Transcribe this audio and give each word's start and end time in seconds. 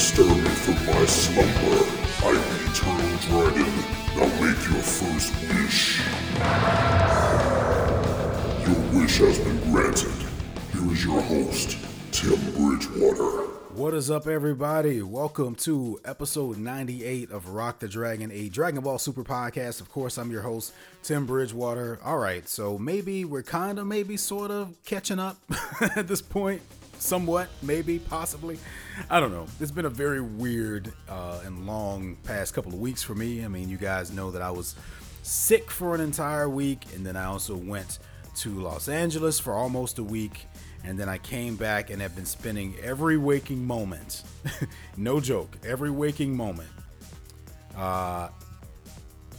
stir 0.00 0.24
me 0.24 0.48
from 0.48 0.74
my 0.86 1.04
slumber. 1.04 1.84
I'm 2.24 2.34
the 2.34 2.70
eternal 2.70 3.18
dragon. 3.28 3.70
Now 4.16 4.28
make 4.40 4.56
your 4.70 4.80
first 4.80 5.30
wish. 5.52 6.00
Your 8.66 8.98
wish 8.98 9.18
has 9.18 9.38
been 9.40 9.60
granted. 9.70 10.10
Here 10.72 10.90
is 10.90 11.04
your 11.04 11.20
host, 11.20 11.76
Tim 12.12 12.38
Bridgewater. 12.52 13.46
What 13.74 13.92
is 13.92 14.10
up, 14.10 14.26
everybody? 14.26 15.02
Welcome 15.02 15.54
to 15.56 16.00
episode 16.06 16.56
98 16.56 17.30
of 17.30 17.50
Rock 17.50 17.80
the 17.80 17.88
Dragon, 17.88 18.32
a 18.32 18.48
Dragon 18.48 18.80
Ball 18.80 18.98
Super 18.98 19.22
podcast. 19.22 19.82
Of 19.82 19.90
course, 19.90 20.16
I'm 20.16 20.30
your 20.30 20.42
host, 20.42 20.72
Tim 21.02 21.26
Bridgewater. 21.26 21.98
All 22.02 22.18
right, 22.18 22.48
so 22.48 22.78
maybe 22.78 23.26
we're 23.26 23.42
kind 23.42 23.78
of, 23.78 23.86
maybe 23.86 24.16
sort 24.16 24.50
of 24.50 24.82
catching 24.86 25.18
up 25.18 25.36
at 25.94 26.08
this 26.08 26.22
point. 26.22 26.62
Somewhat, 27.00 27.48
maybe, 27.62 27.98
possibly. 27.98 28.58
I 29.08 29.20
don't 29.20 29.32
know. 29.32 29.46
It's 29.58 29.70
been 29.70 29.86
a 29.86 29.90
very 29.90 30.20
weird 30.20 30.92
uh, 31.08 31.40
and 31.44 31.66
long 31.66 32.16
past 32.24 32.54
couple 32.54 32.72
of 32.72 32.78
weeks 32.78 33.02
for 33.02 33.14
me. 33.14 33.44
I 33.44 33.48
mean, 33.48 33.68
you 33.68 33.78
guys 33.78 34.12
know 34.12 34.30
that 34.30 34.42
I 34.42 34.50
was 34.50 34.76
sick 35.22 35.70
for 35.70 35.94
an 35.94 36.00
entire 36.00 36.48
week, 36.48 36.84
and 36.94 37.04
then 37.04 37.16
I 37.16 37.24
also 37.24 37.56
went 37.56 37.98
to 38.36 38.50
Los 38.50 38.88
Angeles 38.88 39.40
for 39.40 39.54
almost 39.54 39.98
a 39.98 40.04
week 40.04 40.46
and 40.84 40.98
then 40.98 41.08
I 41.08 41.18
came 41.18 41.56
back 41.56 41.90
and 41.90 42.00
have 42.00 42.14
been 42.14 42.26
spending 42.26 42.74
every 42.82 43.18
waking 43.18 43.66
moment, 43.66 44.22
no 44.96 45.20
joke, 45.20 45.56
every 45.64 45.90
waking 45.90 46.36
moment, 46.36 46.70
uh, 47.76 48.28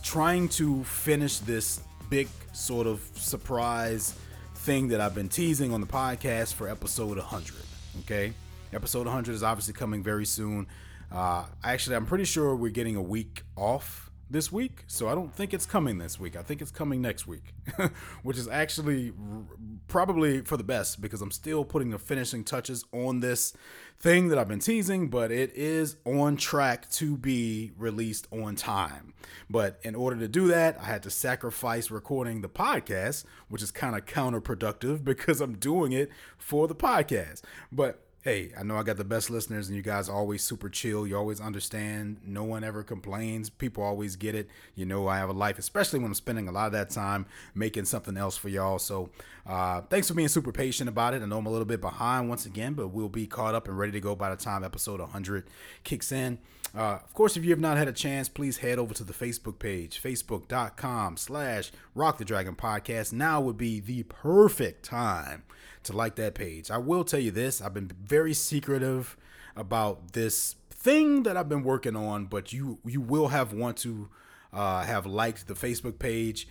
trying 0.04 0.50
to 0.50 0.84
finish 0.84 1.40
this 1.40 1.82
big 2.10 2.28
sort 2.54 2.86
of 2.88 3.02
surprise 3.16 4.16
thing 4.62 4.90
that 4.90 5.02
I've 5.02 5.16
been 5.16 5.28
teasing 5.28 5.74
on 5.74 5.82
the 5.82 5.88
podcast 5.88 6.54
for 6.54 6.70
episode 6.70 7.18
100. 7.18 7.56
Okay, 8.02 8.32
episode 8.72 9.08
100 9.08 9.34
is 9.34 9.42
obviously 9.42 9.74
coming 9.74 10.04
very 10.04 10.24
soon. 10.24 10.68
Uh, 11.12 11.46
actually, 11.64 11.96
I'm 11.96 12.06
pretty 12.06 12.26
sure 12.26 12.56
we're 12.56 12.70
getting 12.70 12.96
a 12.96 13.02
week 13.02 13.42
off 13.58 14.12
this 14.30 14.52
week, 14.52 14.84
so 14.86 15.10
I 15.10 15.16
don't 15.16 15.34
think 15.36 15.56
it's 15.56 15.66
coming 15.66 15.98
this 15.98 16.20
week. 16.20 16.36
I 16.36 16.44
think 16.44 16.62
it's 16.62 16.70
coming 16.70 17.02
next 17.02 17.26
week, 17.26 17.56
which 18.24 18.38
is 18.38 18.48
actually 18.48 19.10
r- 19.10 19.42
probably 19.88 20.42
for 20.42 20.58
the 20.58 20.64
best 20.64 21.02
because 21.02 21.24
I'm 21.24 21.32
still 21.32 21.66
putting 21.66 21.90
the 21.90 21.98
finishing 21.98 22.44
touches 22.44 22.86
on 22.94 23.20
this 23.20 23.54
thing 24.02 24.30
that 24.30 24.40
I've 24.40 24.48
been 24.48 24.60
teasing, 24.60 25.10
but 25.10 25.32
it 25.32 25.52
is 25.54 25.98
on 26.06 26.36
track 26.36 26.90
to 26.94 27.16
be 27.16 27.72
released 27.78 28.28
on 28.32 28.56
time. 28.56 29.14
But 29.48 29.80
in 29.84 29.94
order 29.94 30.18
to 30.18 30.28
do 30.28 30.48
that, 30.48 30.80
I 30.80 30.86
had 30.86 31.04
to 31.04 31.12
sacrifice 31.12 31.92
recording 31.92 32.42
the 32.42 32.50
podcast, 32.50 33.26
which 33.48 33.62
is 33.62 33.70
kind 33.70 33.96
of 33.96 34.08
counterproductive 34.08 35.04
because 35.04 35.40
I'm 35.40 35.56
doing 35.58 35.92
it 35.92 36.10
for 36.40 36.68
the 36.68 36.74
podcast. 36.74 37.42
But 37.72 38.04
hey, 38.24 38.52
I 38.56 38.62
know 38.62 38.78
I 38.78 38.84
got 38.84 38.98
the 38.98 39.04
best 39.04 39.32
listeners 39.32 39.68
and 39.68 39.76
you 39.76 39.82
guys 39.82 40.08
are 40.08 40.16
always 40.16 40.44
super 40.44 40.70
chill. 40.70 41.08
You 41.08 41.18
always 41.18 41.42
understand. 41.42 42.18
No 42.24 42.44
one 42.44 42.64
ever 42.64 42.84
complains. 42.84 43.50
People 43.50 43.84
always 43.84 44.16
get 44.16 44.36
it. 44.36 44.48
You 44.76 44.86
know, 44.86 45.08
I 45.08 45.18
have 45.18 45.30
a 45.30 45.34
life, 45.34 45.58
especially 45.58 46.00
when 46.00 46.10
I'm 46.10 46.14
spending 46.14 46.48
a 46.48 46.52
lot 46.52 46.68
of 46.68 46.74
that 46.74 46.92
time 46.92 47.26
making 47.56 47.86
something 47.86 48.18
else 48.18 48.38
for 48.38 48.50
y'all. 48.50 48.78
So, 48.78 49.10
uh, 49.48 49.82
thanks 49.90 50.08
for 50.08 50.14
being 50.14 50.28
super 50.28 50.52
patient 50.52 50.88
about 50.88 51.16
it. 51.16 51.24
I 51.24 51.26
know 51.26 51.40
I'm 51.40 51.48
a 51.48 51.52
little 51.52 51.66
bit 51.66 51.82
behind 51.82 52.30
once 52.30 52.46
again, 52.46 52.74
but 52.74 52.90
we'll 52.90 53.10
be 53.10 53.26
caught 53.26 53.56
up 53.56 53.68
and 53.68 53.78
ready 53.78 53.94
to 53.94 54.00
go 54.00 54.16
by 54.16 54.30
the 54.30 54.36
time 54.36 54.64
episode 54.64 55.00
100 55.00 55.46
kicks 55.84 56.12
in. 56.12 56.38
Uh, 56.76 57.00
of 57.04 57.14
course, 57.14 57.36
if 57.36 57.44
you 57.44 57.50
have 57.50 57.60
not 57.60 57.78
had 57.78 57.88
a 57.88 57.94
chance, 57.94 58.30
please 58.30 58.58
head 58.58 58.80
over 58.80 58.94
to 58.94 59.04
the 59.04 59.14
Facebook 59.14 59.60
page, 59.60 60.02
facebook.com 60.02 61.18
slash 61.18 61.72
rock 61.94 62.18
the 62.18 62.26
dragon 62.26 62.56
podcast. 62.56 63.12
Now 63.12 63.42
would 63.42 63.58
be 63.58 63.80
the 63.80 64.04
perfect 64.04 64.86
time 64.86 65.44
to 65.84 65.94
like 65.94 66.16
that 66.16 66.34
page. 66.34 66.72
I 66.72 66.78
will 66.78 67.04
tell 67.04 67.20
you 67.20 67.32
this 67.32 67.62
I've 67.62 67.74
been 67.74 67.92
very 68.02 68.34
secretive 68.34 69.18
about 69.56 70.14
this 70.14 70.56
thing 70.70 71.24
that 71.24 71.36
I've 71.36 71.50
been 71.50 71.64
working 71.64 71.96
on, 71.96 72.26
but 72.26 72.54
you 72.54 72.80
you 72.86 73.02
will 73.02 73.28
have 73.30 73.52
want 73.54 73.78
to 73.78 74.10
uh, 74.54 74.84
have 74.84 75.06
liked 75.06 75.48
the 75.48 75.54
Facebook 75.54 76.00
page 76.00 76.48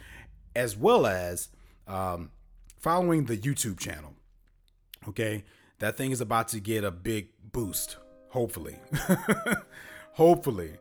as 0.54 0.76
well 0.76 1.06
as 1.06 1.48
um, 1.86 2.30
following 2.78 3.24
the 3.24 3.36
YouTube 3.36 3.78
channel. 3.78 4.14
Okay, 5.08 5.44
that 5.78 5.96
thing 5.96 6.10
is 6.10 6.20
about 6.20 6.48
to 6.48 6.60
get 6.60 6.84
a 6.84 6.90
big 6.90 7.28
boost, 7.52 7.96
hopefully. 8.28 8.78
hopefully. 10.12 10.72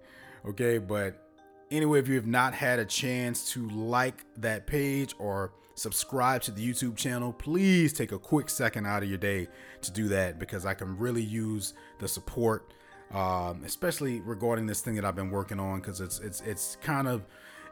Okay, 0.46 0.78
but 0.78 1.30
anyway, 1.72 2.00
if 2.00 2.08
you 2.08 2.16
have 2.16 2.28
not 2.28 2.54
had 2.54 2.80
a 2.80 2.86
chance 2.86 3.52
to 3.52 3.68
like 3.70 4.26
that 4.38 4.68
page 4.68 5.14
or 5.20 5.52
subscribe 5.76 6.42
to 6.44 6.52
the 6.52 6.68
YouTube 6.68 6.96
channel, 6.96 7.34
please 7.34 7.94
take 7.94 8.12
a 8.12 8.20
quick 8.20 8.50
second 8.50 8.86
out 8.86 9.04
of 9.04 9.10
your 9.10 9.18
day 9.18 9.48
to 9.82 9.92
do 9.92 10.08
that 10.10 10.40
because 10.40 10.66
I 10.66 10.74
can 10.74 10.98
really 10.98 11.22
use 11.22 11.74
the 12.00 12.08
support, 12.08 12.74
um, 13.12 13.64
especially 13.66 14.20
regarding 14.22 14.66
this 14.68 14.82
thing 14.82 14.96
that 14.96 15.06
I've 15.06 15.16
been 15.16 15.32
working 15.32 15.60
on 15.60 15.80
because 15.80 16.02
it's 16.02 16.20
it's 16.20 16.42
it's 16.42 16.78
kind 16.82 17.08
of 17.08 17.26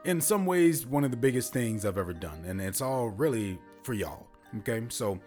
in 0.05 0.21
some 0.21 0.45
ways 0.45 0.85
one 0.85 1.03
of 1.03 1.11
the 1.11 1.17
biggest 1.17 1.53
things 1.53 1.85
I've 1.85 1.97
ever 1.97 2.13
done, 2.13 2.45
and 2.45 2.61
it's 2.61 2.81
all 2.81 3.09
really 3.09 3.59
for 3.83 3.93
y'all. 3.93 4.27
Okay, 4.59 4.83
so 4.89 5.19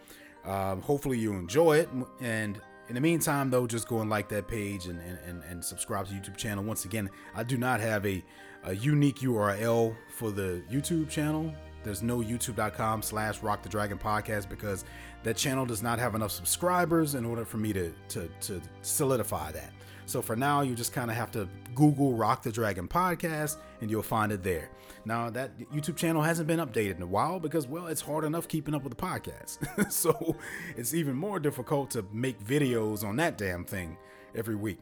um, 0.44 0.80
hopefully 0.80 1.18
you 1.18 1.34
enjoy 1.34 1.78
it, 1.78 1.88
and 2.20 2.60
in 2.90 2.94
the 2.94 3.00
meantime, 3.00 3.50
though, 3.50 3.68
just 3.68 3.86
go 3.86 4.00
and 4.00 4.10
like 4.10 4.28
that 4.30 4.48
page 4.48 4.86
and, 4.86 5.00
and, 5.24 5.44
and, 5.48 5.64
subscribe 5.64 6.08
to 6.08 6.12
YouTube 6.12 6.36
channel. 6.36 6.64
Once 6.64 6.84
again, 6.84 7.08
I 7.36 7.44
do 7.44 7.56
not 7.56 7.78
have 7.78 8.04
a, 8.04 8.20
a 8.64 8.74
unique 8.74 9.20
URL 9.20 9.94
for 10.08 10.32
the 10.32 10.60
YouTube 10.68 11.08
channel. 11.08 11.54
There's 11.84 12.02
no 12.02 12.18
youtube.com 12.18 13.02
slash 13.02 13.44
rock 13.44 13.62
the 13.62 13.68
dragon 13.68 13.96
podcast 13.96 14.48
because 14.48 14.84
that 15.22 15.36
channel 15.36 15.64
does 15.64 15.84
not 15.84 16.00
have 16.00 16.16
enough 16.16 16.32
subscribers 16.32 17.14
in 17.14 17.24
order 17.24 17.44
for 17.44 17.58
me 17.58 17.72
to, 17.74 17.94
to, 18.08 18.28
to 18.40 18.60
solidify 18.82 19.52
that. 19.52 19.70
So 20.06 20.20
for 20.20 20.34
now, 20.34 20.62
you 20.62 20.74
just 20.74 20.92
kind 20.92 21.12
of 21.12 21.16
have 21.16 21.30
to 21.30 21.48
Google 21.76 22.14
Rock 22.14 22.42
the 22.42 22.50
Dragon 22.50 22.88
podcast 22.88 23.58
and 23.80 23.88
you'll 23.88 24.02
find 24.02 24.32
it 24.32 24.42
there. 24.42 24.68
Now, 25.04 25.30
that 25.30 25.58
YouTube 25.72 25.96
channel 25.96 26.22
hasn't 26.22 26.46
been 26.46 26.58
updated 26.58 26.96
in 26.96 27.02
a 27.02 27.06
while 27.06 27.40
because, 27.40 27.66
well, 27.66 27.86
it's 27.86 28.00
hard 28.00 28.24
enough 28.24 28.48
keeping 28.48 28.74
up 28.74 28.82
with 28.82 28.96
the 28.96 29.02
podcast. 29.02 29.92
so 29.92 30.36
it's 30.76 30.94
even 30.94 31.14
more 31.14 31.38
difficult 31.38 31.90
to 31.92 32.04
make 32.12 32.42
videos 32.44 33.04
on 33.04 33.16
that 33.16 33.38
damn 33.38 33.64
thing 33.64 33.96
every 34.34 34.56
week. 34.56 34.78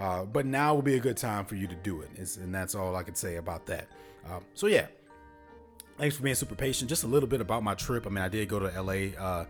Uh, 0.00 0.24
but 0.24 0.46
now 0.46 0.74
will 0.74 0.82
be 0.82 0.96
a 0.96 1.00
good 1.00 1.16
time 1.16 1.44
for 1.44 1.54
you 1.54 1.66
to 1.66 1.74
do 1.76 2.00
it. 2.00 2.10
It's, 2.16 2.36
and 2.36 2.54
that's 2.54 2.74
all 2.74 2.96
I 2.96 3.02
can 3.02 3.14
say 3.14 3.36
about 3.36 3.66
that. 3.66 3.88
Uh, 4.28 4.40
so, 4.54 4.66
yeah, 4.66 4.86
thanks 5.98 6.16
for 6.16 6.22
being 6.22 6.34
super 6.34 6.54
patient. 6.54 6.88
Just 6.88 7.04
a 7.04 7.08
little 7.08 7.28
bit 7.28 7.40
about 7.40 7.62
my 7.62 7.74
trip. 7.74 8.06
I 8.06 8.10
mean, 8.10 8.24
I 8.24 8.28
did 8.28 8.48
go 8.48 8.58
to 8.58 8.82
LA. 8.82 9.16
Uh, 9.18 9.44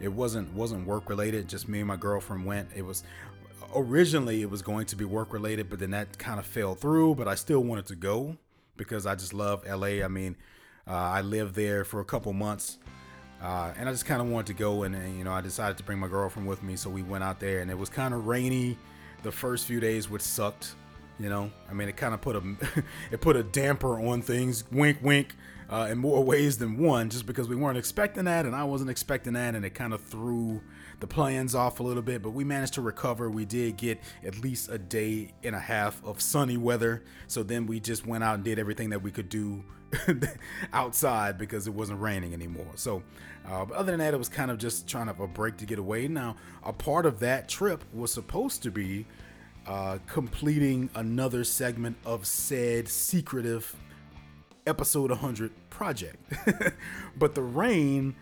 it 0.00 0.08
wasn't 0.08 0.52
wasn't 0.52 0.86
work 0.86 1.08
related. 1.08 1.48
Just 1.48 1.68
me 1.68 1.80
and 1.80 1.88
my 1.88 1.96
girlfriend 1.96 2.44
went. 2.44 2.68
It 2.74 2.82
was 2.82 3.04
originally 3.74 4.42
it 4.42 4.50
was 4.50 4.62
going 4.62 4.86
to 4.86 4.96
be 4.96 5.04
work 5.04 5.32
related, 5.32 5.70
but 5.70 5.78
then 5.78 5.90
that 5.92 6.18
kind 6.18 6.38
of 6.38 6.46
fell 6.46 6.74
through. 6.74 7.14
But 7.14 7.28
I 7.28 7.34
still 7.34 7.60
wanted 7.60 7.86
to 7.86 7.96
go 7.96 8.36
because 8.76 9.06
I 9.06 9.14
just 9.14 9.32
love 9.32 9.64
LA. 9.66 10.04
I 10.04 10.08
mean, 10.08 10.36
uh, 10.86 10.92
I 10.92 11.22
lived 11.22 11.54
there 11.54 11.84
for 11.84 12.00
a 12.00 12.04
couple 12.04 12.32
months. 12.32 12.78
Uh, 13.42 13.72
and 13.76 13.88
I 13.88 13.92
just 13.92 14.06
kind 14.06 14.22
of 14.22 14.28
wanted 14.28 14.46
to 14.46 14.54
go, 14.54 14.84
and, 14.84 14.94
and, 14.94 15.18
you 15.18 15.24
know, 15.24 15.32
I 15.32 15.42
decided 15.42 15.76
to 15.76 15.84
bring 15.84 15.98
my 15.98 16.08
girlfriend 16.08 16.48
with 16.48 16.62
me, 16.62 16.76
so 16.76 16.88
we 16.88 17.02
went 17.02 17.24
out 17.24 17.40
there, 17.40 17.60
and 17.60 17.70
it 17.70 17.76
was 17.76 17.90
kind 17.90 18.14
of 18.14 18.26
rainy 18.26 18.78
the 19.22 19.30
first 19.30 19.66
few 19.66 19.80
days, 19.80 20.08
which 20.08 20.22
sucked. 20.22 20.74
You 21.18 21.28
know, 21.28 21.50
I 21.70 21.74
mean, 21.74 21.88
it 21.88 21.96
kind 21.96 22.12
of 22.12 22.20
put 22.20 22.36
a 22.36 22.42
it 23.10 23.20
put 23.20 23.36
a 23.36 23.42
damper 23.42 24.00
on 24.00 24.22
things. 24.22 24.64
Wink, 24.72 24.98
wink 25.02 25.34
uh, 25.68 25.88
in 25.90 25.98
more 25.98 26.24
ways 26.24 26.58
than 26.58 26.78
one, 26.78 27.10
just 27.10 27.26
because 27.26 27.48
we 27.48 27.54
weren't 27.54 27.78
expecting 27.78 28.24
that, 28.24 28.46
and 28.46 28.56
I 28.56 28.64
wasn't 28.64 28.90
expecting 28.90 29.34
that, 29.34 29.54
and 29.54 29.64
it 29.64 29.74
kind 29.74 29.92
of 29.92 30.02
threw 30.02 30.62
the 31.04 31.14
plans 31.14 31.54
off 31.54 31.80
a 31.80 31.82
little 31.82 32.02
bit. 32.02 32.22
But 32.22 32.30
we 32.30 32.44
managed 32.44 32.72
to 32.74 32.80
recover. 32.80 33.28
We 33.28 33.44
did 33.44 33.76
get 33.76 34.00
at 34.24 34.38
least 34.38 34.70
a 34.70 34.78
day 34.78 35.32
and 35.42 35.54
a 35.54 35.60
half 35.60 36.02
of 36.02 36.18
sunny 36.18 36.56
weather, 36.56 37.02
so 37.26 37.42
then 37.42 37.66
we 37.66 37.78
just 37.78 38.06
went 38.06 38.24
out 38.24 38.36
and 38.36 38.44
did 38.44 38.58
everything 38.58 38.88
that 38.88 39.02
we 39.02 39.10
could 39.10 39.28
do 39.28 39.62
outside 40.72 41.36
because 41.36 41.66
it 41.66 41.74
wasn't 41.74 42.00
raining 42.00 42.32
anymore. 42.32 42.72
So, 42.76 43.02
uh, 43.46 43.64
other 43.74 43.92
than 43.92 43.98
that, 43.98 44.14
it 44.14 44.16
was 44.16 44.30
kind 44.30 44.50
of 44.50 44.56
just 44.56 44.88
trying 44.88 45.04
to 45.04 45.12
have 45.12 45.20
a 45.20 45.28
break 45.28 45.58
to 45.58 45.66
get 45.66 45.78
away. 45.78 46.08
Now, 46.08 46.36
a 46.62 46.72
part 46.72 47.04
of 47.04 47.20
that 47.20 47.50
trip 47.50 47.84
was 47.92 48.10
supposed 48.10 48.62
to 48.62 48.70
be 48.70 49.04
uh, 49.66 49.98
completing 50.06 50.88
another 50.94 51.44
segment 51.44 51.98
of 52.06 52.24
said 52.26 52.88
secretive 52.88 53.76
episode 54.66 55.10
100 55.10 55.52
project. 55.68 56.16
but 57.18 57.34
the 57.34 57.42
rain 57.42 58.16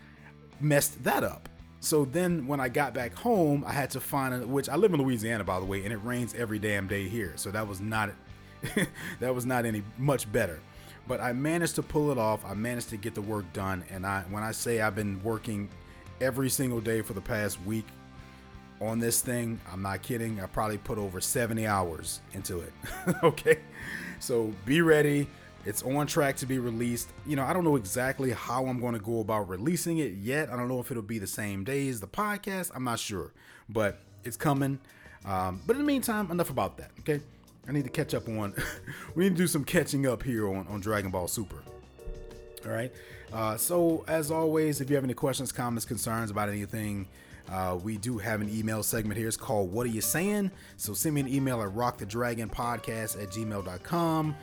messed 0.59 1.01
that 1.05 1.23
up. 1.23 1.47
So 1.83 2.05
then 2.05 2.47
when 2.47 2.61
I 2.61 2.69
got 2.69 2.93
back 2.93 3.13
home, 3.13 3.65
I 3.67 3.73
had 3.73 3.89
to 3.89 3.99
find 3.99 4.33
a, 4.33 4.47
which 4.47 4.69
I 4.69 4.77
live 4.77 4.93
in 4.93 5.01
Louisiana 5.01 5.43
by 5.43 5.59
the 5.59 5.65
way, 5.65 5.83
and 5.83 5.91
it 5.91 5.97
rains 5.97 6.33
every 6.33 6.57
damn 6.57 6.87
day 6.87 7.09
here. 7.09 7.33
So 7.35 7.51
that 7.51 7.67
was 7.67 7.81
not 7.81 8.11
that 9.19 9.35
was 9.35 9.45
not 9.45 9.65
any 9.65 9.83
much 9.97 10.31
better. 10.31 10.61
But 11.09 11.19
I 11.19 11.33
managed 11.33 11.75
to 11.75 11.83
pull 11.83 12.09
it 12.09 12.17
off. 12.17 12.45
I 12.45 12.53
managed 12.53 12.89
to 12.91 12.97
get 12.97 13.15
the 13.15 13.21
work 13.21 13.51
done 13.51 13.83
and 13.89 14.05
I 14.05 14.21
when 14.29 14.43
I 14.43 14.53
say 14.53 14.79
I've 14.79 14.95
been 14.95 15.21
working 15.23 15.67
every 16.21 16.49
single 16.49 16.79
day 16.79 17.01
for 17.01 17.11
the 17.11 17.21
past 17.21 17.61
week 17.65 17.85
on 18.79 18.99
this 18.99 19.19
thing, 19.19 19.59
I'm 19.69 19.81
not 19.81 20.03
kidding. 20.03 20.39
I 20.39 20.45
probably 20.45 20.77
put 20.77 20.97
over 20.97 21.19
70 21.19 21.67
hours 21.67 22.21
into 22.31 22.61
it. 22.61 22.71
okay? 23.23 23.59
So 24.21 24.53
be 24.65 24.81
ready 24.81 25.27
it's 25.65 25.83
on 25.83 26.07
track 26.07 26.35
to 26.37 26.45
be 26.45 26.59
released. 26.59 27.09
You 27.25 27.35
know, 27.35 27.43
I 27.43 27.53
don't 27.53 27.63
know 27.63 27.75
exactly 27.75 28.31
how 28.31 28.65
I'm 28.65 28.79
going 28.79 28.93
to 28.93 28.99
go 28.99 29.19
about 29.19 29.49
releasing 29.49 29.99
it 29.99 30.13
yet. 30.13 30.49
I 30.49 30.57
don't 30.57 30.67
know 30.67 30.79
if 30.79 30.91
it'll 30.91 31.03
be 31.03 31.19
the 31.19 31.27
same 31.27 31.63
day 31.63 31.87
as 31.87 31.99
the 31.99 32.07
podcast. 32.07 32.71
I'm 32.75 32.83
not 32.83 32.99
sure, 32.99 33.31
but 33.69 33.99
it's 34.23 34.37
coming. 34.37 34.79
Um, 35.25 35.61
but 35.65 35.73
in 35.73 35.81
the 35.81 35.87
meantime, 35.87 36.29
enough 36.31 36.49
about 36.49 36.77
that. 36.77 36.91
Okay, 36.99 37.21
I 37.67 37.71
need 37.71 37.85
to 37.85 37.89
catch 37.89 38.13
up 38.13 38.27
on. 38.27 38.53
we 39.15 39.23
need 39.23 39.31
to 39.31 39.35
do 39.35 39.47
some 39.47 39.63
catching 39.63 40.05
up 40.05 40.23
here 40.23 40.47
on 40.47 40.67
on 40.67 40.81
Dragon 40.81 41.11
Ball 41.11 41.27
Super. 41.27 41.63
All 42.65 42.71
right. 42.71 42.91
Uh, 43.31 43.57
so 43.57 44.03
as 44.07 44.31
always, 44.31 44.79
if 44.81 44.89
you 44.89 44.95
have 44.95 45.03
any 45.03 45.13
questions, 45.13 45.51
comments, 45.51 45.85
concerns 45.85 46.29
about 46.31 46.49
anything. 46.49 47.07
Uh, 47.49 47.77
we 47.83 47.97
do 47.97 48.17
have 48.17 48.39
an 48.39 48.49
email 48.49 48.81
segment 48.81 49.17
here. 49.17 49.27
It's 49.27 49.35
called 49.35 49.71
What 49.71 49.85
Are 49.85 49.89
You 49.89 49.99
Saying? 49.99 50.49
So 50.77 50.93
send 50.93 51.15
me 51.15 51.21
an 51.21 51.27
email 51.27 51.61
at 51.61 51.69
rockthedragonpodcast 51.75 53.21
at 53.21 53.29
gmail.com 53.31 54.35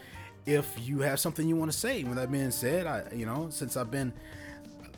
if 0.47 0.77
you 0.81 1.01
have 1.01 1.21
something 1.21 1.47
you 1.47 1.57
want 1.57 1.71
to 1.71 1.77
say. 1.77 2.05
With 2.05 2.17
that 2.17 2.31
being 2.31 2.51
said, 2.51 2.87
I 2.87 3.05
you 3.15 3.27
know, 3.27 3.49
since 3.51 3.77
I've 3.77 3.91
been 3.91 4.13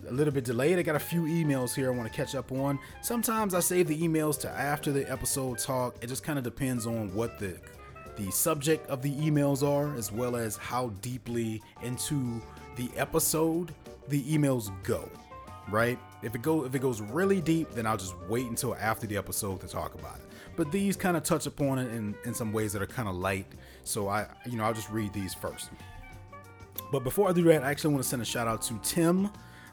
a 0.09 0.13
little 0.13 0.33
bit 0.33 0.45
delayed. 0.45 0.79
I 0.79 0.83
got 0.83 0.97
a 0.97 1.01
few 1.01 1.23
emails 1.23 1.75
here 1.75 1.93
I 1.93 1.97
want 1.97 2.11
to 2.11 2.17
catch 2.17 2.35
up 2.35 2.51
on. 2.53 2.79
Sometimes 3.03 3.55
I 3.55 3.61
save 3.61 3.89
the 3.89 4.01
emails 4.01 4.39
to 4.41 4.51
after 4.51 4.93
the 4.93 5.11
episode 5.11 5.59
talk. 5.59 5.97
It 6.01 6.09
just 6.09 6.25
kind 6.25 6.39
of 6.39 6.45
depends 6.45 6.87
on 6.87 7.15
what 7.15 7.39
the 7.39 7.57
the 8.17 8.31
subject 8.31 8.87
of 8.91 9.01
the 9.01 9.15
emails 9.15 9.67
are, 9.67 9.95
as 9.97 10.13
well 10.13 10.37
as 10.37 10.59
how 10.59 10.89
deeply 11.01 11.63
into 11.83 12.43
the 12.77 12.91
episode 12.97 13.75
the 14.09 14.23
emails 14.25 14.71
go. 14.83 15.09
Right? 15.71 15.99
If 16.23 16.35
it 16.35 16.43
go 16.43 16.65
if 16.65 16.75
it 16.75 16.81
goes 16.81 17.01
really 17.01 17.41
deep, 17.41 17.71
then 17.73 17.87
I'll 17.87 17.97
just 17.97 18.17
wait 18.29 18.47
until 18.47 18.75
after 18.77 19.07
the 19.07 19.17
episode 19.17 19.61
to 19.61 19.69
talk 19.69 19.95
about 19.95 20.17
it. 20.17 20.25
But 20.57 20.71
these 20.71 20.97
kind 20.97 21.17
of 21.17 21.23
touch 21.23 21.47
upon 21.47 21.79
it 21.79 21.93
in, 21.95 22.15
in 22.25 22.35
some 22.35 22.53
ways 22.53 22.73
that 22.75 22.83
are 22.83 22.87
kind 22.87 23.09
of 23.09 23.15
light. 23.15 23.47
So 23.85 24.09
I 24.09 24.27
you 24.47 24.57
know 24.57 24.65
I'll 24.65 24.75
just 24.75 24.91
read 24.91 25.13
these 25.13 25.35
first. 25.35 25.71
But 26.91 27.05
before 27.05 27.29
I 27.29 27.33
do 27.33 27.43
that, 27.45 27.63
I 27.63 27.71
actually 27.71 27.95
want 27.95 28.05
to 28.05 28.09
send 28.09 28.23
a 28.23 28.25
shout 28.25 28.49
out 28.49 28.63
to 28.63 28.79
Tim. 28.83 29.31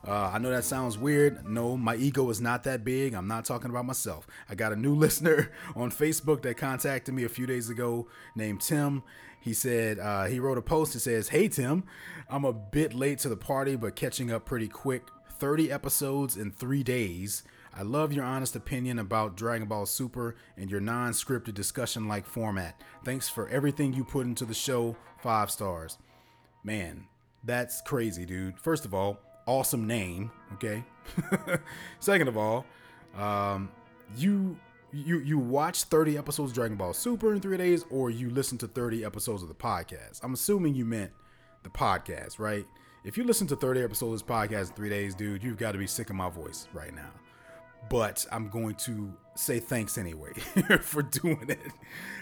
Uh, 0.07 0.31
I 0.33 0.37
know 0.39 0.49
that 0.49 0.63
sounds 0.63 0.97
weird. 0.97 1.45
No, 1.47 1.75
my 1.75 1.95
ego 1.95 2.29
is 2.29 2.39
not 2.39 2.63
that 2.63 2.83
big. 2.85 3.13
I'm 3.13 3.27
not 3.27 3.45
talking 3.45 3.69
about 3.69 3.85
myself. 3.85 4.27
I 4.49 4.55
got 4.55 4.71
a 4.71 4.75
new 4.75 4.95
listener 4.95 5.51
on 5.75 5.91
Facebook 5.91 6.41
that 6.43 6.57
contacted 6.57 7.13
me 7.13 7.25
a 7.25 7.29
few 7.29 7.45
days 7.45 7.69
ago 7.69 8.07
named 8.35 8.61
Tim. 8.61 9.03
He 9.41 9.53
said, 9.53 9.99
uh, 9.99 10.25
he 10.25 10.39
wrote 10.39 10.57
a 10.57 10.61
post 10.61 10.93
that 10.93 10.99
says, 10.99 11.29
Hey, 11.29 11.47
Tim, 11.47 11.83
I'm 12.29 12.45
a 12.45 12.53
bit 12.53 12.93
late 12.93 13.19
to 13.19 13.29
the 13.29 13.37
party, 13.37 13.75
but 13.75 13.95
catching 13.95 14.31
up 14.31 14.45
pretty 14.45 14.67
quick. 14.67 15.03
30 15.39 15.71
episodes 15.71 16.35
in 16.35 16.51
three 16.51 16.83
days. 16.83 17.43
I 17.73 17.83
love 17.83 18.11
your 18.13 18.25
honest 18.25 18.55
opinion 18.55 18.99
about 18.99 19.37
Dragon 19.37 19.67
Ball 19.67 19.85
Super 19.85 20.35
and 20.57 20.69
your 20.69 20.81
non 20.81 21.11
scripted 21.11 21.53
discussion 21.53 22.07
like 22.07 22.25
format. 22.25 22.81
Thanks 23.03 23.29
for 23.29 23.47
everything 23.49 23.93
you 23.93 24.03
put 24.03 24.25
into 24.25 24.45
the 24.45 24.53
show. 24.53 24.95
Five 25.21 25.51
stars. 25.51 25.97
Man, 26.63 27.05
that's 27.43 27.81
crazy, 27.81 28.25
dude. 28.25 28.59
First 28.59 28.85
of 28.85 28.93
all, 28.93 29.19
awesome 29.45 29.87
name. 29.87 30.31
Okay. 30.53 30.83
Second 31.99 32.27
of 32.27 32.37
all, 32.37 32.65
um, 33.17 33.69
you 34.17 34.57
you 34.91 35.19
you 35.19 35.37
watch 35.37 35.83
30 35.83 36.17
episodes 36.17 36.51
of 36.51 36.55
Dragon 36.55 36.77
Ball 36.77 36.93
Super 36.93 37.33
in 37.33 37.41
three 37.41 37.57
days, 37.57 37.85
or 37.89 38.09
you 38.09 38.29
listen 38.29 38.57
to 38.59 38.67
30 38.67 39.05
episodes 39.05 39.41
of 39.41 39.49
the 39.49 39.55
podcast. 39.55 40.19
I'm 40.23 40.33
assuming 40.33 40.75
you 40.75 40.85
meant 40.85 41.11
the 41.63 41.69
podcast, 41.69 42.39
right? 42.39 42.65
If 43.03 43.17
you 43.17 43.23
listen 43.23 43.47
to 43.47 43.55
30 43.55 43.81
episodes 43.81 44.21
of 44.21 44.27
this 44.27 44.35
podcast 44.35 44.69
in 44.69 44.75
three 44.75 44.89
days, 44.89 45.15
dude, 45.15 45.43
you've 45.43 45.57
got 45.57 45.71
to 45.71 45.77
be 45.77 45.87
sick 45.87 46.09
of 46.09 46.15
my 46.15 46.29
voice 46.29 46.67
right 46.73 46.93
now. 46.93 47.09
But 47.89 48.25
I'm 48.31 48.49
going 48.49 48.75
to 48.75 49.13
say 49.35 49.59
thanks 49.59 49.97
anyway 49.97 50.33
for 50.81 51.01
doing 51.01 51.49
it. 51.49 51.71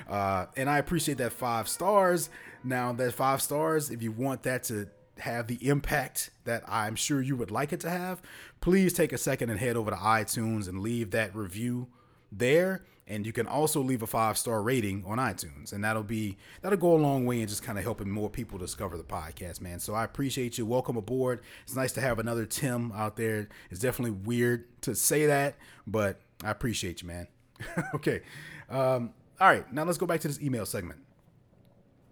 Uh, 0.07 0.45
and 0.55 0.69
I 0.69 0.77
appreciate 0.77 1.17
that 1.17 1.33
five 1.33 1.67
stars. 1.67 2.29
Now, 2.63 2.93
that 2.93 3.13
five 3.13 3.41
stars, 3.41 3.89
if 3.89 4.01
you 4.01 4.11
want 4.11 4.43
that 4.43 4.63
to 4.65 4.87
have 5.19 5.47
the 5.47 5.67
impact 5.67 6.29
that 6.45 6.63
I'm 6.67 6.95
sure 6.95 7.21
you 7.21 7.35
would 7.35 7.51
like 7.51 7.73
it 7.73 7.79
to 7.81 7.89
have, 7.89 8.21
please 8.61 8.93
take 8.93 9.11
a 9.11 9.17
second 9.17 9.49
and 9.49 9.59
head 9.59 9.75
over 9.75 9.91
to 9.91 9.97
iTunes 9.97 10.67
and 10.67 10.79
leave 10.79 11.11
that 11.11 11.35
review 11.35 11.87
there 12.31 12.83
and 13.07 13.25
you 13.25 13.31
can 13.31 13.47
also 13.47 13.81
leave 13.81 14.01
a 14.01 14.07
five 14.07 14.37
star 14.37 14.61
rating 14.61 15.03
on 15.05 15.17
iTunes 15.17 15.73
and 15.73 15.83
that'll 15.83 16.03
be 16.03 16.37
that'll 16.61 16.77
go 16.77 16.93
a 16.93 16.97
long 16.97 17.25
way 17.25 17.41
in 17.41 17.47
just 17.47 17.63
kind 17.63 17.77
of 17.77 17.83
helping 17.83 18.09
more 18.09 18.29
people 18.29 18.57
discover 18.57 18.97
the 18.97 19.03
podcast 19.03 19.61
man 19.61 19.79
so 19.79 19.93
I 19.93 20.03
appreciate 20.03 20.57
you 20.57 20.65
welcome 20.65 20.97
aboard 20.97 21.41
it's 21.63 21.75
nice 21.75 21.93
to 21.93 22.01
have 22.01 22.19
another 22.19 22.45
Tim 22.45 22.91
out 22.93 23.15
there 23.15 23.47
it's 23.69 23.79
definitely 23.79 24.11
weird 24.11 24.65
to 24.81 24.95
say 24.95 25.25
that 25.27 25.55
but 25.85 26.19
I 26.43 26.51
appreciate 26.51 27.01
you 27.01 27.07
man 27.07 27.27
okay 27.95 28.21
um, 28.69 29.13
all 29.39 29.49
right 29.49 29.71
now 29.71 29.83
let's 29.83 29.97
go 29.97 30.05
back 30.05 30.19
to 30.21 30.27
this 30.27 30.41
email 30.41 30.65
segment 30.65 30.99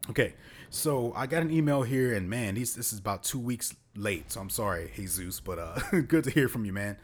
okay 0.09 0.33
so 0.75 1.13
I 1.15 1.25
got 1.25 1.41
an 1.41 1.51
email 1.51 1.83
here, 1.83 2.13
and 2.13 2.29
man, 2.29 2.55
these, 2.55 2.75
this 2.75 2.91
is 2.91 2.99
about 2.99 3.23
two 3.23 3.39
weeks 3.39 3.73
late. 3.95 4.31
So 4.31 4.41
I'm 4.41 4.49
sorry, 4.49 4.91
Jesus, 4.93 5.39
but 5.39 5.57
uh, 5.57 5.79
good 6.07 6.25
to 6.25 6.29
hear 6.29 6.49
from 6.49 6.65
you, 6.65 6.73
man. 6.73 6.97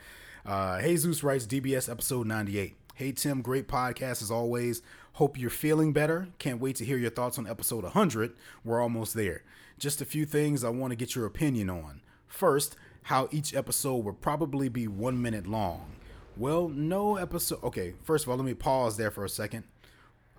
Uh, 0.45 0.81
Jesus 0.81 1.23
writes 1.23 1.45
DBS 1.45 1.89
episode 1.89 2.27
98. 2.27 2.75
Hey 2.95 3.13
Tim, 3.13 3.41
great 3.41 3.67
podcast 3.67 4.21
as 4.21 4.29
always. 4.29 4.81
Hope 5.13 5.39
you're 5.39 5.49
feeling 5.49 5.93
better. 5.93 6.27
Can't 6.39 6.59
wait 6.59 6.75
to 6.75 6.85
hear 6.85 6.97
your 6.97 7.09
thoughts 7.09 7.39
on 7.39 7.47
episode 7.47 7.83
100. 7.83 8.33
We're 8.65 8.81
almost 8.81 9.13
there. 9.13 9.43
Just 9.79 10.01
a 10.01 10.05
few 10.05 10.25
things 10.25 10.63
I 10.63 10.69
want 10.69 10.91
to 10.91 10.97
get 10.97 11.15
your 11.15 11.25
opinion 11.25 11.69
on. 11.69 12.01
First, 12.27 12.75
how 13.03 13.29
each 13.31 13.55
episode 13.55 14.03
will 14.03 14.13
probably 14.13 14.67
be 14.67 14.87
one 14.87 15.21
minute 15.21 15.47
long. 15.47 15.93
Well, 16.35 16.67
no 16.67 17.15
episode. 17.15 17.63
Okay, 17.63 17.93
first 18.03 18.25
of 18.25 18.29
all, 18.29 18.35
let 18.37 18.45
me 18.45 18.53
pause 18.53 18.97
there 18.97 19.09
for 19.09 19.23
a 19.23 19.29
second. 19.29 19.63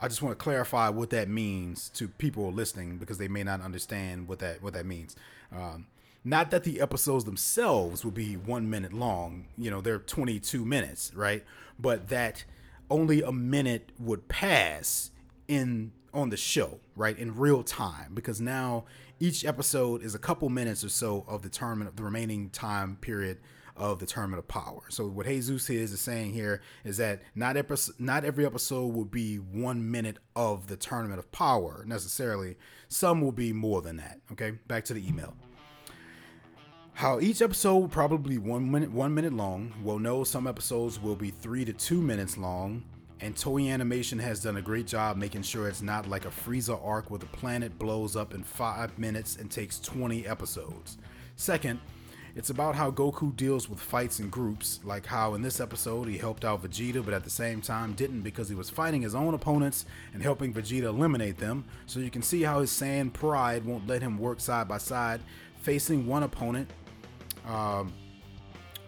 I 0.01 0.09
just 0.09 0.21
want 0.23 0.39
to 0.39 0.43
clarify 0.43 0.91
what 0.91 1.11
that 1.11 1.29
means 1.29 1.89
to 1.91 2.07
people 2.07 2.53
listening 2.53 2.99
because 2.99 3.19
they 3.19 3.29
may 3.29 3.45
not 3.45 3.63
understand 3.63 4.29
what 4.29 4.41
that 4.41 4.63
what 4.63 4.75
that 4.75 4.85
means. 4.87 5.17
Um, 5.51 5.87
not 6.25 6.51
that 6.53 6.65
the 6.65 6.81
episodes 6.81 7.25
themselves 7.25 8.05
will 8.05 8.13
be 8.13 8.37
one 8.37 8.71
minute 8.71 8.93
long. 8.93 9.47
You 9.59 9.71
know, 9.71 9.81
they're 9.81 9.99
22 9.99 10.65
minutes, 10.65 11.13
right? 11.15 11.45
But 11.83 12.09
that 12.09 12.45
only 12.89 13.23
a 13.23 13.33
minute 13.33 13.91
would 13.99 14.29
pass 14.29 15.11
in 15.49 15.93
on 16.15 16.31
the 16.31 16.37
show, 16.37 16.79
right, 16.95 17.19
in 17.19 17.37
real 17.37 17.63
time, 17.63 18.13
because 18.15 18.41
now 18.41 18.85
each 19.19 19.45
episode 19.45 20.03
is 20.03 20.15
a 20.15 20.19
couple 20.19 20.49
minutes 20.49 20.85
or 20.85 20.89
so 20.89 21.25
of 21.29 21.43
the 21.43 21.49
term 21.49 21.83
of 21.83 21.97
the 21.97 22.03
remaining 22.03 22.51
time 22.51 22.97
period 22.97 23.39
of 23.77 23.99
the 23.99 24.07
tournament 24.07 24.39
of 24.39 24.49
power. 24.49 24.83
So 24.91 25.07
what 25.07 25.27
Jesus 25.27 25.71
is 25.71 25.93
is 25.93 26.01
saying 26.01 26.33
here 26.33 26.61
is 26.85 26.99
that 26.99 27.23
not 27.35 27.57
not 27.99 28.25
every 28.25 28.45
episode 28.45 28.95
will 28.95 29.05
be 29.05 29.37
one 29.37 29.91
minute 29.91 30.19
of 30.37 30.67
the 30.67 30.77
tournament 30.77 31.19
of 31.19 31.33
power 31.33 31.85
necessarily. 31.87 32.57
Some 32.89 33.21
will 33.21 33.33
be 33.33 33.53
more 33.53 33.81
than 33.81 33.97
that. 33.97 34.21
Okay, 34.33 34.53
back 34.69 34.85
to 34.87 34.95
the 34.95 35.07
email. 35.07 35.35
How 36.95 37.19
each 37.19 37.43
episode 37.43 37.91
probably 37.91 38.39
one 38.39 38.71
minute 38.71 38.93
one 38.93 39.13
minute 39.13 39.33
long. 39.33 39.73
We'll 39.83 39.99
know 39.99 40.23
some 40.25 40.47
episodes 40.47 41.01
will 41.01 41.17
be 41.17 41.31
three 41.31 41.65
to 41.65 41.73
two 41.73 42.01
minutes 42.01 42.39
long. 42.39 42.85
And 43.21 43.35
Toei 43.35 43.73
Animation 43.73 44.19
has 44.19 44.43
done 44.43 44.57
a 44.57 44.63
great 44.63 44.87
job 44.87 45.17
making 45.17 45.43
sure 45.43 45.69
it's 45.69 45.83
not 45.83 46.09
like 46.09 46.27
a 46.27 46.29
Frieza 46.29 46.79
arc 46.85 47.11
where 47.11 47.19
the 47.19 47.27
planet 47.27 47.79
blows 47.79 48.15
up 48.15 48.35
in 48.35 48.43
five 48.45 48.97
minutes 48.99 49.37
and 49.37 49.51
takes 49.51 49.81
20 49.81 50.27
episodes. 50.27 50.99
Second, 51.37 51.81
it's 52.35 52.51
about 52.51 52.75
how 52.75 52.91
Goku 52.91 53.35
deals 53.37 53.69
with 53.69 53.79
fights 53.81 54.19
in 54.21 54.29
groups, 54.29 54.81
like 54.85 55.07
how 55.07 55.35
in 55.35 55.43
this 55.43 55.61
episode 55.61 56.09
he 56.09 56.19
helped 56.19 56.45
out 56.45 56.63
Vegeta, 56.63 57.05
but 57.05 57.15
at 57.15 57.25
the 57.25 57.31
same 57.31 57.61
time 57.61 57.93
didn't 57.93 58.23
because 58.23 58.49
he 58.49 58.55
was 58.55 58.71
fighting 58.71 59.03
his 59.03 59.15
own 59.15 59.35
opponents 59.35 59.87
and 60.15 60.23
helping 60.23 60.53
Vegeta 60.53 60.85
eliminate 60.85 61.39
them. 61.39 61.65
So 61.87 62.01
you 62.01 62.11
can 62.11 62.23
see 62.23 62.43
how 62.43 62.61
his 62.61 62.71
Saiyan 62.71 63.13
pride 63.13 63.65
won't 63.65 63.87
let 63.87 64.03
him 64.03 64.19
work 64.19 64.41
side 64.41 64.67
by 64.67 64.79
side, 64.79 65.21
facing 65.63 66.07
one 66.07 66.23
opponent. 66.23 66.71
Um, 67.47 67.93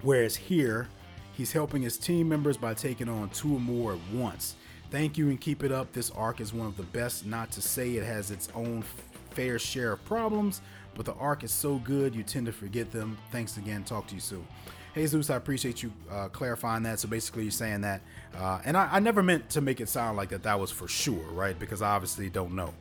whereas 0.02 0.36
here, 0.36 0.88
he's 1.32 1.52
helping 1.52 1.82
his 1.82 1.98
team 1.98 2.28
members 2.28 2.56
by 2.56 2.74
taking 2.74 3.08
on 3.08 3.30
two 3.30 3.56
or 3.56 3.60
more 3.60 3.94
at 3.94 3.98
once. 4.12 4.56
Thank 4.90 5.18
you 5.18 5.28
and 5.28 5.40
keep 5.40 5.64
it 5.64 5.72
up. 5.72 5.92
This 5.92 6.10
arc 6.12 6.40
is 6.40 6.52
one 6.52 6.66
of 6.66 6.76
the 6.76 6.84
best, 6.84 7.26
not 7.26 7.50
to 7.52 7.62
say 7.62 7.96
it 7.96 8.04
has 8.04 8.30
its 8.30 8.48
own 8.54 8.84
fair 9.30 9.58
share 9.58 9.92
of 9.92 10.04
problems, 10.04 10.60
but 10.94 11.04
the 11.04 11.14
arc 11.14 11.42
is 11.42 11.52
so 11.52 11.78
good 11.78 12.14
you 12.14 12.22
tend 12.22 12.46
to 12.46 12.52
forget 12.52 12.92
them. 12.92 13.18
Thanks 13.32 13.56
again. 13.56 13.82
Talk 13.82 14.06
to 14.08 14.14
you 14.14 14.20
soon. 14.20 14.46
Hey 14.94 15.06
Zeus, 15.06 15.28
I 15.28 15.34
appreciate 15.34 15.82
you 15.82 15.92
uh, 16.08 16.28
clarifying 16.28 16.84
that. 16.84 17.00
So 17.00 17.08
basically, 17.08 17.42
you're 17.42 17.50
saying 17.50 17.80
that, 17.80 18.00
uh, 18.38 18.60
and 18.64 18.76
I, 18.76 18.88
I, 18.92 19.00
never 19.00 19.24
meant 19.24 19.50
to 19.50 19.60
make 19.60 19.80
it 19.80 19.88
sound 19.88 20.16
like 20.16 20.28
that 20.28 20.44
that 20.44 20.60
was 20.60 20.70
for 20.70 20.86
sure, 20.86 21.32
right? 21.32 21.58
Because 21.58 21.82
I 21.82 21.90
obviously 21.96 22.30
don't 22.30 22.54
know. 22.54 22.72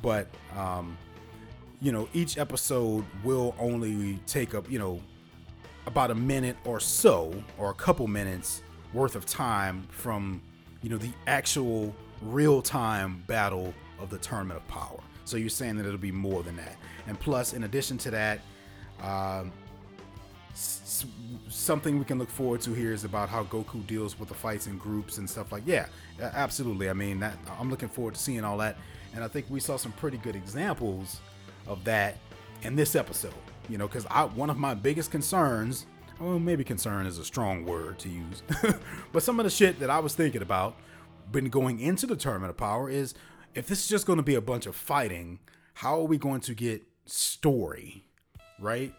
But 0.00 0.28
um, 0.56 0.96
you 1.82 1.92
know, 1.92 2.08
each 2.14 2.38
episode 2.38 3.04
will 3.22 3.54
only 3.58 4.20
take 4.26 4.54
up, 4.54 4.70
you 4.70 4.78
know, 4.78 5.02
about 5.86 6.10
a 6.10 6.14
minute 6.14 6.56
or 6.64 6.80
so, 6.80 7.32
or 7.58 7.70
a 7.70 7.74
couple 7.74 8.06
minutes 8.06 8.62
worth 8.92 9.14
of 9.16 9.24
time 9.26 9.86
from, 9.90 10.40
you 10.82 10.90
know, 10.90 10.98
the 10.98 11.10
actual 11.26 11.94
real 12.22 12.60
time 12.60 13.24
battle 13.26 13.72
of 13.98 14.10
the 14.10 14.18
tournament 14.18 14.58
of 14.60 14.68
power. 14.68 15.00
So 15.24 15.36
you're 15.36 15.48
saying 15.48 15.76
that 15.76 15.86
it'll 15.86 15.98
be 15.98 16.12
more 16.12 16.42
than 16.42 16.56
that. 16.56 16.76
And 17.06 17.18
plus, 17.18 17.52
in 17.52 17.64
addition 17.64 17.98
to 17.98 18.10
that, 18.10 18.40
um, 19.02 19.52
s- 20.52 21.06
something 21.48 21.98
we 21.98 22.04
can 22.04 22.18
look 22.18 22.30
forward 22.30 22.60
to 22.62 22.72
here 22.72 22.92
is 22.92 23.04
about 23.04 23.28
how 23.28 23.44
Goku 23.44 23.86
deals 23.86 24.18
with 24.18 24.28
the 24.28 24.34
fights 24.34 24.66
in 24.66 24.76
groups 24.76 25.18
and 25.18 25.28
stuff 25.28 25.52
like. 25.52 25.62
Yeah, 25.66 25.86
absolutely. 26.20 26.90
I 26.90 26.92
mean, 26.94 27.20
that, 27.20 27.36
I'm 27.58 27.70
looking 27.70 27.88
forward 27.88 28.14
to 28.14 28.20
seeing 28.20 28.44
all 28.44 28.58
that, 28.58 28.76
and 29.14 29.22
I 29.24 29.28
think 29.28 29.46
we 29.48 29.60
saw 29.60 29.76
some 29.76 29.92
pretty 29.92 30.18
good 30.18 30.36
examples 30.36 31.20
of 31.66 31.84
that 31.84 32.18
in 32.62 32.76
this 32.76 32.94
episode. 32.96 33.32
You 33.70 33.78
know, 33.78 33.86
because 33.86 34.06
I 34.10 34.24
one 34.24 34.50
of 34.50 34.58
my 34.58 34.74
biggest 34.74 35.10
concerns, 35.10 35.86
well, 36.18 36.38
maybe 36.38 36.64
concern 36.64 37.06
is 37.06 37.18
a 37.18 37.24
strong 37.24 37.64
word 37.64 37.98
to 38.00 38.08
use, 38.08 38.42
but 39.12 39.22
some 39.22 39.38
of 39.40 39.44
the 39.44 39.50
shit 39.50 39.78
that 39.80 39.90
I 39.90 40.00
was 40.00 40.14
thinking 40.14 40.42
about 40.42 40.76
been 41.30 41.48
going 41.48 41.78
into 41.80 42.06
the 42.06 42.16
tournament 42.16 42.50
of 42.50 42.56
power 42.56 42.90
is 42.90 43.14
if 43.54 43.66
this 43.66 43.84
is 43.84 43.88
just 43.88 44.06
going 44.06 44.16
to 44.16 44.22
be 44.22 44.34
a 44.34 44.40
bunch 44.40 44.66
of 44.66 44.74
fighting, 44.74 45.38
how 45.74 46.00
are 46.00 46.04
we 46.04 46.18
going 46.18 46.40
to 46.42 46.54
get 46.54 46.82
story, 47.06 48.04
right? 48.58 48.92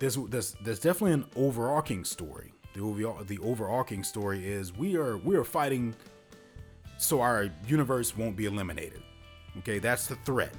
There's 0.00 0.16
there's 0.16 0.56
there's 0.62 0.80
definitely 0.80 1.12
an 1.12 1.26
overarching 1.36 2.04
story. 2.04 2.52
The 2.74 3.24
the 3.26 3.38
overarching 3.38 4.04
story 4.04 4.46
is 4.46 4.76
we 4.76 4.96
are 4.96 5.16
we 5.18 5.36
are 5.36 5.44
fighting 5.44 5.94
so 6.98 7.20
our 7.20 7.48
universe 7.66 8.16
won't 8.16 8.36
be 8.36 8.46
eliminated. 8.46 9.02
Okay, 9.58 9.78
that's 9.78 10.06
the 10.06 10.16
threat. 10.16 10.52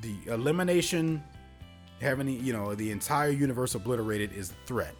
The 0.00 0.16
elimination, 0.26 1.22
having 2.02 2.28
you 2.28 2.52
know 2.52 2.74
the 2.74 2.90
entire 2.90 3.30
universe 3.30 3.74
obliterated 3.74 4.32
is 4.32 4.50
a 4.50 4.66
threat. 4.66 4.94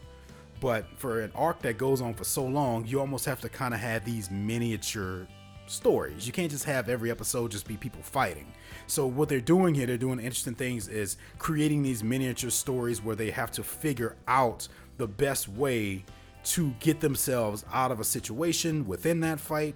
But 0.61 0.87
for 0.97 1.21
an 1.23 1.33
arc 1.35 1.61
that 1.63 1.77
goes 1.77 2.01
on 2.01 2.15
for 2.15 2.25
so 2.25 2.45
long, 2.45 2.87
you 2.87 3.01
almost 3.01 3.25
have 3.25 3.41
to 3.41 3.49
kind 3.49 3.75
of 3.75 3.81
have 3.81 4.05
these 4.05 4.31
miniature 4.31 5.27
stories. 5.67 6.27
You 6.27 6.33
can't 6.33 6.51
just 6.51 6.65
have 6.65 6.89
every 6.89 7.11
episode 7.11 7.51
just 7.51 7.67
be 7.67 7.77
people 7.77 8.03
fighting. 8.03 8.47
So 8.87 9.07
what 9.07 9.29
they're 9.29 9.41
doing 9.41 9.75
here, 9.75 9.87
they're 9.87 9.97
doing 9.97 10.21
interesting 10.21 10.55
things 10.55 10.87
is 10.87 11.17
creating 11.39 11.83
these 11.83 12.05
miniature 12.05 12.51
stories 12.51 13.03
where 13.03 13.17
they 13.17 13.31
have 13.31 13.51
to 13.53 13.65
figure 13.65 14.17
out 14.29 14.69
the 14.99 15.09
best 15.09 15.49
way 15.49 16.05
to 16.45 16.71
get 16.81 17.01
themselves 17.01 17.65
out 17.73 17.91
of 17.91 18.01
a 18.01 18.05
situation 18.05 18.87
within 18.87 19.21
that 19.21 19.41
fight, 19.41 19.75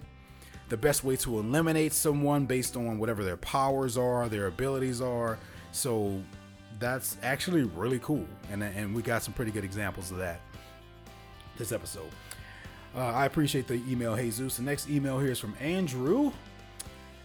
the 0.69 0.77
best 0.77 1.03
way 1.03 1.15
to 1.17 1.39
eliminate 1.39 1.93
someone 1.93 2.45
based 2.45 2.75
on 2.75 2.99
whatever 2.99 3.23
their 3.23 3.37
powers 3.37 3.97
are, 3.97 4.29
their 4.29 4.47
abilities 4.47 5.01
are. 5.01 5.37
So 5.71 6.21
that's 6.79 7.17
actually 7.23 7.63
really 7.63 7.99
cool. 7.99 8.25
And 8.51 8.63
and 8.63 8.93
we 8.93 9.01
got 9.01 9.23
some 9.23 9.33
pretty 9.33 9.51
good 9.51 9.63
examples 9.63 10.11
of 10.11 10.17
that 10.17 10.41
this 11.57 11.71
episode. 11.71 12.09
Uh, 12.95 12.99
I 12.99 13.25
appreciate 13.25 13.67
the 13.67 13.81
email, 13.89 14.15
Jesus. 14.15 14.57
The 14.57 14.63
next 14.63 14.89
email 14.89 15.19
here 15.19 15.31
is 15.31 15.39
from 15.39 15.55
Andrew. 15.59 16.31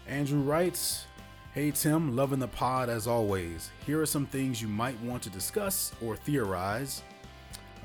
Andrew 0.06 0.40
writes, 0.40 1.06
Hey 1.54 1.70
Tim, 1.70 2.16
loving 2.16 2.38
the 2.38 2.48
pod 2.48 2.88
as 2.88 3.06
always. 3.06 3.70
Here 3.86 4.00
are 4.00 4.06
some 4.06 4.26
things 4.26 4.60
you 4.60 4.68
might 4.68 5.00
want 5.02 5.22
to 5.24 5.30
discuss 5.30 5.92
or 6.02 6.16
theorize. 6.16 7.02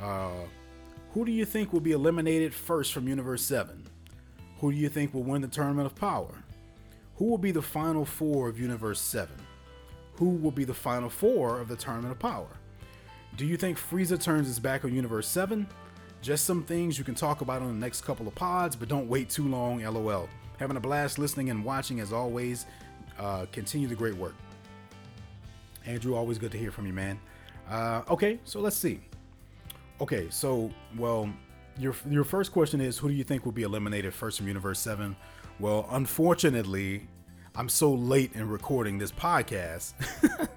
Uh, 0.02 0.32
who 1.14 1.26
do 1.26 1.32
you 1.32 1.46
think 1.46 1.74
will 1.74 1.80
be 1.80 1.92
eliminated 1.92 2.54
first 2.54 2.94
from 2.94 3.08
Universe 3.08 3.44
7? 3.44 3.86
Who 4.60 4.72
do 4.72 4.78
you 4.78 4.90
think 4.90 5.14
will 5.14 5.24
win 5.24 5.42
the 5.42 5.48
Tournament 5.48 5.86
of 5.86 5.96
Power? 5.96 6.44
Who 7.16 7.26
will 7.26 7.38
be 7.38 7.52
the 7.52 7.62
final 7.62 8.06
four 8.06 8.50
of 8.50 8.60
Universe 8.60 9.00
7? 9.02 9.34
Who 10.18 10.30
will 10.30 10.52
be 10.52 10.64
the 10.64 10.74
final 10.74 11.10
four 11.10 11.60
of 11.60 11.68
the 11.68 11.76
Tournament 11.76 12.12
of 12.12 12.20
Power? 12.20 12.48
Do 13.36 13.46
you 13.46 13.56
think 13.56 13.78
Frieza 13.78 14.20
turns 14.20 14.48
his 14.48 14.60
back 14.60 14.84
on 14.84 14.94
Universe 14.94 15.28
7? 15.28 15.68
Just 16.24 16.46
some 16.46 16.64
things 16.64 16.98
you 16.98 17.04
can 17.04 17.14
talk 17.14 17.42
about 17.42 17.62
on 17.62 17.68
the 17.68 17.74
next 17.74 18.02
couple 18.02 18.28
of 18.28 18.34
pods, 18.34 18.76
but 18.76 18.90
don't 18.90 19.08
wait 19.08 19.30
too 19.30 19.48
long, 19.48 19.84
lol. 19.84 20.28
Having 20.58 20.78
a 20.78 20.80
blast 20.80 21.20
listening 21.20 21.52
and 21.52 21.64
watching 21.64 22.00
as 22.00 22.12
always. 22.12 22.66
Uh, 23.20 23.46
continue 23.52 23.88
the 23.88 23.96
great 23.96 24.16
work. 24.16 24.36
Andrew, 25.86 26.16
always 26.16 26.38
good 26.38 26.52
to 26.52 26.58
hear 26.58 26.72
from 26.72 26.88
you, 26.88 26.94
man. 26.94 27.20
Uh, 27.70 28.02
okay, 28.10 28.40
so 28.44 28.60
let's 28.60 28.76
see. 28.76 29.00
Okay, 30.02 30.28
so, 30.32 30.72
well, 30.98 31.30
your, 31.78 31.96
your 32.10 32.24
first 32.24 32.52
question 32.52 32.82
is 32.82 32.98
who 32.98 33.08
do 33.08 33.14
you 33.14 33.24
think 33.24 33.46
will 33.46 33.52
be 33.52 33.64
eliminated 33.64 34.14
first 34.14 34.38
from 34.38 34.48
Universe 34.48 34.80
7? 34.80 35.16
Well, 35.60 35.88
unfortunately, 35.92 37.08
I'm 37.58 37.70
so 37.70 37.92
late 37.92 38.34
in 38.36 38.48
recording 38.48 39.00
this 39.00 39.12
podcast 39.12 39.94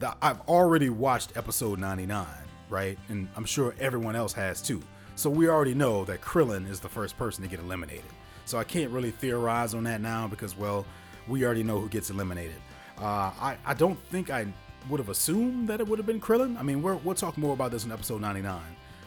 that 0.00 0.16
I've 0.20 0.40
already 0.48 0.90
watched 0.90 1.36
episode 1.36 1.78
99, 1.78 2.26
right? 2.68 2.98
And 3.08 3.28
I'm 3.36 3.44
sure 3.44 3.76
everyone 3.78 4.16
else 4.16 4.32
has 4.32 4.60
too. 4.60 4.82
So 5.14 5.30
we 5.30 5.48
already 5.48 5.72
know 5.72 6.04
that 6.06 6.20
Krillin 6.20 6.68
is 6.68 6.80
the 6.80 6.88
first 6.88 7.16
person 7.16 7.44
to 7.44 7.48
get 7.48 7.60
eliminated. 7.60 8.10
So 8.44 8.58
I 8.58 8.64
can't 8.64 8.90
really 8.90 9.12
theorize 9.12 9.72
on 9.72 9.84
that 9.84 10.00
now 10.00 10.26
because, 10.26 10.58
well, 10.58 10.84
we 11.28 11.44
already 11.44 11.62
know 11.62 11.78
who 11.78 11.88
gets 11.88 12.10
eliminated. 12.10 12.56
Uh, 12.98 13.30
I, 13.40 13.56
I 13.64 13.74
don't 13.74 13.98
think 14.10 14.28
I 14.30 14.52
would 14.90 14.98
have 14.98 15.10
assumed 15.10 15.68
that 15.68 15.78
it 15.78 15.86
would 15.86 16.00
have 16.00 16.06
been 16.06 16.20
Krillin. 16.20 16.58
I 16.58 16.64
mean, 16.64 16.82
we 16.82 16.92
will 16.92 17.14
talk 17.14 17.38
more 17.38 17.54
about 17.54 17.70
this 17.70 17.84
in 17.84 17.92
episode 17.92 18.20
99 18.20 18.60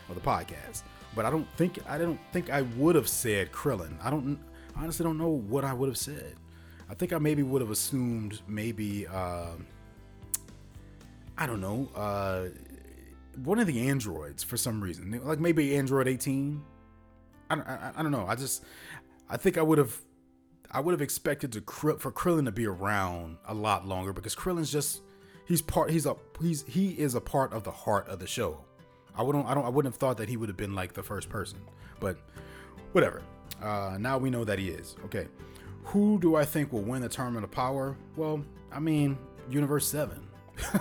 of 0.08 0.16
the 0.16 0.22
podcast. 0.22 0.84
But 1.14 1.26
I 1.26 1.32
don't 1.32 1.50
think 1.58 1.80
I 1.86 1.98
don't 1.98 2.20
think 2.32 2.50
I 2.50 2.62
would 2.62 2.96
have 2.96 3.10
said 3.10 3.52
Krillin. 3.52 3.98
I 4.02 4.10
don't 4.10 4.40
honestly 4.74 5.04
don't 5.04 5.18
know 5.18 5.28
what 5.28 5.66
I 5.66 5.74
would 5.74 5.90
have 5.90 5.98
said. 5.98 6.38
I 6.90 6.94
think 6.94 7.14
I 7.14 7.18
maybe 7.18 7.44
would 7.44 7.62
have 7.62 7.72
assumed 7.72 8.42
maybe 8.48 9.08
uh, 9.08 9.52
I 11.38 11.48
don't 11.48 11.62
know 11.62 11.90
uh, 11.96 12.46
one 13.44 13.60
of 13.60 13.68
the 13.68 13.90
androids 13.90 14.44
for 14.44 14.58
some 14.58 14.82
reason, 14.82 15.20
like 15.24 15.40
maybe 15.40 15.76
Android 15.76 16.08
18. 16.08 16.64
I 17.50 17.56
don't, 17.56 17.68
I, 17.68 17.92
I 17.98 18.04
don't 18.04 18.12
know. 18.12 18.26
I 18.28 18.36
just 18.36 18.64
I 19.30 19.38
think 19.38 19.58
I 19.58 19.62
would 19.62 19.78
have 19.78 19.98
I 20.72 20.80
would 20.80 20.92
have 20.92 21.02
expected 21.02 21.52
to 21.54 21.62
for 21.62 22.12
Krillin 22.12 22.46
to 22.46 22.52
be 22.52 22.66
around 22.66 23.38
a 23.48 23.54
lot 23.54 23.88
longer 23.88 24.14
because 24.14 24.36
Krillin's 24.36 24.72
just 24.72 25.02
he's 25.46 25.62
part 25.62 25.90
he's 25.90 26.06
a 26.06 26.16
he's 26.42 26.64
he 26.68 26.90
is 26.92 27.16
a 27.16 27.22
part 27.22 27.54
of 27.54 27.64
the 27.64 27.72
heart 27.72 28.08
of 28.08 28.20
the 28.20 28.28
show. 28.28 28.64
I 29.18 29.24
wouldn't 29.24 29.46
I 29.46 29.54
don't 29.54 29.66
I 29.66 29.70
wouldn't 29.70 29.94
have 29.94 30.00
thought 30.00 30.18
that 30.18 30.30
he 30.30 30.38
would 30.38 30.50
have 30.50 30.58
been 30.58 30.76
like 30.76 30.94
the 30.94 31.04
first 31.04 31.30
person, 31.30 31.60
but 32.00 32.18
whatever. 32.92 33.22
Uh, 33.62 33.98
now 34.00 34.18
we 34.18 34.30
know 34.30 34.44
that 34.44 34.60
he 34.60 34.70
is. 34.70 34.96
Okay, 35.06 35.28
who 35.86 36.20
do 36.20 36.36
I 36.36 36.46
think 36.46 36.74
will 36.74 36.82
win 36.82 37.02
the 37.02 37.10
tournament 37.10 37.44
of 37.44 37.52
power? 37.52 37.96
Well, 38.16 38.44
I 38.72 38.80
mean, 38.80 39.18
Universe 39.50 39.88
Seven. 39.88 40.28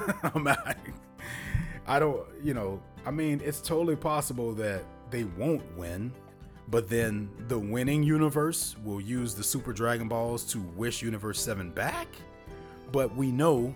I 1.87 1.99
don't, 1.99 2.27
you 2.43 2.55
know, 2.55 2.83
I 3.05 3.11
mean, 3.11 3.41
it's 3.45 3.61
totally 3.61 3.97
possible 3.97 4.53
that 4.55 4.85
they 5.11 5.25
won't 5.25 5.63
win, 5.77 6.13
but 6.69 6.89
then 6.89 7.29
the 7.49 7.59
winning 7.59 8.03
universe 8.03 8.77
will 8.85 9.01
use 9.01 9.35
the 9.35 9.45
Super 9.45 9.73
Dragon 9.73 10.09
Balls 10.09 10.45
to 10.47 10.61
wish 10.77 11.03
Universe 11.03 11.41
7 11.41 11.71
back. 11.71 12.09
But 12.91 13.15
we 13.15 13.31
know 13.31 13.75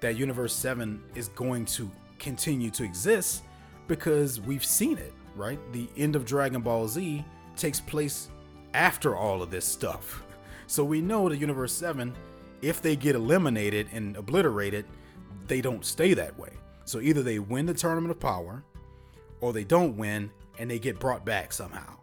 that 0.00 0.16
Universe 0.16 0.54
7 0.54 1.02
is 1.14 1.28
going 1.28 1.66
to 1.66 1.90
continue 2.18 2.70
to 2.70 2.84
exist 2.84 3.42
because 3.86 4.40
we've 4.40 4.64
seen 4.64 4.96
it, 4.96 5.12
right? 5.36 5.58
The 5.72 5.88
end 5.96 6.16
of 6.16 6.24
Dragon 6.24 6.62
Ball 6.62 6.88
Z 6.88 7.24
takes 7.56 7.80
place 7.80 8.30
after 8.72 9.14
all 9.14 9.42
of 9.42 9.50
this 9.50 9.66
stuff. 9.66 10.22
So 10.70 10.84
we 10.84 11.00
know 11.00 11.28
that 11.28 11.38
Universe 11.38 11.72
7, 11.72 12.14
if 12.62 12.80
they 12.80 12.94
get 12.94 13.16
eliminated 13.16 13.88
and 13.92 14.16
obliterated, 14.16 14.84
they 15.48 15.60
don't 15.60 15.84
stay 15.84 16.14
that 16.14 16.38
way. 16.38 16.52
So 16.84 17.00
either 17.00 17.24
they 17.24 17.40
win 17.40 17.66
the 17.66 17.74
tournament 17.74 18.12
of 18.12 18.20
power 18.20 18.62
or 19.40 19.52
they 19.52 19.64
don't 19.64 19.96
win 19.96 20.30
and 20.60 20.70
they 20.70 20.78
get 20.78 21.00
brought 21.00 21.24
back 21.24 21.52
somehow, 21.52 21.96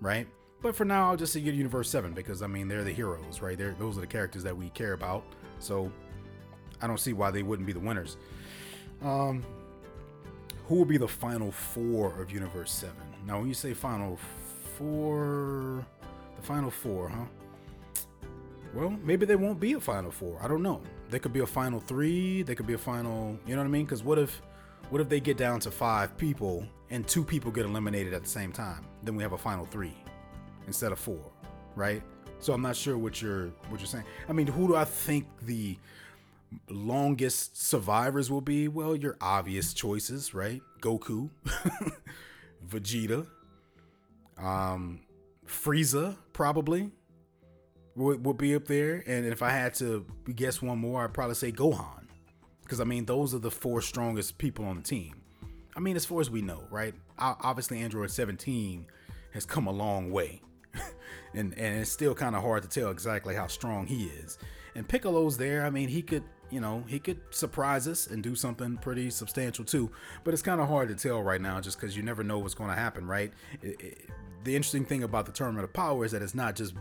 right? 0.00 0.26
But 0.62 0.74
for 0.74 0.86
now, 0.86 1.10
I'll 1.10 1.18
just 1.18 1.34
say 1.34 1.40
Universe 1.40 1.90
7 1.90 2.14
because 2.14 2.40
I 2.40 2.46
mean, 2.46 2.68
they're 2.68 2.84
the 2.84 2.92
heroes, 2.92 3.42
right? 3.42 3.58
They're, 3.58 3.76
those 3.78 3.98
are 3.98 4.00
the 4.00 4.06
characters 4.06 4.42
that 4.44 4.56
we 4.56 4.70
care 4.70 4.94
about. 4.94 5.22
So 5.58 5.92
I 6.80 6.86
don't 6.86 6.98
see 6.98 7.12
why 7.12 7.30
they 7.30 7.42
wouldn't 7.42 7.66
be 7.66 7.74
the 7.74 7.80
winners. 7.80 8.16
Um, 9.02 9.44
who 10.68 10.76
will 10.76 10.86
be 10.86 10.96
the 10.96 11.06
final 11.06 11.52
four 11.52 12.18
of 12.18 12.30
Universe 12.30 12.72
7? 12.72 12.96
Now, 13.26 13.40
when 13.40 13.48
you 13.48 13.54
say 13.54 13.74
final 13.74 14.18
four, 14.78 15.86
the 16.34 16.42
final 16.42 16.70
four, 16.70 17.10
huh? 17.10 17.26
Well, 18.76 18.90
maybe 19.02 19.24
they 19.24 19.36
won't 19.36 19.58
be 19.58 19.72
a 19.72 19.80
final 19.80 20.10
four. 20.10 20.38
I 20.42 20.48
don't 20.48 20.62
know. 20.62 20.82
They 21.08 21.18
could 21.18 21.32
be 21.32 21.40
a 21.40 21.46
final 21.46 21.80
three. 21.80 22.42
They 22.42 22.54
could 22.54 22.66
be 22.66 22.74
a 22.74 22.78
final. 22.78 23.38
You 23.46 23.54
know 23.54 23.62
what 23.62 23.68
I 23.68 23.70
mean? 23.70 23.86
Because 23.86 24.04
what 24.04 24.18
if, 24.18 24.42
what 24.90 25.00
if 25.00 25.08
they 25.08 25.18
get 25.18 25.38
down 25.38 25.60
to 25.60 25.70
five 25.70 26.14
people 26.18 26.68
and 26.90 27.08
two 27.08 27.24
people 27.24 27.50
get 27.50 27.64
eliminated 27.64 28.12
at 28.12 28.22
the 28.22 28.28
same 28.28 28.52
time? 28.52 28.84
Then 29.02 29.16
we 29.16 29.22
have 29.22 29.32
a 29.32 29.38
final 29.38 29.64
three 29.64 29.94
instead 30.66 30.92
of 30.92 30.98
four, 30.98 31.24
right? 31.74 32.02
So 32.38 32.52
I'm 32.52 32.60
not 32.60 32.76
sure 32.76 32.98
what 32.98 33.22
you're 33.22 33.46
what 33.70 33.80
you're 33.80 33.86
saying. 33.86 34.04
I 34.28 34.34
mean, 34.34 34.46
who 34.46 34.68
do 34.68 34.76
I 34.76 34.84
think 34.84 35.26
the 35.40 35.78
longest 36.68 37.56
survivors 37.56 38.30
will 38.30 38.42
be? 38.42 38.68
Well, 38.68 38.94
your 38.94 39.16
obvious 39.22 39.72
choices, 39.72 40.34
right? 40.34 40.60
Goku, 40.82 41.30
Vegeta, 42.68 43.26
um, 44.36 45.00
Frieza, 45.46 46.14
probably 46.34 46.90
would, 47.96 48.24
would 48.24 48.36
be 48.36 48.54
up 48.54 48.66
there. 48.66 49.02
And 49.06 49.26
if 49.26 49.42
I 49.42 49.50
had 49.50 49.74
to 49.74 50.06
guess 50.34 50.62
one 50.62 50.78
more, 50.78 51.04
I'd 51.04 51.14
probably 51.14 51.34
say 51.34 51.50
Gohan. 51.50 52.04
Because, 52.62 52.80
I 52.80 52.84
mean, 52.84 53.06
those 53.06 53.34
are 53.34 53.38
the 53.38 53.50
four 53.50 53.80
strongest 53.80 54.38
people 54.38 54.64
on 54.64 54.76
the 54.76 54.82
team. 54.82 55.14
I 55.76 55.80
mean, 55.80 55.96
as 55.96 56.04
far 56.04 56.20
as 56.20 56.30
we 56.30 56.42
know, 56.42 56.64
right? 56.70 56.94
Obviously, 57.18 57.80
Android 57.80 58.10
17 58.10 58.86
has 59.32 59.44
come 59.44 59.66
a 59.66 59.72
long 59.72 60.10
way. 60.10 60.40
and, 61.34 61.52
and 61.54 61.80
it's 61.80 61.90
still 61.90 62.14
kind 62.14 62.34
of 62.34 62.42
hard 62.42 62.62
to 62.62 62.68
tell 62.68 62.90
exactly 62.90 63.34
how 63.34 63.46
strong 63.46 63.86
he 63.86 64.06
is. 64.06 64.38
And 64.74 64.86
Piccolo's 64.86 65.38
there. 65.38 65.64
I 65.64 65.70
mean, 65.70 65.88
he 65.88 66.02
could, 66.02 66.24
you 66.50 66.60
know, 66.60 66.84
he 66.86 66.98
could 66.98 67.20
surprise 67.30 67.86
us 67.86 68.08
and 68.08 68.22
do 68.22 68.34
something 68.34 68.76
pretty 68.78 69.10
substantial 69.10 69.64
too. 69.64 69.90
But 70.24 70.34
it's 70.34 70.42
kind 70.42 70.60
of 70.60 70.68
hard 70.68 70.88
to 70.88 70.94
tell 70.94 71.22
right 71.22 71.40
now 71.40 71.60
just 71.60 71.80
because 71.80 71.96
you 71.96 72.02
never 72.02 72.24
know 72.24 72.38
what's 72.38 72.54
going 72.54 72.70
to 72.70 72.76
happen, 72.76 73.06
right? 73.06 73.32
It, 73.62 73.80
it, 73.80 74.10
the 74.44 74.54
interesting 74.54 74.84
thing 74.84 75.02
about 75.02 75.26
the 75.26 75.32
Tournament 75.32 75.64
of 75.64 75.72
Power 75.72 76.04
is 76.04 76.12
that 76.12 76.22
it's 76.22 76.34
not 76.34 76.56
just 76.56 76.74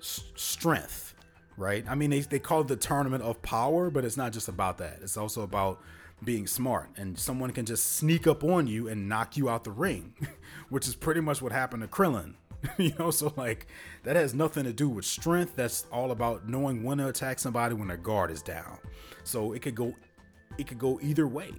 strength, 0.00 1.14
right? 1.56 1.84
I 1.88 1.94
mean, 1.94 2.10
they, 2.10 2.20
they 2.20 2.38
call 2.38 2.62
it 2.62 2.68
the 2.68 2.76
tournament 2.76 3.22
of 3.22 3.40
power, 3.42 3.90
but 3.90 4.04
it's 4.04 4.16
not 4.16 4.32
just 4.32 4.48
about 4.48 4.78
that. 4.78 4.98
It's 5.02 5.16
also 5.16 5.42
about 5.42 5.80
being 6.24 6.46
smart 6.48 6.90
and 6.96 7.16
someone 7.16 7.52
can 7.52 7.64
just 7.64 7.96
sneak 7.96 8.26
up 8.26 8.42
on 8.42 8.66
you 8.66 8.88
and 8.88 9.08
knock 9.08 9.36
you 9.36 9.48
out 9.48 9.64
the 9.64 9.70
ring, 9.70 10.14
which 10.68 10.88
is 10.88 10.94
pretty 10.94 11.20
much 11.20 11.40
what 11.40 11.52
happened 11.52 11.82
to 11.82 11.88
Krillin 11.88 12.34
you 12.78 12.92
know, 12.98 13.10
so 13.10 13.32
like 13.36 13.66
that 14.04 14.16
has 14.16 14.34
nothing 14.34 14.64
to 14.64 14.72
do 14.72 14.88
with 14.88 15.04
strength. 15.04 15.54
That's 15.56 15.86
all 15.92 16.10
about 16.10 16.48
knowing 16.48 16.82
when 16.82 16.98
to 16.98 17.08
attack 17.08 17.38
somebody 17.38 17.74
when 17.74 17.88
their 17.88 17.96
guard 17.96 18.30
is 18.30 18.42
down. 18.42 18.78
So 19.24 19.52
it 19.52 19.62
could 19.62 19.74
go 19.74 19.94
it 20.56 20.66
could 20.66 20.78
go 20.78 20.98
either 21.02 21.26
way. 21.26 21.52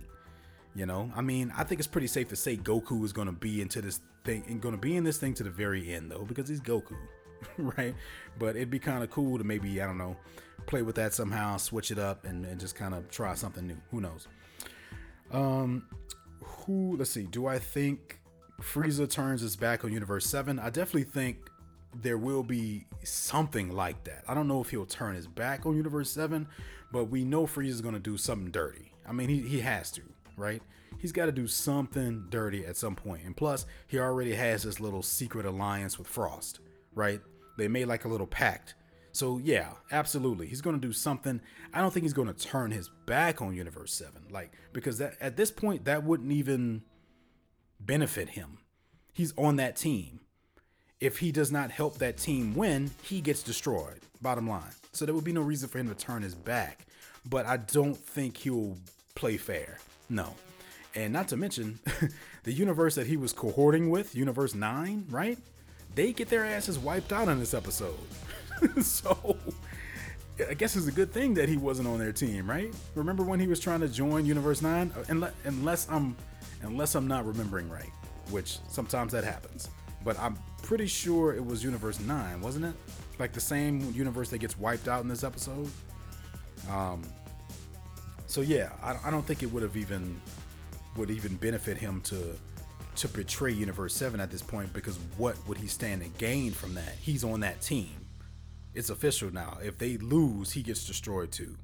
You 0.76 0.86
know, 0.86 1.12
I 1.16 1.22
mean, 1.22 1.52
I 1.58 1.64
think 1.64 1.80
it's 1.80 1.88
pretty 1.88 2.08
safe 2.08 2.28
to 2.30 2.36
say 2.36 2.56
Goku 2.56 3.04
is 3.04 3.12
going 3.12 3.26
to 3.26 3.34
be 3.34 3.62
into 3.62 3.82
this 3.82 4.02
thing 4.24 4.44
and 4.48 4.62
going 4.62 4.76
to 4.76 4.80
be 4.80 4.96
in 4.96 5.04
this 5.04 5.18
thing 5.18 5.34
to 5.36 5.44
the 5.44 5.50
very 5.50 5.94
end 5.94 6.12
though 6.12 6.26
because 6.26 6.48
he's 6.48 6.62
Goku, 6.62 6.96
right? 7.58 7.96
But 8.38 8.56
it'd 8.56 8.70
be 8.70 8.80
kind 8.80 9.04
of 9.04 9.10
cool 9.10 9.38
to 9.38 9.44
maybe 9.44 9.82
I 9.82 9.86
don't 9.86 9.98
know, 9.98 10.16
play 10.66 10.82
with 10.82 10.96
that 10.96 11.14
somehow, 11.14 11.58
switch 11.58 11.92
it 11.92 12.00
up, 12.00 12.26
and, 12.26 12.46
and 12.46 12.60
just 12.60 12.76
kind 12.76 12.94
of 12.94 13.10
try 13.10 13.34
something 13.36 13.66
new. 13.66 13.78
Who 13.92 14.02
knows? 14.02 14.28
Um, 15.32 15.86
who? 16.42 16.98
Let's 16.98 17.12
see. 17.12 17.24
Do 17.24 17.48
I 17.48 17.60
think 17.60 18.20
Frieza 18.62 19.10
turns 19.10 19.42
his 19.42 19.56
back 19.56 19.84
on 19.84 19.92
Universe 19.94 20.26
Seven? 20.26 20.60
I 20.60 20.70
definitely 20.70 21.04
think 21.04 21.50
there 22.02 22.18
will 22.18 22.44
be 22.44 22.86
something 23.04 23.72
like 23.72 24.04
that. 24.06 24.24
I 24.28 24.34
don't 24.34 24.48
know 24.48 24.62
if 24.62 24.70
he'll 24.70 24.86
turn 24.86 25.16
his 25.16 25.28
back 25.28 25.66
on 25.66 25.76
Universe 25.76 26.12
7, 26.12 26.48
but 26.92 27.06
we 27.06 27.24
know 27.24 27.46
Frieza's 27.46 27.82
going 27.82 27.96
to 27.96 28.00
do 28.00 28.18
something 28.18 28.52
dirty. 28.52 28.92
I 29.08 29.12
mean, 29.12 29.30
he, 29.30 29.40
he 29.40 29.60
has 29.62 29.92
to, 29.92 30.02
right? 30.38 30.62
He's 31.00 31.12
got 31.12 31.28
to 31.28 31.32
do 31.32 31.48
something 31.48 32.26
dirty 32.30 32.66
at 32.66 32.78
some 32.78 32.96
point. 32.96 33.24
And 33.26 33.36
plus, 33.36 33.66
he 33.88 34.00
already 34.00 34.36
has 34.36 34.64
this 34.64 34.80
little 34.80 35.02
secret 35.02 35.46
alliance 35.46 35.98
with 35.98 36.08
Frost, 36.08 36.60
right? 36.94 37.22
They 37.58 37.68
made 37.68 37.86
like 37.86 38.06
a 38.06 38.08
little 38.08 38.28
pact. 38.28 38.76
So, 39.12 39.40
yeah, 39.40 39.72
absolutely. 39.92 40.48
He's 40.48 40.62
going 40.62 40.80
to 40.80 40.88
do 40.88 40.94
something. 40.94 41.42
I 41.74 41.82
don't 41.82 41.92
think 41.92 42.04
he's 42.04 42.14
going 42.14 42.32
to 42.32 42.48
turn 42.48 42.72
his 42.72 42.90
back 43.06 43.42
on 43.42 43.56
Universe 43.56 43.94
7. 43.94 44.28
Like, 44.30 44.52
because 44.72 45.00
that, 45.00 45.16
at 45.20 45.36
this 45.36 45.52
point, 45.52 45.86
that 45.86 46.04
wouldn't 46.04 46.32
even 46.32 46.84
benefit 47.80 48.30
him. 48.30 48.60
He's 49.14 49.34
on 49.36 49.56
that 49.58 49.76
team 49.76 50.20
if 51.00 51.20
he 51.20 51.32
does 51.32 51.52
not 51.52 51.72
help 51.72 51.98
that 52.00 52.18
team 52.18 52.54
win, 52.56 52.92
he 53.04 53.22
gets 53.22 53.42
destroyed. 53.42 54.00
Bottom 54.22 54.50
line. 54.50 54.72
So 54.92 55.06
there 55.06 55.16
would 55.16 55.24
be 55.24 55.34
no 55.34 55.42
reason 55.42 55.70
for 55.70 55.80
him 55.80 55.88
to 55.88 55.96
turn 55.96 56.22
his 56.22 56.36
back. 56.36 56.86
But 57.26 57.46
I 57.46 57.58
don't 57.58 57.98
think 57.98 58.38
he'll 58.38 58.78
play 59.16 59.38
fair. 59.38 59.78
No. 60.10 60.36
And 60.96 61.14
not 61.14 61.28
to 61.30 61.38
mention, 61.38 61.80
the 62.44 62.52
universe 62.52 62.96
that 62.96 63.08
he 63.08 63.18
was 63.18 63.34
cohorting 63.34 63.90
with, 63.90 64.16
Universe 64.16 64.56
9, 64.56 65.06
right? 65.10 65.38
They 65.96 66.14
get 66.14 66.30
their 66.30 66.46
asses 66.46 66.80
wiped 66.80 67.12
out 67.12 67.28
on 67.28 67.40
this 67.40 67.54
episode. 67.54 67.98
so 68.82 69.38
I 70.48 70.54
guess 70.54 70.76
it's 70.76 70.88
a 70.88 70.92
good 70.92 71.12
thing 71.12 71.34
that 71.36 71.50
he 71.50 71.58
wasn't 71.58 71.88
on 71.88 72.00
their 72.00 72.12
team, 72.12 72.50
right? 72.50 72.74
Remember 72.96 73.24
when 73.24 73.40
he 73.40 73.48
was 73.48 73.60
trying 73.60 73.82
to 73.82 73.88
join 73.88 74.26
Universe 74.26 74.62
9? 74.62 74.92
Unless 75.46 75.90
I'm 75.90 76.16
unless 76.62 76.96
I'm 76.96 77.08
not 77.08 77.26
remembering 77.26 77.70
right, 77.70 77.92
which 78.30 78.60
sometimes 78.70 79.12
that 79.14 79.24
happens. 79.24 79.70
But 80.04 80.18
I'm 80.20 80.38
pretty 80.62 80.88
sure 80.88 81.34
it 81.34 81.46
was 81.46 81.64
Universe 81.64 82.00
9, 82.00 82.42
wasn't 82.42 82.66
it? 82.66 82.74
Like 83.18 83.34
the 83.34 83.42
same 83.42 83.92
universe 83.94 84.30
that 84.30 84.38
gets 84.38 84.58
wiped 84.58 84.88
out 84.88 85.02
in 85.02 85.10
this 85.10 85.24
episode. 85.24 85.70
Um, 86.70 87.02
so 88.28 88.42
yeah, 88.42 88.70
I, 88.82 88.98
I 89.06 89.12
don't 89.12 89.26
think 89.26 89.44
it 89.44 89.52
would 89.52 89.64
have 89.64 89.76
even 89.76 90.22
would 90.96 91.10
even 91.10 91.36
benefit 91.36 91.78
him 91.78 92.02
to 92.02 92.36
to 93.00 93.08
betray 93.08 93.52
Universe 93.52 93.96
7 93.96 94.20
at 94.20 94.30
this 94.30 94.42
point 94.42 94.74
because 94.74 95.00
what 95.18 95.38
would 95.48 95.58
he 95.58 95.68
stand 95.68 96.02
to 96.02 96.10
gain 96.20 96.52
from 96.52 96.74
that? 96.76 96.96
He's 97.00 97.24
on 97.24 97.40
that 97.40 97.62
team. 97.62 98.08
It's 98.74 98.90
official 98.90 99.32
now. 99.32 99.58
If 99.64 99.78
they 99.78 99.98
lose, 99.98 100.52
he 100.52 100.62
gets 100.62 100.86
destroyed 100.86 101.32
too. 101.32 101.56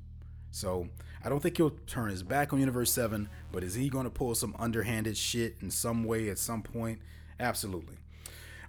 So 0.51 0.87
I 1.25 1.27
don't 1.27 1.41
think 1.41 1.57
he'll 1.57 1.71
turn 1.87 2.09
his 2.09 2.23
back 2.23 2.53
on 2.53 2.59
Universe 2.59 2.89
7, 2.91 3.27
but 3.51 3.63
is 3.63 3.75
he 3.75 3.89
going 3.89 4.05
to 4.05 4.09
pull 4.09 4.33
some 4.33 4.55
underhanded 4.57 5.17
shit 5.17 5.57
in 5.61 5.71
some 5.71 6.05
way 6.05 6.29
at 6.29 6.39
some 6.39 6.61
point? 6.61 6.99
Absolutely. 7.37 7.97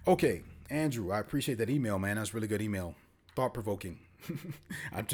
Okay, 0.05 0.43
Andrew, 0.69 1.11
I 1.13 1.19
appreciate 1.19 1.59
that 1.59 1.69
email, 1.69 1.97
man. 1.97 2.17
That's 2.17 2.33
really 2.33 2.47
good 2.47 2.61
email. 2.61 2.95
Thought 3.33 3.53
provoking. 3.53 3.99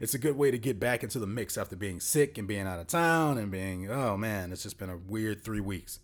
it's 0.00 0.14
a 0.14 0.18
good 0.18 0.36
way 0.36 0.50
to 0.50 0.58
get 0.58 0.80
back 0.80 1.04
into 1.04 1.20
the 1.20 1.26
mix 1.26 1.56
after 1.56 1.76
being 1.76 2.00
sick 2.00 2.36
and 2.36 2.48
being 2.48 2.66
out 2.66 2.80
of 2.80 2.88
town 2.88 3.38
and 3.38 3.52
being, 3.52 3.88
oh 3.88 4.16
man, 4.16 4.50
it's 4.50 4.64
just 4.64 4.78
been 4.78 4.90
a 4.90 4.96
weird 4.96 5.44
three 5.44 5.60
weeks. 5.60 6.00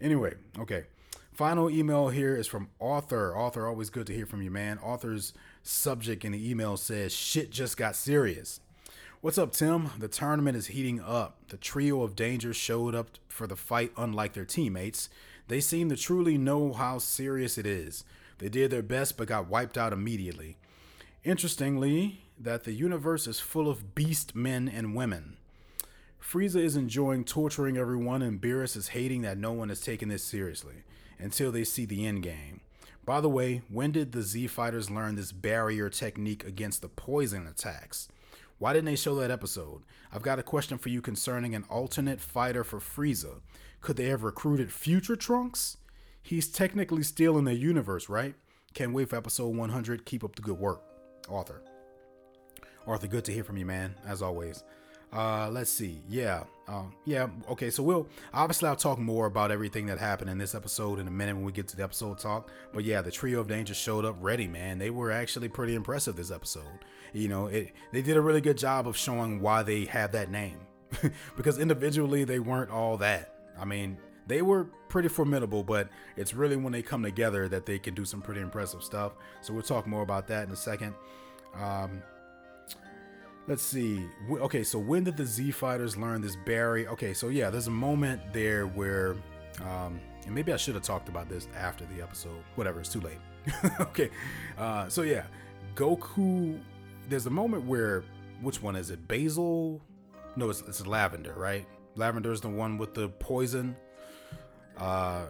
Anyway, 0.00 0.34
okay. 0.58 0.84
Final 1.32 1.68
email 1.68 2.08
here 2.08 2.34
is 2.34 2.46
from 2.46 2.68
Arthur. 2.80 3.34
Arthur, 3.34 3.66
always 3.66 3.90
good 3.90 4.06
to 4.06 4.14
hear 4.14 4.26
from 4.26 4.42
you, 4.42 4.50
man. 4.50 4.78
Arthur's 4.82 5.34
subject 5.62 6.24
in 6.24 6.32
the 6.32 6.50
email 6.50 6.76
says, 6.76 7.14
Shit 7.14 7.50
just 7.50 7.76
got 7.76 7.94
serious. 7.94 8.60
What's 9.20 9.38
up, 9.38 9.52
Tim? 9.52 9.90
The 9.98 10.08
tournament 10.08 10.56
is 10.56 10.68
heating 10.68 11.00
up. 11.00 11.38
The 11.48 11.56
trio 11.56 12.02
of 12.02 12.16
Danger 12.16 12.54
showed 12.54 12.94
up 12.94 13.18
for 13.28 13.46
the 13.46 13.56
fight, 13.56 13.92
unlike 13.96 14.34
their 14.34 14.44
teammates. 14.44 15.08
They 15.48 15.60
seem 15.60 15.88
to 15.88 15.96
truly 15.96 16.38
know 16.38 16.72
how 16.72 16.98
serious 16.98 17.58
it 17.58 17.66
is. 17.66 18.04
They 18.38 18.48
did 18.48 18.70
their 18.70 18.82
best 18.82 19.16
but 19.16 19.28
got 19.28 19.48
wiped 19.48 19.78
out 19.78 19.92
immediately. 19.92 20.58
Interestingly, 21.24 22.20
that 22.38 22.64
the 22.64 22.72
universe 22.72 23.26
is 23.26 23.40
full 23.40 23.68
of 23.68 23.94
beast 23.94 24.34
men 24.34 24.68
and 24.68 24.94
women. 24.94 25.35
Frieza 26.26 26.56
is 26.56 26.74
enjoying 26.74 27.22
torturing 27.22 27.76
everyone, 27.76 28.20
and 28.20 28.40
Beerus 28.40 28.76
is 28.76 28.88
hating 28.88 29.22
that 29.22 29.38
no 29.38 29.52
one 29.52 29.70
is 29.70 29.80
taking 29.80 30.08
this 30.08 30.24
seriously 30.24 30.82
until 31.20 31.52
they 31.52 31.62
see 31.62 31.84
the 31.84 32.04
end 32.04 32.24
game. 32.24 32.62
By 33.04 33.20
the 33.20 33.28
way, 33.28 33.62
when 33.68 33.92
did 33.92 34.10
the 34.10 34.22
Z 34.22 34.48
fighters 34.48 34.90
learn 34.90 35.14
this 35.14 35.30
barrier 35.30 35.88
technique 35.88 36.44
against 36.44 36.82
the 36.82 36.88
poison 36.88 37.46
attacks? 37.46 38.08
Why 38.58 38.72
didn't 38.72 38.86
they 38.86 38.96
show 38.96 39.14
that 39.16 39.30
episode? 39.30 39.82
I've 40.12 40.22
got 40.22 40.40
a 40.40 40.42
question 40.42 40.78
for 40.78 40.88
you 40.88 41.00
concerning 41.00 41.54
an 41.54 41.64
alternate 41.70 42.20
fighter 42.20 42.64
for 42.64 42.80
Frieza. 42.80 43.40
Could 43.80 43.96
they 43.96 44.06
have 44.06 44.24
recruited 44.24 44.72
future 44.72 45.14
Trunks? 45.14 45.76
He's 46.20 46.48
technically 46.48 47.04
still 47.04 47.38
in 47.38 47.44
the 47.44 47.54
universe, 47.54 48.08
right? 48.08 48.34
Can't 48.74 48.92
wait 48.92 49.10
for 49.10 49.16
episode 49.16 49.54
100. 49.54 50.04
Keep 50.04 50.24
up 50.24 50.34
the 50.34 50.42
good 50.42 50.58
work, 50.58 50.82
Arthur. 51.30 51.62
Arthur, 52.84 53.06
good 53.06 53.24
to 53.26 53.32
hear 53.32 53.44
from 53.44 53.58
you, 53.58 53.66
man, 53.66 53.94
as 54.04 54.22
always. 54.22 54.64
Uh, 55.12 55.48
let's 55.50 55.70
see. 55.70 56.00
Yeah. 56.08 56.44
Uh, 56.68 56.84
yeah. 57.04 57.28
Okay. 57.48 57.70
So 57.70 57.82
we'll 57.82 58.08
obviously 58.34 58.68
I'll 58.68 58.76
talk 58.76 58.98
more 58.98 59.26
about 59.26 59.50
everything 59.50 59.86
that 59.86 59.98
happened 59.98 60.30
in 60.30 60.38
this 60.38 60.54
episode 60.54 60.98
in 60.98 61.06
a 61.06 61.10
minute 61.10 61.36
when 61.36 61.44
we 61.44 61.52
get 61.52 61.68
to 61.68 61.76
the 61.76 61.84
episode 61.84 62.18
talk. 62.18 62.50
But 62.72 62.84
yeah, 62.84 63.00
the 63.02 63.10
trio 63.10 63.40
of 63.40 63.48
danger 63.48 63.74
showed 63.74 64.04
up 64.04 64.16
ready, 64.20 64.48
man. 64.48 64.78
They 64.78 64.90
were 64.90 65.10
actually 65.10 65.48
pretty 65.48 65.74
impressive 65.74 66.16
this 66.16 66.30
episode. 66.30 66.84
You 67.12 67.28
know, 67.28 67.46
it 67.46 67.72
they 67.92 68.02
did 68.02 68.16
a 68.16 68.20
really 68.20 68.40
good 68.40 68.58
job 68.58 68.86
of 68.88 68.96
showing 68.96 69.40
why 69.40 69.62
they 69.62 69.84
have 69.86 70.12
that 70.12 70.30
name, 70.30 70.58
because 71.36 71.58
individually 71.58 72.24
they 72.24 72.40
weren't 72.40 72.70
all 72.70 72.96
that. 72.98 73.32
I 73.58 73.64
mean, 73.64 73.96
they 74.26 74.42
were 74.42 74.64
pretty 74.88 75.08
formidable, 75.08 75.62
but 75.62 75.88
it's 76.16 76.34
really 76.34 76.56
when 76.56 76.72
they 76.72 76.82
come 76.82 77.02
together 77.02 77.48
that 77.48 77.64
they 77.64 77.78
can 77.78 77.94
do 77.94 78.04
some 78.04 78.20
pretty 78.20 78.40
impressive 78.40 78.82
stuff. 78.82 79.12
So 79.40 79.54
we'll 79.54 79.62
talk 79.62 79.86
more 79.86 80.02
about 80.02 80.26
that 80.28 80.46
in 80.46 80.52
a 80.52 80.56
second. 80.56 80.94
Um, 81.54 82.02
let's 83.46 83.62
see. 83.62 84.06
Okay, 84.30 84.62
so 84.62 84.78
when 84.78 85.04
did 85.04 85.16
the 85.16 85.24
Z 85.24 85.50
fighters 85.52 85.96
learn 85.96 86.20
this 86.20 86.36
barrier? 86.36 86.88
Okay, 86.90 87.14
so 87.14 87.28
yeah, 87.28 87.50
there's 87.50 87.66
a 87.66 87.72
moment 87.72 88.20
there 88.32 88.66
where, 88.66 89.16
um, 89.62 90.00
and 90.24 90.34
maybe 90.34 90.52
I 90.52 90.56
should 90.56 90.74
have 90.74 90.84
talked 90.84 91.08
about 91.08 91.28
this 91.28 91.48
after 91.56 91.84
the 91.86 92.02
episode. 92.02 92.42
Whatever, 92.54 92.80
it's 92.80 92.92
too 92.92 93.00
late. 93.00 93.18
okay, 93.80 94.10
uh, 94.58 94.88
so 94.88 95.02
yeah, 95.02 95.24
Goku. 95.74 96.60
There's 97.08 97.26
a 97.26 97.30
moment 97.30 97.64
where, 97.64 98.02
which 98.40 98.60
one 98.60 98.74
is 98.74 98.90
it? 98.90 99.06
Basil? 99.06 99.80
No, 100.34 100.50
it's, 100.50 100.60
it's 100.62 100.84
Lavender, 100.84 101.34
right? 101.36 101.64
Lavender 101.94 102.32
is 102.32 102.40
the 102.40 102.48
one 102.48 102.78
with 102.78 102.94
the 102.94 103.08
poison. 103.08 103.76
Uh, 104.76 105.26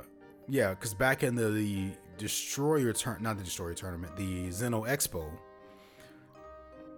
yeah, 0.49 0.71
because 0.71 0.95
back 0.95 1.23
in 1.23 1.35
the, 1.35 1.51
the 1.51 1.91
Destroyer 2.17 2.95
turn, 2.95 3.23
not 3.23 3.37
the 3.37 3.45
Destroyer 3.45 3.75
tournament, 3.75 4.17
the 4.17 4.51
Zeno 4.51 4.85
Expo, 4.85 5.31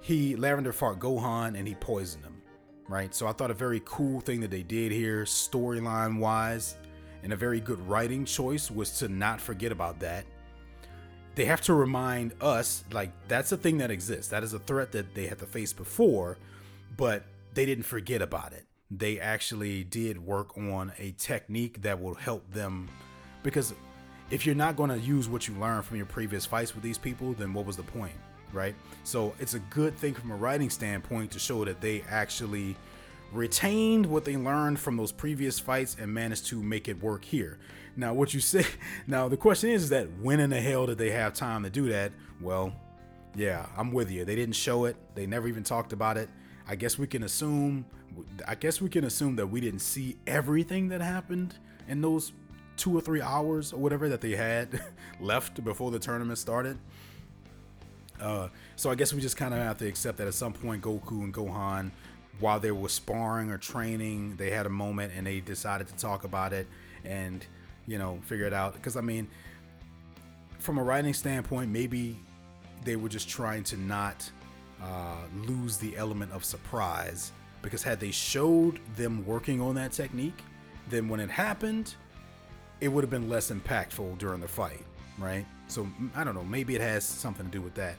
he 0.08 0.36
Lavender 0.36 0.72
fought 0.72 0.98
Gohan 0.98 1.56
and 1.58 1.68
he 1.68 1.74
poisoned 1.74 2.24
him, 2.24 2.40
right? 2.88 3.14
So 3.14 3.26
I 3.26 3.32
thought 3.32 3.50
a 3.50 3.54
very 3.54 3.82
cool 3.84 4.20
thing 4.20 4.40
that 4.40 4.50
they 4.50 4.62
did 4.62 4.90
here, 4.90 5.24
storyline 5.24 6.18
wise, 6.18 6.76
and 7.22 7.32
a 7.32 7.36
very 7.36 7.60
good 7.60 7.80
writing 7.86 8.24
choice 8.24 8.70
was 8.70 8.98
to 8.98 9.08
not 9.08 9.40
forget 9.40 9.70
about 9.70 10.00
that. 10.00 10.24
They 11.34 11.44
have 11.44 11.60
to 11.62 11.74
remind 11.74 12.32
us, 12.40 12.84
like 12.90 13.12
that's 13.28 13.52
a 13.52 13.56
thing 13.56 13.78
that 13.78 13.90
exists. 13.90 14.28
That 14.30 14.42
is 14.42 14.54
a 14.54 14.58
threat 14.58 14.92
that 14.92 15.14
they 15.14 15.26
had 15.26 15.38
to 15.40 15.46
face 15.46 15.72
before, 15.72 16.38
but 16.96 17.24
they 17.54 17.66
didn't 17.66 17.84
forget 17.84 18.22
about 18.22 18.52
it 18.52 18.64
they 18.90 19.20
actually 19.20 19.84
did 19.84 20.24
work 20.24 20.56
on 20.56 20.92
a 20.98 21.12
technique 21.12 21.82
that 21.82 22.00
will 22.00 22.14
help 22.14 22.50
them 22.52 22.88
because 23.42 23.74
if 24.30 24.46
you're 24.46 24.54
not 24.54 24.76
going 24.76 24.90
to 24.90 24.98
use 24.98 25.28
what 25.28 25.46
you 25.46 25.54
learned 25.54 25.84
from 25.84 25.98
your 25.98 26.06
previous 26.06 26.46
fights 26.46 26.74
with 26.74 26.82
these 26.82 26.96
people 26.96 27.34
then 27.34 27.52
what 27.52 27.66
was 27.66 27.76
the 27.76 27.82
point 27.82 28.14
right? 28.52 28.74
So 29.04 29.34
it's 29.38 29.54
a 29.54 29.58
good 29.58 29.96
thing 29.96 30.14
from 30.14 30.30
a 30.30 30.36
writing 30.36 30.70
standpoint 30.70 31.30
to 31.32 31.38
show 31.38 31.64
that 31.64 31.80
they 31.80 32.02
actually 32.08 32.76
retained 33.32 34.06
what 34.06 34.24
they 34.24 34.36
learned 34.36 34.78
from 34.78 34.96
those 34.96 35.12
previous 35.12 35.58
fights 35.58 35.96
and 36.00 36.12
managed 36.12 36.46
to 36.46 36.62
make 36.62 36.88
it 36.88 37.02
work 37.02 37.24
here. 37.24 37.58
Now 37.96 38.14
what 38.14 38.32
you 38.32 38.40
say 38.54 38.64
now 39.06 39.28
the 39.28 39.36
question 39.36 39.70
is, 39.70 39.84
is 39.84 39.88
that 39.90 40.08
when 40.20 40.40
in 40.40 40.50
the 40.50 40.60
hell 40.60 40.86
did 40.86 40.98
they 40.98 41.10
have 41.10 41.34
time 41.34 41.62
to 41.64 41.70
do 41.70 41.88
that? 41.88 42.12
Well 42.40 42.72
yeah 43.36 43.66
i'm 43.76 43.92
with 43.92 44.10
you. 44.10 44.24
They 44.24 44.36
didn't 44.36 44.54
show 44.54 44.86
it. 44.86 44.96
They 45.14 45.26
never 45.26 45.48
even 45.48 45.62
talked 45.62 45.92
about 45.92 46.16
it. 46.16 46.28
I 46.66 46.76
guess 46.76 46.98
we 46.98 47.06
can 47.06 47.22
assume 47.22 47.84
I 48.46 48.54
guess 48.54 48.80
we 48.80 48.88
can 48.88 49.04
assume 49.04 49.36
that 49.36 49.46
we 49.46 49.60
didn't 49.60 49.80
see 49.80 50.16
everything 50.26 50.88
that 50.88 51.00
happened 51.00 51.54
in 51.86 52.00
those 52.00 52.32
two 52.76 52.96
or 52.96 53.00
three 53.00 53.20
hours 53.20 53.72
or 53.72 53.78
whatever 53.78 54.08
that 54.08 54.20
they 54.20 54.32
had 54.32 54.80
left 55.20 55.62
before 55.64 55.90
the 55.90 55.98
tournament 55.98 56.38
started. 56.38 56.78
Uh, 58.20 58.48
so 58.76 58.90
I 58.90 58.94
guess 58.94 59.12
we 59.12 59.20
just 59.20 59.36
kind 59.36 59.54
of 59.54 59.60
have 59.60 59.78
to 59.78 59.86
accept 59.86 60.18
that 60.18 60.26
at 60.26 60.34
some 60.34 60.52
point 60.52 60.82
Goku 60.82 61.22
and 61.22 61.32
Gohan, 61.32 61.90
while 62.40 62.60
they 62.60 62.70
were 62.70 62.88
sparring 62.88 63.50
or 63.50 63.58
training, 63.58 64.36
they 64.36 64.50
had 64.50 64.66
a 64.66 64.70
moment 64.70 65.12
and 65.16 65.26
they 65.26 65.40
decided 65.40 65.88
to 65.88 65.96
talk 65.96 66.24
about 66.24 66.52
it 66.52 66.66
and 67.04 67.44
you 67.86 67.98
know 67.98 68.18
figure 68.24 68.46
it 68.46 68.52
out. 68.52 68.74
Because 68.74 68.96
I 68.96 69.00
mean, 69.00 69.28
from 70.58 70.78
a 70.78 70.82
writing 70.82 71.14
standpoint, 71.14 71.70
maybe 71.70 72.18
they 72.84 72.96
were 72.96 73.08
just 73.08 73.28
trying 73.28 73.64
to 73.64 73.76
not 73.76 74.30
uh, 74.82 75.16
lose 75.46 75.78
the 75.78 75.96
element 75.96 76.32
of 76.32 76.44
surprise. 76.44 77.32
Because 77.60 77.82
had 77.82 77.98
they 77.98 78.12
showed 78.12 78.78
them 78.94 79.26
working 79.26 79.60
on 79.60 79.74
that 79.74 79.90
technique, 79.90 80.44
then 80.90 81.08
when 81.08 81.18
it 81.18 81.28
happened, 81.28 81.94
it 82.80 82.88
would 82.88 83.02
have 83.02 83.10
been 83.10 83.28
less 83.28 83.50
impactful 83.50 84.16
during 84.18 84.40
the 84.40 84.48
fight, 84.48 84.84
right? 85.18 85.44
So 85.66 85.88
I 86.14 86.22
don't 86.22 86.34
know. 86.34 86.44
Maybe 86.44 86.76
it 86.76 86.80
has 86.80 87.04
something 87.04 87.46
to 87.46 87.50
do 87.50 87.60
with 87.60 87.74
that. 87.74 87.96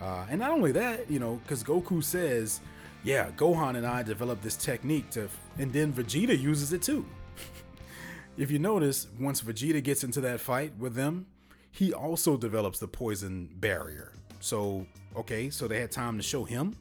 Uh, 0.00 0.26
and 0.30 0.40
not 0.40 0.50
only 0.50 0.72
that, 0.72 1.10
you 1.10 1.18
know, 1.18 1.40
because 1.42 1.62
Goku 1.62 2.02
says, 2.02 2.60
"Yeah, 3.04 3.30
Gohan 3.36 3.76
and 3.76 3.86
I 3.86 4.02
developed 4.02 4.42
this 4.42 4.56
technique 4.56 5.10
to," 5.10 5.28
and 5.58 5.72
then 5.72 5.92
Vegeta 5.92 6.38
uses 6.38 6.72
it 6.72 6.82
too. 6.82 7.04
if 8.38 8.50
you 8.50 8.58
notice, 8.58 9.08
once 9.18 9.42
Vegeta 9.42 9.82
gets 9.82 10.04
into 10.04 10.20
that 10.22 10.40
fight 10.40 10.72
with 10.78 10.94
them, 10.94 11.26
he 11.70 11.92
also 11.92 12.36
develops 12.36 12.78
the 12.78 12.88
poison 12.88 13.48
barrier. 13.56 14.12
So 14.40 14.86
okay, 15.16 15.50
so 15.50 15.68
they 15.68 15.80
had 15.80 15.90
time 15.90 16.16
to 16.16 16.22
show 16.22 16.44
him 16.44 16.74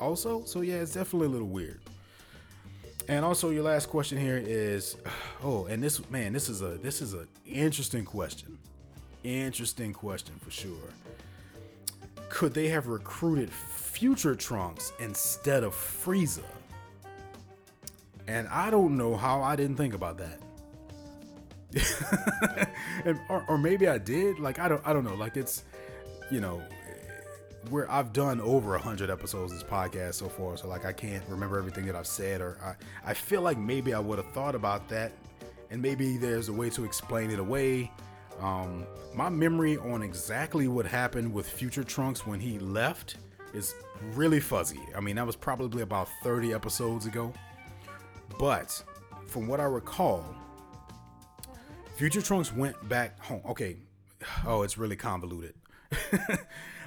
also. 0.00 0.44
So 0.44 0.62
yeah, 0.62 0.76
it's 0.76 0.94
definitely 0.94 1.28
a 1.28 1.30
little 1.30 1.48
weird. 1.48 1.80
And 3.08 3.24
also, 3.24 3.50
your 3.50 3.64
last 3.64 3.86
question 3.88 4.18
here 4.18 4.36
is, 4.36 4.96
oh, 5.42 5.66
and 5.66 5.82
this 5.82 6.08
man, 6.10 6.32
this 6.32 6.48
is 6.48 6.62
a 6.62 6.78
this 6.78 7.02
is 7.02 7.12
an 7.12 7.28
interesting 7.44 8.04
question. 8.04 8.58
Interesting 9.22 9.92
question 9.92 10.34
for 10.42 10.50
sure. 10.50 10.94
Could 12.30 12.54
they 12.54 12.68
have 12.68 12.86
recruited 12.86 13.50
future 13.50 14.34
Trunks 14.34 14.92
instead 14.98 15.62
of 15.62 15.74
Frieza? 15.74 16.44
And 18.26 18.48
I 18.48 18.70
don't 18.70 18.96
know 18.96 19.16
how 19.16 19.42
I 19.42 19.56
didn't 19.56 19.76
think 19.76 19.92
about 19.92 20.16
that. 20.18 20.40
and, 23.04 23.20
or, 23.28 23.44
or 23.48 23.58
maybe 23.58 23.88
I 23.88 23.98
did. 23.98 24.38
Like 24.38 24.58
I 24.58 24.68
don't 24.68 24.80
I 24.86 24.92
don't 24.92 25.04
know. 25.04 25.14
Like 25.14 25.36
it's 25.36 25.64
you 26.30 26.40
know 26.40 26.62
where 27.68 27.90
I've 27.90 28.12
done 28.12 28.40
over 28.40 28.74
a 28.74 28.78
hundred 28.80 29.10
episodes 29.10 29.52
of 29.52 29.58
this 29.58 29.68
podcast 29.68 30.14
so 30.14 30.28
far, 30.28 30.56
so 30.56 30.68
like 30.68 30.84
I 30.84 30.92
can't 30.92 31.22
remember 31.28 31.58
everything 31.58 31.86
that 31.86 31.94
I've 31.94 32.06
said, 32.06 32.40
or 32.40 32.56
I, 32.64 33.10
I 33.10 33.14
feel 33.14 33.42
like 33.42 33.58
maybe 33.58 33.92
I 33.92 33.98
would 33.98 34.18
have 34.18 34.32
thought 34.32 34.54
about 34.54 34.88
that, 34.88 35.12
and 35.70 35.82
maybe 35.82 36.16
there's 36.16 36.48
a 36.48 36.52
way 36.52 36.70
to 36.70 36.84
explain 36.84 37.30
it 37.30 37.38
away. 37.38 37.90
Um, 38.40 38.86
my 39.14 39.28
memory 39.28 39.76
on 39.76 40.02
exactly 40.02 40.68
what 40.68 40.86
happened 40.86 41.32
with 41.32 41.48
Future 41.48 41.84
Trunks 41.84 42.26
when 42.26 42.40
he 42.40 42.58
left 42.58 43.16
is 43.52 43.74
really 44.14 44.40
fuzzy. 44.40 44.80
I 44.96 45.00
mean, 45.00 45.16
that 45.16 45.26
was 45.26 45.36
probably 45.36 45.82
about 45.82 46.08
30 46.22 46.54
episodes 46.54 47.06
ago, 47.06 47.32
but 48.38 48.82
from 49.26 49.46
what 49.46 49.60
I 49.60 49.64
recall, 49.64 50.24
Future 51.96 52.22
Trunks 52.22 52.52
went 52.52 52.88
back 52.88 53.18
home. 53.20 53.42
Okay, 53.46 53.76
oh, 54.46 54.62
it's 54.62 54.78
really 54.78 54.96
convoluted. 54.96 55.54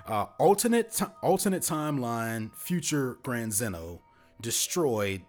Uh, 0.05 0.25
alternate 0.37 0.91
t- 0.91 1.05
alternate 1.21 1.61
timeline. 1.61 2.53
Future 2.55 3.17
Grand 3.23 3.53
Zeno 3.53 4.01
destroyed 4.41 5.21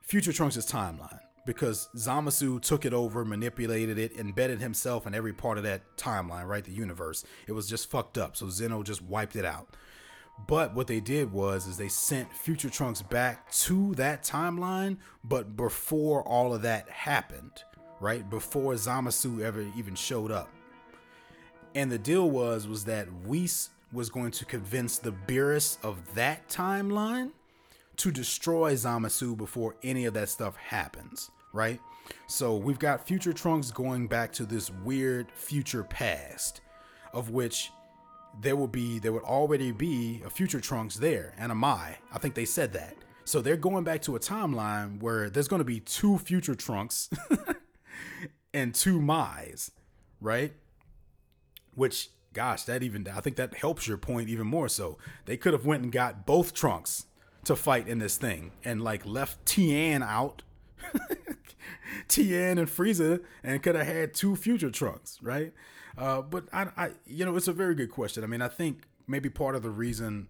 Future 0.00 0.32
Trunks' 0.32 0.58
timeline 0.58 1.18
because 1.50 1.88
Zamasu 1.96 2.62
took 2.62 2.84
it 2.84 2.94
over, 2.94 3.24
manipulated 3.24 3.98
it, 3.98 4.16
embedded 4.16 4.60
himself 4.60 5.04
in 5.04 5.16
every 5.16 5.32
part 5.32 5.58
of 5.58 5.64
that 5.64 5.96
timeline, 5.96 6.46
right? 6.46 6.62
The 6.62 6.70
universe. 6.70 7.24
It 7.48 7.50
was 7.50 7.68
just 7.68 7.90
fucked 7.90 8.18
up. 8.18 8.36
So 8.36 8.48
Zeno 8.48 8.84
just 8.84 9.02
wiped 9.02 9.34
it 9.34 9.44
out. 9.44 9.66
But 10.46 10.76
what 10.76 10.86
they 10.86 11.00
did 11.00 11.32
was 11.32 11.66
is 11.66 11.76
they 11.76 11.88
sent 11.88 12.32
Future 12.32 12.70
Trunks 12.70 13.02
back 13.02 13.50
to 13.50 13.96
that 13.96 14.22
timeline, 14.22 14.98
but 15.24 15.56
before 15.56 16.22
all 16.22 16.54
of 16.54 16.62
that 16.62 16.88
happened, 16.88 17.64
right? 17.98 18.30
Before 18.30 18.74
Zamasu 18.74 19.40
ever 19.40 19.66
even 19.76 19.96
showed 19.96 20.30
up. 20.30 20.50
And 21.74 21.90
the 21.90 21.98
deal 21.98 22.30
was 22.30 22.68
was 22.68 22.84
that 22.84 23.12
Whis 23.26 23.70
was 23.92 24.08
going 24.08 24.30
to 24.30 24.44
convince 24.44 24.98
the 24.98 25.12
Beerus 25.26 25.78
of 25.82 26.14
that 26.14 26.48
timeline 26.48 27.32
to 27.96 28.12
destroy 28.12 28.74
Zamasu 28.74 29.36
before 29.36 29.74
any 29.82 30.04
of 30.04 30.14
that 30.14 30.28
stuff 30.28 30.54
happens, 30.54 31.32
right? 31.52 31.80
So 32.26 32.56
we've 32.56 32.78
got 32.78 33.06
future 33.06 33.32
Trunks 33.32 33.70
going 33.70 34.06
back 34.06 34.32
to 34.34 34.44
this 34.44 34.70
weird 34.70 35.30
future 35.32 35.84
past, 35.84 36.60
of 37.12 37.30
which 37.30 37.70
there 38.40 38.56
will 38.56 38.68
be 38.68 38.98
there 38.98 39.12
would 39.12 39.24
already 39.24 39.72
be 39.72 40.22
a 40.24 40.30
future 40.30 40.60
Trunks 40.60 40.96
there 40.96 41.34
and 41.38 41.52
a 41.52 41.54
Mai. 41.54 41.98
I 42.12 42.18
think 42.18 42.34
they 42.34 42.44
said 42.44 42.72
that. 42.74 42.96
So 43.24 43.40
they're 43.40 43.56
going 43.56 43.84
back 43.84 44.02
to 44.02 44.16
a 44.16 44.20
timeline 44.20 45.00
where 45.00 45.30
there's 45.30 45.48
going 45.48 45.60
to 45.60 45.64
be 45.64 45.80
two 45.80 46.18
future 46.18 46.54
Trunks 46.54 47.10
and 48.54 48.74
two 48.74 49.00
Mai's, 49.00 49.70
right? 50.20 50.52
Which 51.74 52.10
gosh, 52.32 52.64
that 52.64 52.82
even 52.82 53.06
I 53.08 53.20
think 53.20 53.36
that 53.36 53.54
helps 53.54 53.86
your 53.86 53.98
point 53.98 54.28
even 54.28 54.46
more. 54.46 54.68
So 54.68 54.98
they 55.26 55.36
could 55.36 55.52
have 55.52 55.66
went 55.66 55.82
and 55.82 55.92
got 55.92 56.26
both 56.26 56.54
trunks 56.54 57.06
to 57.44 57.56
fight 57.56 57.88
in 57.88 57.98
this 57.98 58.16
thing 58.16 58.52
and 58.64 58.82
like 58.82 59.04
left 59.06 59.44
Tien 59.46 60.02
out, 60.02 60.42
Tien 62.08 62.58
and 62.58 62.68
Frieza, 62.68 63.22
and 63.42 63.62
could 63.62 63.74
have 63.74 63.86
had 63.86 64.14
two 64.14 64.36
future 64.36 64.70
trunks, 64.70 65.18
right? 65.22 65.52
Uh, 65.96 66.22
but 66.22 66.44
I, 66.52 66.68
I, 66.76 66.90
you 67.06 67.24
know, 67.24 67.36
it's 67.36 67.48
a 67.48 67.52
very 67.52 67.74
good 67.74 67.90
question. 67.90 68.24
I 68.24 68.26
mean, 68.26 68.42
I 68.42 68.48
think 68.48 68.82
maybe 69.06 69.28
part 69.28 69.54
of 69.54 69.62
the 69.62 69.70
reason 69.70 70.28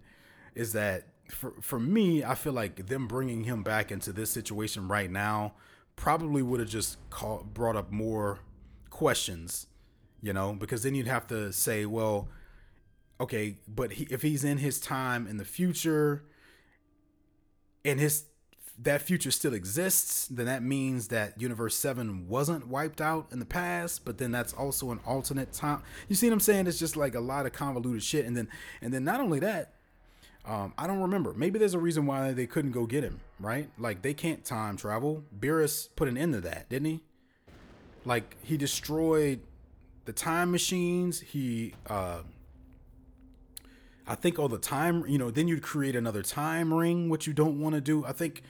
is 0.55 0.73
that 0.73 1.07
for 1.29 1.53
for 1.61 1.79
me, 1.79 2.23
I 2.23 2.35
feel 2.35 2.53
like 2.53 2.87
them 2.87 3.07
bringing 3.07 3.43
him 3.43 3.63
back 3.63 3.91
into 3.91 4.11
this 4.11 4.31
situation 4.31 4.87
right 4.87 5.09
now 5.09 5.53
probably 5.95 6.41
would 6.41 6.59
have 6.59 6.69
just 6.69 6.97
brought 7.53 7.75
up 7.75 7.91
more 7.91 8.39
questions 8.89 9.67
you 10.21 10.33
know, 10.33 10.53
because 10.53 10.83
then 10.83 10.95
you'd 10.95 11.07
have 11.07 11.27
to 11.27 11.51
say, 11.51 11.85
well, 11.85 12.29
okay, 13.19 13.57
but 13.67 13.93
he, 13.93 14.05
if 14.05 14.21
he's 14.21 14.43
in 14.43 14.59
his 14.59 14.79
time 14.79 15.27
in 15.27 15.37
the 15.37 15.45
future 15.45 16.23
and 17.83 17.99
his 17.99 18.25
that 18.79 19.01
future 19.01 19.31
still 19.31 19.53
exists, 19.53 20.27
then 20.27 20.45
that 20.47 20.63
means 20.63 21.09
that 21.09 21.39
Universe 21.39 21.75
7 21.75 22.27
wasn't 22.27 22.67
wiped 22.67 23.01
out 23.01 23.27
in 23.31 23.39
the 23.39 23.45
past, 23.45 24.05
but 24.05 24.17
then 24.17 24.31
that's 24.31 24.53
also 24.53 24.91
an 24.91 24.99
alternate 25.05 25.53
time. 25.53 25.83
You 26.07 26.15
see 26.15 26.27
what 26.27 26.33
I'm 26.33 26.39
saying? 26.39 26.67
It's 26.67 26.79
just 26.79 26.97
like 26.97 27.15
a 27.15 27.19
lot 27.19 27.45
of 27.45 27.53
convoluted 27.53 28.03
shit. 28.03 28.25
And 28.25 28.35
then 28.35 28.47
and 28.81 28.93
then 28.93 29.03
not 29.03 29.19
only 29.19 29.39
that, 29.39 29.73
um, 30.45 30.73
I 30.77 30.87
don't 30.87 31.01
remember. 31.01 31.33
Maybe 31.33 31.59
there's 31.59 31.73
a 31.73 31.79
reason 31.79 32.05
why 32.05 32.31
they 32.31 32.47
couldn't 32.47 32.71
go 32.71 32.85
get 32.85 33.03
him, 33.03 33.19
right? 33.39 33.69
Like 33.77 34.01
they 34.01 34.13
can't 34.13 34.43
time 34.43 34.77
travel. 34.77 35.23
Beerus 35.37 35.89
put 35.95 36.07
an 36.07 36.17
end 36.17 36.33
to 36.33 36.41
that, 36.41 36.69
didn't 36.69 36.87
he? 36.87 37.01
Like 38.05 38.35
he 38.41 38.57
destroyed 38.57 39.41
the 40.05 40.13
time 40.13 40.51
machines. 40.51 41.19
He, 41.19 41.75
uh, 41.87 42.21
I 44.11 44.15
think 44.15 44.37
all 44.37 44.49
the 44.49 44.57
time, 44.57 45.05
you 45.07 45.17
know, 45.17 45.31
then 45.31 45.47
you'd 45.47 45.63
create 45.63 45.95
another 45.95 46.21
time 46.21 46.73
ring, 46.73 47.07
which 47.07 47.27
you 47.27 47.31
don't 47.31 47.61
want 47.61 47.75
to 47.75 47.81
do. 47.81 48.03
I 48.03 48.11
think 48.11 48.43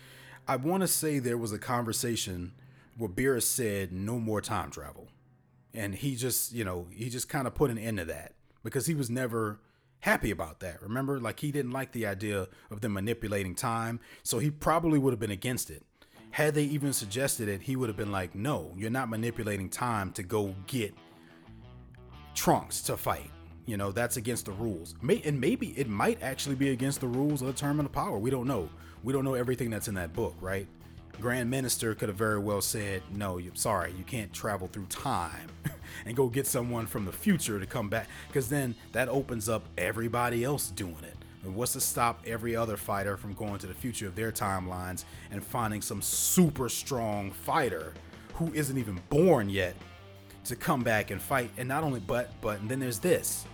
I 0.48 0.56
want 0.56 0.82
to 0.82 0.88
say 0.88 1.20
there 1.20 1.38
was 1.38 1.52
a 1.52 1.60
conversation 1.60 2.54
where 2.98 3.12
Beerus 3.12 3.44
said 3.44 3.92
no 3.92 4.18
more 4.18 4.42
time 4.42 4.72
travel. 4.72 5.10
And 5.72 5.94
he 5.94 6.16
just, 6.16 6.52
you 6.52 6.64
know, 6.64 6.88
he 6.92 7.12
just 7.12 7.30
kind 7.30 7.46
of 7.46 7.54
put 7.54 7.70
an 7.70 7.78
end 7.78 8.00
to 8.00 8.06
that 8.06 8.34
because 8.64 8.88
he 8.88 8.96
was 8.96 9.12
never 9.12 9.60
happy 10.00 10.32
about 10.32 10.62
that. 10.62 10.82
Remember, 10.82 11.20
like 11.20 11.42
he 11.42 11.52
didn't 11.52 11.70
like 11.70 11.92
the 11.92 12.08
idea 12.08 12.48
of 12.72 12.82
them 12.82 12.94
manipulating 12.94 13.54
time, 13.54 14.00
so 14.24 14.40
he 14.40 14.50
probably 14.50 14.98
would 14.98 15.14
have 15.14 15.20
been 15.20 15.30
against 15.30 15.70
it. 15.70 15.84
Had 16.32 16.56
they 16.56 16.64
even 16.64 16.92
suggested 16.92 17.48
it, 17.48 17.62
he 17.62 17.76
would 17.76 17.88
have 17.88 17.98
been 17.98 18.12
like, 18.12 18.34
"No, 18.34 18.74
you're 18.76 18.90
not 18.90 19.10
manipulating 19.10 19.70
time 19.70 20.12
to 20.14 20.24
go 20.24 20.56
get 20.66 20.96
Trunks 22.34 22.82
to 22.84 22.98
fight. 22.98 23.30
You 23.66 23.78
know, 23.78 23.92
that's 23.92 24.18
against 24.18 24.46
the 24.46 24.52
rules. 24.52 24.96
May, 25.02 25.22
and 25.24 25.40
maybe 25.40 25.70
it 25.78 25.88
might 25.88 26.22
actually 26.22 26.56
be 26.56 26.70
against 26.70 27.00
the 27.00 27.08
rules 27.08 27.42
of 27.42 27.48
the 27.48 27.54
Tournament 27.54 27.88
of 27.88 27.94
Power. 27.94 28.18
We 28.18 28.30
don't 28.30 28.48
know. 28.48 28.70
We 29.04 29.14
don't 29.14 29.24
know 29.24 29.36
everything 29.36 29.70
that's 29.70 29.88
in 29.88 29.96
that 29.96 30.14
book, 30.14 30.36
right? 30.42 30.68
Grand 31.20 31.50
Minister 31.50 31.94
could 31.94 32.10
have 32.10 32.18
very 32.18 32.40
well 32.40 32.62
said, 32.62 33.04
"No, 33.12 33.38
you 33.38 33.52
sorry, 33.54 33.94
you 33.98 34.04
can't 34.04 34.34
travel 34.34 34.68
through 34.68 34.88
time 34.88 35.50
and 36.06 36.16
go 36.16 36.28
get 36.28 36.48
someone 36.48 36.88
from 36.88 37.06
the 37.06 37.12
future 37.12 37.60
to 37.60 37.66
come 37.66 37.90
back 37.90 38.08
because 38.28 38.50
then 38.50 38.76
that 38.92 39.10
opens 39.10 39.48
up 39.48 39.64
everybody 39.78 40.44
else 40.44 40.70
doing 40.70 41.04
it. 41.04 41.16
And 41.44 41.56
what's 41.56 41.74
to 41.74 41.82
stop 41.82 42.22
every 42.26 42.56
other 42.56 42.78
fighter 42.78 43.18
from 43.18 43.34
going 43.34 43.58
to 43.60 43.68
the 43.68 43.74
future 43.74 44.08
of 44.08 44.16
their 44.16 44.32
timelines 44.32 45.06
and 45.32 45.44
finding 45.44 45.82
some 45.82 46.02
super 46.02 46.70
strong 46.70 47.32
fighter 47.32 47.94
who 48.34 48.52
isn't 48.54 48.78
even 48.78 49.00
born 49.10 49.50
yet 49.50 49.76
to 50.46 50.56
come 50.56 50.84
back 50.84 51.12
and 51.12 51.22
fight. 51.22 51.52
And 51.58 51.68
not 51.68 51.84
only 51.84 52.00
but 52.00 52.32
but 52.42 52.60
and 52.60 52.70
then 52.70 52.80
there's 52.80 53.00
this. 53.00 53.46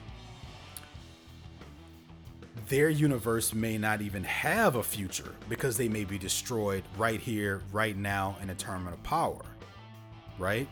Their 2.67 2.89
universe 2.89 3.53
may 3.53 3.77
not 3.77 4.01
even 4.01 4.25
have 4.25 4.75
a 4.75 4.83
future 4.83 5.33
because 5.47 5.77
they 5.77 5.87
may 5.87 6.03
be 6.03 6.17
destroyed 6.17 6.83
right 6.97 7.19
here, 7.19 7.61
right 7.71 7.95
now 7.95 8.37
in 8.41 8.49
a 8.49 8.55
tournament 8.55 8.95
of 8.95 9.03
power. 9.03 9.41
Right? 10.37 10.67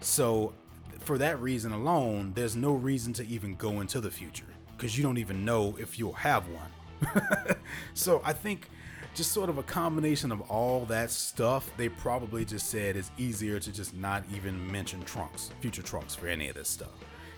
So, 0.00 0.54
for 1.00 1.18
that 1.18 1.40
reason 1.40 1.72
alone, 1.72 2.32
there's 2.34 2.54
no 2.54 2.74
reason 2.74 3.12
to 3.14 3.26
even 3.26 3.56
go 3.56 3.80
into 3.80 4.00
the 4.00 4.10
future 4.10 4.46
because 4.76 4.96
you 4.96 5.02
don't 5.02 5.18
even 5.18 5.44
know 5.44 5.76
if 5.80 5.98
you'll 5.98 6.12
have 6.12 6.44
one. 6.48 7.56
so, 7.94 8.22
I 8.24 8.32
think 8.32 8.68
just 9.14 9.32
sort 9.32 9.50
of 9.50 9.58
a 9.58 9.62
combination 9.64 10.30
of 10.30 10.42
all 10.42 10.84
that 10.86 11.10
stuff, 11.10 11.70
they 11.76 11.88
probably 11.88 12.44
just 12.44 12.68
said 12.68 12.96
it's 12.96 13.10
easier 13.18 13.58
to 13.58 13.72
just 13.72 13.94
not 13.94 14.22
even 14.34 14.70
mention 14.70 15.02
Trunks, 15.02 15.50
future 15.60 15.82
Trunks, 15.82 16.14
for 16.14 16.28
any 16.28 16.48
of 16.48 16.54
this 16.54 16.68
stuff. 16.68 16.92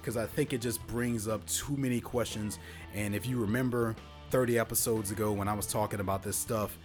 Because 0.04 0.18
I 0.18 0.26
think 0.26 0.52
it 0.52 0.60
just 0.60 0.86
brings 0.86 1.26
up 1.26 1.46
too 1.46 1.78
many 1.78 1.98
questions. 1.98 2.58
And 2.92 3.14
if 3.14 3.24
you 3.24 3.40
remember 3.40 3.96
30 4.28 4.58
episodes 4.58 5.10
ago 5.10 5.32
when 5.32 5.48
I 5.48 5.54
was 5.54 5.66
talking 5.66 5.98
about 5.98 6.22
this 6.22 6.36
stuff, 6.36 6.76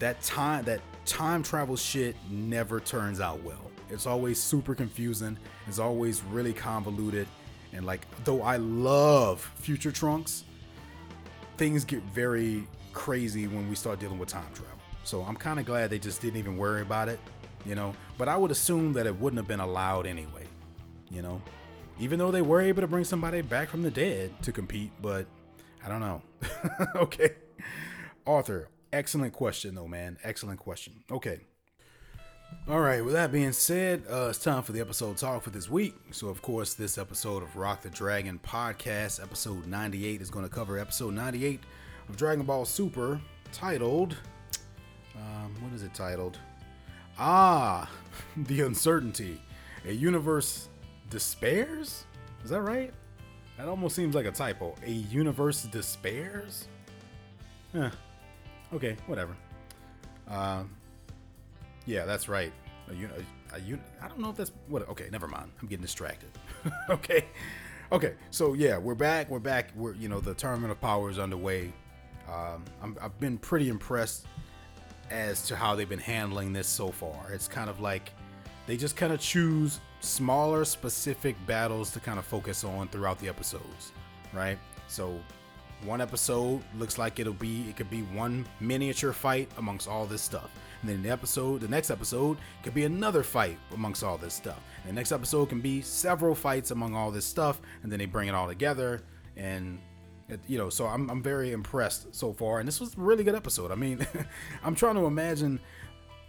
that 0.00 0.20
time 0.20 0.62
that 0.64 0.82
time 1.06 1.42
travel 1.42 1.76
shit 1.76 2.14
never 2.30 2.78
turns 2.78 3.22
out 3.22 3.42
well. 3.42 3.70
It's 3.88 4.06
always 4.06 4.38
super 4.38 4.74
confusing. 4.74 5.38
It's 5.66 5.78
always 5.78 6.22
really 6.24 6.52
convoluted. 6.52 7.26
And 7.72 7.86
like 7.86 8.06
though 8.24 8.42
I 8.42 8.58
love 8.58 9.40
future 9.54 9.90
trunks, 9.90 10.44
things 11.56 11.86
get 11.86 12.02
very 12.02 12.68
crazy 12.92 13.46
when 13.46 13.66
we 13.70 13.76
start 13.76 13.98
dealing 13.98 14.18
with 14.18 14.28
time 14.28 14.52
travel. 14.52 14.76
So 15.04 15.22
I'm 15.22 15.36
kind 15.36 15.58
of 15.58 15.64
glad 15.64 15.88
they 15.88 15.98
just 15.98 16.20
didn't 16.20 16.36
even 16.36 16.58
worry 16.58 16.82
about 16.82 17.08
it, 17.08 17.18
you 17.64 17.74
know. 17.74 17.94
But 18.18 18.28
I 18.28 18.36
would 18.36 18.50
assume 18.50 18.92
that 18.92 19.06
it 19.06 19.18
wouldn't 19.18 19.38
have 19.38 19.48
been 19.48 19.60
allowed 19.60 20.06
anyway, 20.06 20.44
you 21.10 21.22
know. 21.22 21.40
Even 21.98 22.18
though 22.18 22.30
they 22.30 22.42
were 22.42 22.60
able 22.60 22.80
to 22.80 22.88
bring 22.88 23.04
somebody 23.04 23.42
back 23.42 23.68
from 23.68 23.82
the 23.82 23.90
dead 23.90 24.30
to 24.42 24.52
compete, 24.52 24.90
but 25.00 25.26
I 25.84 25.88
don't 25.88 26.00
know. 26.00 26.22
okay. 26.96 27.30
Arthur, 28.26 28.68
excellent 28.92 29.32
question 29.32 29.74
though, 29.74 29.88
man. 29.88 30.18
Excellent 30.24 30.58
question. 30.58 31.04
Okay. 31.10 31.40
All 32.68 32.80
right, 32.80 33.04
with 33.04 33.14
that 33.14 33.32
being 33.32 33.50
said, 33.52 34.04
uh, 34.08 34.28
it's 34.28 34.38
time 34.38 34.62
for 34.62 34.72
the 34.72 34.80
episode 34.80 35.16
talk 35.16 35.42
for 35.42 35.50
this 35.50 35.68
week. 35.68 35.94
So, 36.12 36.28
of 36.28 36.42
course, 36.42 36.74
this 36.74 36.96
episode 36.96 37.42
of 37.42 37.56
Rock 37.56 37.82
the 37.82 37.90
Dragon 37.90 38.38
podcast, 38.40 39.20
episode 39.20 39.66
98, 39.66 40.20
is 40.20 40.30
going 40.30 40.44
to 40.44 40.54
cover 40.54 40.78
episode 40.78 41.14
98 41.14 41.60
of 42.08 42.16
Dragon 42.16 42.44
Ball 42.44 42.64
Super 42.64 43.20
titled. 43.52 44.16
Um, 45.16 45.56
what 45.60 45.72
is 45.72 45.82
it 45.82 45.92
titled? 45.92 46.38
Ah, 47.18 47.90
The 48.36 48.60
Uncertainty. 48.60 49.42
A 49.84 49.92
universe 49.92 50.68
despairs? 51.12 52.06
Is 52.42 52.50
that 52.50 52.62
right? 52.62 52.92
That 53.58 53.68
almost 53.68 53.94
seems 53.94 54.14
like 54.14 54.24
a 54.26 54.32
typo. 54.32 54.74
A 54.84 54.90
universe 54.90 55.62
despairs? 55.64 56.66
Okay, 58.72 58.96
whatever. 59.06 59.36
Um, 60.28 60.70
yeah, 61.86 62.06
that's 62.06 62.28
right. 62.28 62.52
A, 62.88 62.92
un- 62.94 63.10
a, 63.52 63.56
a 63.56 63.60
un- 63.60 63.84
I 64.00 64.08
don't 64.08 64.18
know 64.20 64.30
if 64.30 64.36
that's 64.36 64.52
what. 64.68 64.88
Okay, 64.88 65.08
never 65.12 65.28
mind. 65.28 65.50
I'm 65.60 65.68
getting 65.68 65.82
distracted. 65.82 66.30
okay, 66.90 67.26
okay. 67.92 68.14
So 68.30 68.54
yeah, 68.54 68.78
we're 68.78 68.94
back. 68.94 69.28
We're 69.28 69.38
back. 69.38 69.68
We're 69.76 69.94
you 69.94 70.08
know 70.08 70.20
the 70.20 70.34
tournament 70.34 70.72
of 70.72 70.80
power 70.80 71.10
is 71.10 71.18
underway. 71.18 71.72
Um, 72.28 72.64
I'm, 72.82 72.96
I've 73.02 73.18
been 73.20 73.36
pretty 73.36 73.68
impressed 73.68 74.26
as 75.10 75.46
to 75.48 75.56
how 75.56 75.74
they've 75.74 75.88
been 75.88 75.98
handling 75.98 76.52
this 76.54 76.66
so 76.66 76.88
far. 76.88 77.30
It's 77.32 77.48
kind 77.48 77.68
of 77.68 77.80
like 77.80 78.12
they 78.66 78.76
just 78.78 78.96
kind 78.96 79.12
of 79.12 79.20
choose 79.20 79.80
smaller, 80.02 80.64
specific 80.64 81.36
battles 81.46 81.90
to 81.92 82.00
kind 82.00 82.18
of 82.18 82.24
focus 82.24 82.64
on 82.64 82.88
throughout 82.88 83.18
the 83.18 83.28
episodes, 83.28 83.92
right? 84.32 84.58
So 84.88 85.18
one 85.84 86.00
episode 86.00 86.62
looks 86.78 86.98
like 86.98 87.18
it'll 87.18 87.32
be 87.32 87.68
it 87.68 87.76
could 87.76 87.90
be 87.90 88.02
one 88.02 88.46
miniature 88.60 89.12
fight 89.12 89.50
amongst 89.58 89.88
all 89.88 90.06
this 90.06 90.22
stuff. 90.22 90.50
And 90.80 90.90
then 90.90 91.02
the 91.02 91.10
episode, 91.10 91.60
the 91.60 91.68
next 91.68 91.90
episode 91.90 92.38
could 92.62 92.74
be 92.74 92.84
another 92.84 93.22
fight 93.22 93.58
amongst 93.72 94.02
all 94.02 94.18
this 94.18 94.34
stuff. 94.34 94.60
And 94.82 94.90
the 94.90 94.94
next 94.94 95.12
episode 95.12 95.48
can 95.48 95.60
be 95.60 95.80
several 95.80 96.34
fights 96.34 96.72
among 96.72 96.94
all 96.94 97.10
this 97.10 97.24
stuff, 97.24 97.60
and 97.82 97.90
then 97.90 97.98
they 97.98 98.06
bring 98.06 98.28
it 98.28 98.34
all 98.34 98.48
together 98.48 99.02
and 99.36 99.78
it, 100.28 100.40
you 100.46 100.58
know, 100.58 100.70
so 100.70 100.86
I'm, 100.86 101.10
I'm 101.10 101.22
very 101.22 101.52
impressed 101.52 102.14
so 102.14 102.32
far, 102.32 102.58
and 102.58 102.66
this 102.66 102.80
was 102.80 102.96
a 102.96 103.00
really 103.00 103.24
good 103.24 103.34
episode. 103.34 103.70
I 103.70 103.74
mean, 103.74 104.06
I'm 104.64 104.74
trying 104.74 104.94
to 104.94 105.04
imagine, 105.06 105.60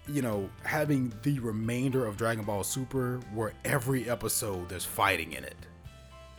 you 0.07 0.21
know, 0.21 0.49
having 0.63 1.13
the 1.23 1.39
remainder 1.39 2.05
of 2.05 2.17
Dragon 2.17 2.43
Ball 2.43 2.63
Super 2.63 3.19
where 3.33 3.53
every 3.63 4.09
episode 4.09 4.69
there's 4.69 4.85
fighting 4.85 5.33
in 5.33 5.43
it, 5.43 5.55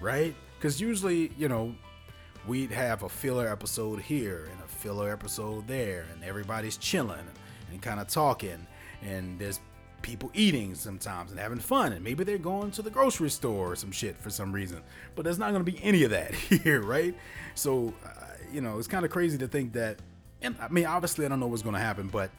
right? 0.00 0.34
Because 0.58 0.80
usually, 0.80 1.32
you 1.38 1.48
know, 1.48 1.74
we'd 2.46 2.70
have 2.70 3.02
a 3.02 3.08
filler 3.08 3.48
episode 3.48 4.00
here 4.00 4.48
and 4.52 4.62
a 4.62 4.68
filler 4.68 5.10
episode 5.10 5.66
there, 5.66 6.06
and 6.12 6.22
everybody's 6.24 6.76
chilling 6.76 7.18
and, 7.70 7.82
kind 7.82 7.98
of 7.98 8.06
talking, 8.06 8.64
and 9.02 9.36
there's 9.36 9.58
people 10.00 10.30
eating 10.34 10.74
sometimes 10.74 11.30
and 11.30 11.40
having 11.40 11.58
fun 11.58 11.92
and 11.92 12.04
maybe 12.04 12.22
they're 12.24 12.36
going 12.36 12.70
to 12.70 12.82
the 12.82 12.90
grocery 12.90 13.30
store 13.30 13.72
or 13.72 13.74
some 13.74 13.90
shit 13.90 14.14
for 14.18 14.28
some 14.28 14.52
reason 14.52 14.82
but 15.16 15.24
there's 15.24 15.38
not 15.38 15.50
going 15.50 15.64
to 15.64 15.72
be 15.72 15.82
any 15.82 16.04
of 16.04 16.10
that 16.10 16.34
here 16.34 16.82
right 16.82 17.14
so 17.54 17.92
uh, 18.04 18.10
you 18.52 18.60
know 18.60 18.78
it's 18.78 18.86
kind 18.86 19.06
of 19.06 19.10
crazy 19.10 19.38
to 19.38 19.48
think 19.48 19.72
that 19.72 19.98
and 20.42 20.54
i 20.60 20.68
mean 20.68 20.84
obviously 20.84 21.24
i 21.24 21.28
don't 21.28 21.40
know 21.40 21.46
what's 21.46 21.62
going 21.62 21.74
to 21.74 21.80
happen 21.80 22.06
but 22.08 22.30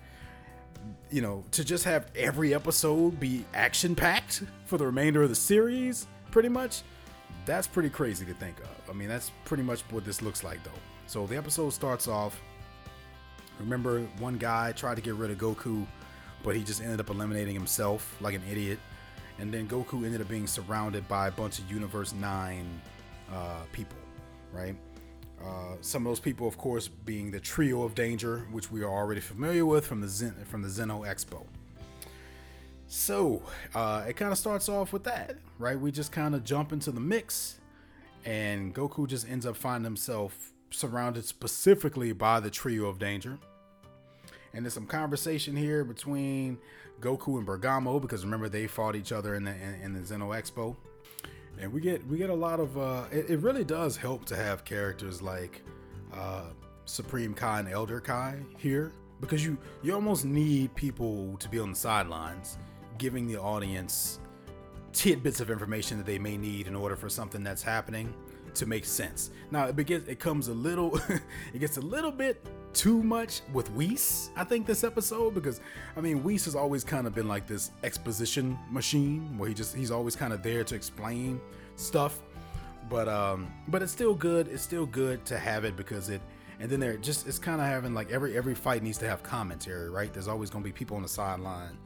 you 1.15 1.21
know 1.21 1.43
to 1.51 1.63
just 1.63 1.83
have 1.83 2.11
every 2.15 2.53
episode 2.53 3.19
be 3.19 3.45
action 3.53 3.95
packed 3.95 4.43
for 4.65 4.77
the 4.77 4.85
remainder 4.85 5.23
of 5.23 5.29
the 5.29 5.35
series 5.35 6.07
pretty 6.31 6.49
much 6.49 6.81
that's 7.45 7.67
pretty 7.67 7.89
crazy 7.89 8.25
to 8.25 8.33
think 8.33 8.59
of 8.59 8.89
i 8.89 8.93
mean 8.93 9.07
that's 9.07 9.31
pretty 9.45 9.63
much 9.63 9.81
what 9.91 10.03
this 10.03 10.21
looks 10.21 10.43
like 10.43 10.61
though 10.63 10.81
so 11.07 11.25
the 11.27 11.37
episode 11.37 11.69
starts 11.69 12.07
off 12.07 12.41
remember 13.59 14.01
one 14.19 14.37
guy 14.37 14.71
tried 14.73 14.95
to 14.95 15.01
get 15.01 15.15
rid 15.15 15.31
of 15.31 15.37
goku 15.37 15.85
but 16.45 16.55
he 16.55 16.63
just 16.63 16.79
ended 16.79 16.99
up 16.99 17.09
eliminating 17.09 17.55
himself 17.55 18.15
like 18.21 18.35
an 18.35 18.43
idiot. 18.49 18.77
And 19.39 19.51
then 19.51 19.67
Goku 19.67 20.05
ended 20.05 20.21
up 20.21 20.29
being 20.29 20.45
surrounded 20.45 21.05
by 21.07 21.27
a 21.27 21.31
bunch 21.31 21.57
of 21.57 21.69
Universe 21.69 22.13
9 22.13 22.81
uh, 23.33 23.35
people, 23.73 23.97
right? 24.53 24.75
Uh, 25.43 25.75
some 25.81 26.05
of 26.05 26.11
those 26.11 26.19
people, 26.19 26.47
of 26.47 26.57
course, 26.57 26.87
being 26.87 27.31
the 27.31 27.39
Trio 27.39 27.83
of 27.83 27.95
Danger, 27.95 28.47
which 28.51 28.71
we 28.71 28.81
are 28.83 28.89
already 28.89 29.21
familiar 29.21 29.65
with 29.65 29.85
from 29.85 30.01
the 30.01 30.07
Zen- 30.07 30.45
from 30.45 30.61
the 30.61 30.69
Zeno 30.69 31.03
Expo. 31.03 31.45
So 32.87 33.43
uh, 33.73 34.05
it 34.07 34.15
kind 34.15 34.31
of 34.31 34.37
starts 34.37 34.69
off 34.69 34.93
with 34.93 35.03
that, 35.03 35.37
right? 35.59 35.79
We 35.79 35.91
just 35.91 36.11
kind 36.11 36.35
of 36.35 36.43
jump 36.43 36.71
into 36.71 36.91
the 36.91 36.99
mix, 36.99 37.59
and 38.23 38.73
Goku 38.73 39.07
just 39.07 39.29
ends 39.29 39.45
up 39.45 39.55
finding 39.55 39.85
himself 39.85 40.51
surrounded 40.71 41.25
specifically 41.25 42.11
by 42.11 42.39
the 42.39 42.49
Trio 42.49 42.85
of 42.85 42.99
Danger 42.99 43.37
and 44.55 44.63
there's 44.63 44.73
some 44.73 44.87
conversation 44.87 45.55
here 45.55 45.83
between 45.83 46.57
Goku 47.01 47.37
and 47.37 47.45
Bergamo 47.45 47.99
because 47.99 48.23
remember 48.23 48.47
they 48.47 48.67
fought 48.67 48.95
each 48.95 49.11
other 49.11 49.35
in 49.35 49.43
the 49.43 49.51
in, 49.51 49.81
in 49.83 49.93
the 49.93 50.05
Zeno 50.05 50.31
Expo, 50.31 50.77
and 51.59 51.71
we 51.71 51.81
get 51.81 52.05
we 52.07 52.17
get 52.17 52.29
a 52.29 52.35
lot 52.35 52.59
of. 52.59 52.77
Uh, 52.77 53.03
it, 53.11 53.29
it 53.29 53.39
really 53.39 53.63
does 53.63 53.97
help 53.97 54.25
to 54.25 54.35
have 54.35 54.65
characters 54.65 55.21
like 55.21 55.61
uh, 56.13 56.45
Supreme 56.85 57.33
Kai 57.33 57.59
and 57.59 57.69
Elder 57.69 57.99
Kai 57.99 58.37
here 58.57 58.91
because 59.21 59.45
you 59.45 59.57
you 59.81 59.93
almost 59.93 60.25
need 60.25 60.73
people 60.75 61.35
to 61.37 61.49
be 61.49 61.59
on 61.59 61.71
the 61.71 61.75
sidelines, 61.75 62.57
giving 62.97 63.27
the 63.27 63.37
audience 63.37 64.19
tidbits 64.93 65.41
of 65.41 65.51
information 65.51 65.97
that 65.97 66.05
they 66.05 66.19
may 66.19 66.37
need 66.37 66.67
in 66.67 66.75
order 66.75 66.95
for 66.95 67.09
something 67.09 67.43
that's 67.43 67.61
happening 67.63 68.13
to 68.53 68.65
make 68.65 68.85
sense. 68.85 69.31
Now 69.51 69.65
it 69.65 69.75
begins 69.75 70.07
it 70.07 70.19
comes 70.19 70.47
a 70.47 70.53
little 70.53 70.99
it 71.53 71.59
gets 71.59 71.77
a 71.77 71.81
little 71.81 72.11
bit 72.11 72.45
too 72.75 73.01
much 73.01 73.41
with 73.53 73.71
Whis, 73.71 74.29
I 74.35 74.43
think, 74.43 74.67
this 74.67 74.83
episode, 74.83 75.33
because 75.33 75.61
I 75.97 76.01
mean 76.01 76.21
Whis 76.23 76.45
has 76.45 76.55
always 76.55 76.83
kind 76.83 77.07
of 77.07 77.15
been 77.15 77.27
like 77.27 77.47
this 77.47 77.71
exposition 77.83 78.59
machine 78.69 79.37
where 79.37 79.49
he 79.49 79.55
just 79.55 79.75
he's 79.75 79.91
always 79.91 80.15
kind 80.15 80.33
of 80.33 80.43
there 80.43 80.63
to 80.65 80.75
explain 80.75 81.41
stuff. 81.77 82.21
But 82.89 83.07
um 83.07 83.51
but 83.69 83.81
it's 83.81 83.91
still 83.91 84.13
good. 84.13 84.49
It's 84.49 84.61
still 84.61 84.85
good 84.85 85.25
to 85.25 85.39
have 85.39 85.63
it 85.65 85.75
because 85.75 86.09
it 86.09 86.21
and 86.59 86.69
then 86.69 86.79
they're 86.79 86.97
just 86.97 87.27
it's 87.27 87.39
kind 87.39 87.61
of 87.61 87.67
having 87.67 87.93
like 87.93 88.11
every 88.11 88.37
every 88.37 88.53
fight 88.53 88.83
needs 88.83 88.97
to 88.99 89.07
have 89.07 89.23
commentary, 89.23 89.89
right? 89.89 90.13
There's 90.13 90.27
always 90.27 90.49
gonna 90.49 90.63
be 90.63 90.73
people 90.73 90.97
on 90.97 91.03
the 91.03 91.09
sideline 91.09 91.77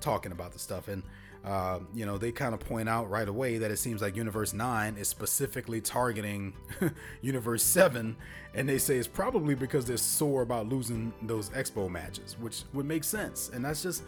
talking 0.00 0.32
about 0.32 0.52
the 0.52 0.58
stuff 0.58 0.88
and 0.88 1.02
uh, 1.44 1.80
you 1.92 2.06
know, 2.06 2.18
they 2.18 2.30
kind 2.30 2.54
of 2.54 2.60
point 2.60 2.88
out 2.88 3.10
right 3.10 3.28
away 3.28 3.58
that 3.58 3.70
it 3.70 3.78
seems 3.78 4.00
like 4.00 4.14
Universe 4.14 4.52
9 4.52 4.96
is 4.96 5.08
specifically 5.08 5.80
targeting 5.80 6.52
Universe 7.20 7.64
7, 7.64 8.16
and 8.54 8.68
they 8.68 8.78
say 8.78 8.96
it's 8.96 9.08
probably 9.08 9.54
because 9.54 9.84
they're 9.84 9.96
sore 9.96 10.42
about 10.42 10.68
losing 10.68 11.12
those 11.22 11.50
Expo 11.50 11.90
matches, 11.90 12.36
which 12.38 12.62
would 12.72 12.86
make 12.86 13.02
sense. 13.02 13.50
And 13.52 13.64
that's 13.64 13.82
just, 13.82 14.04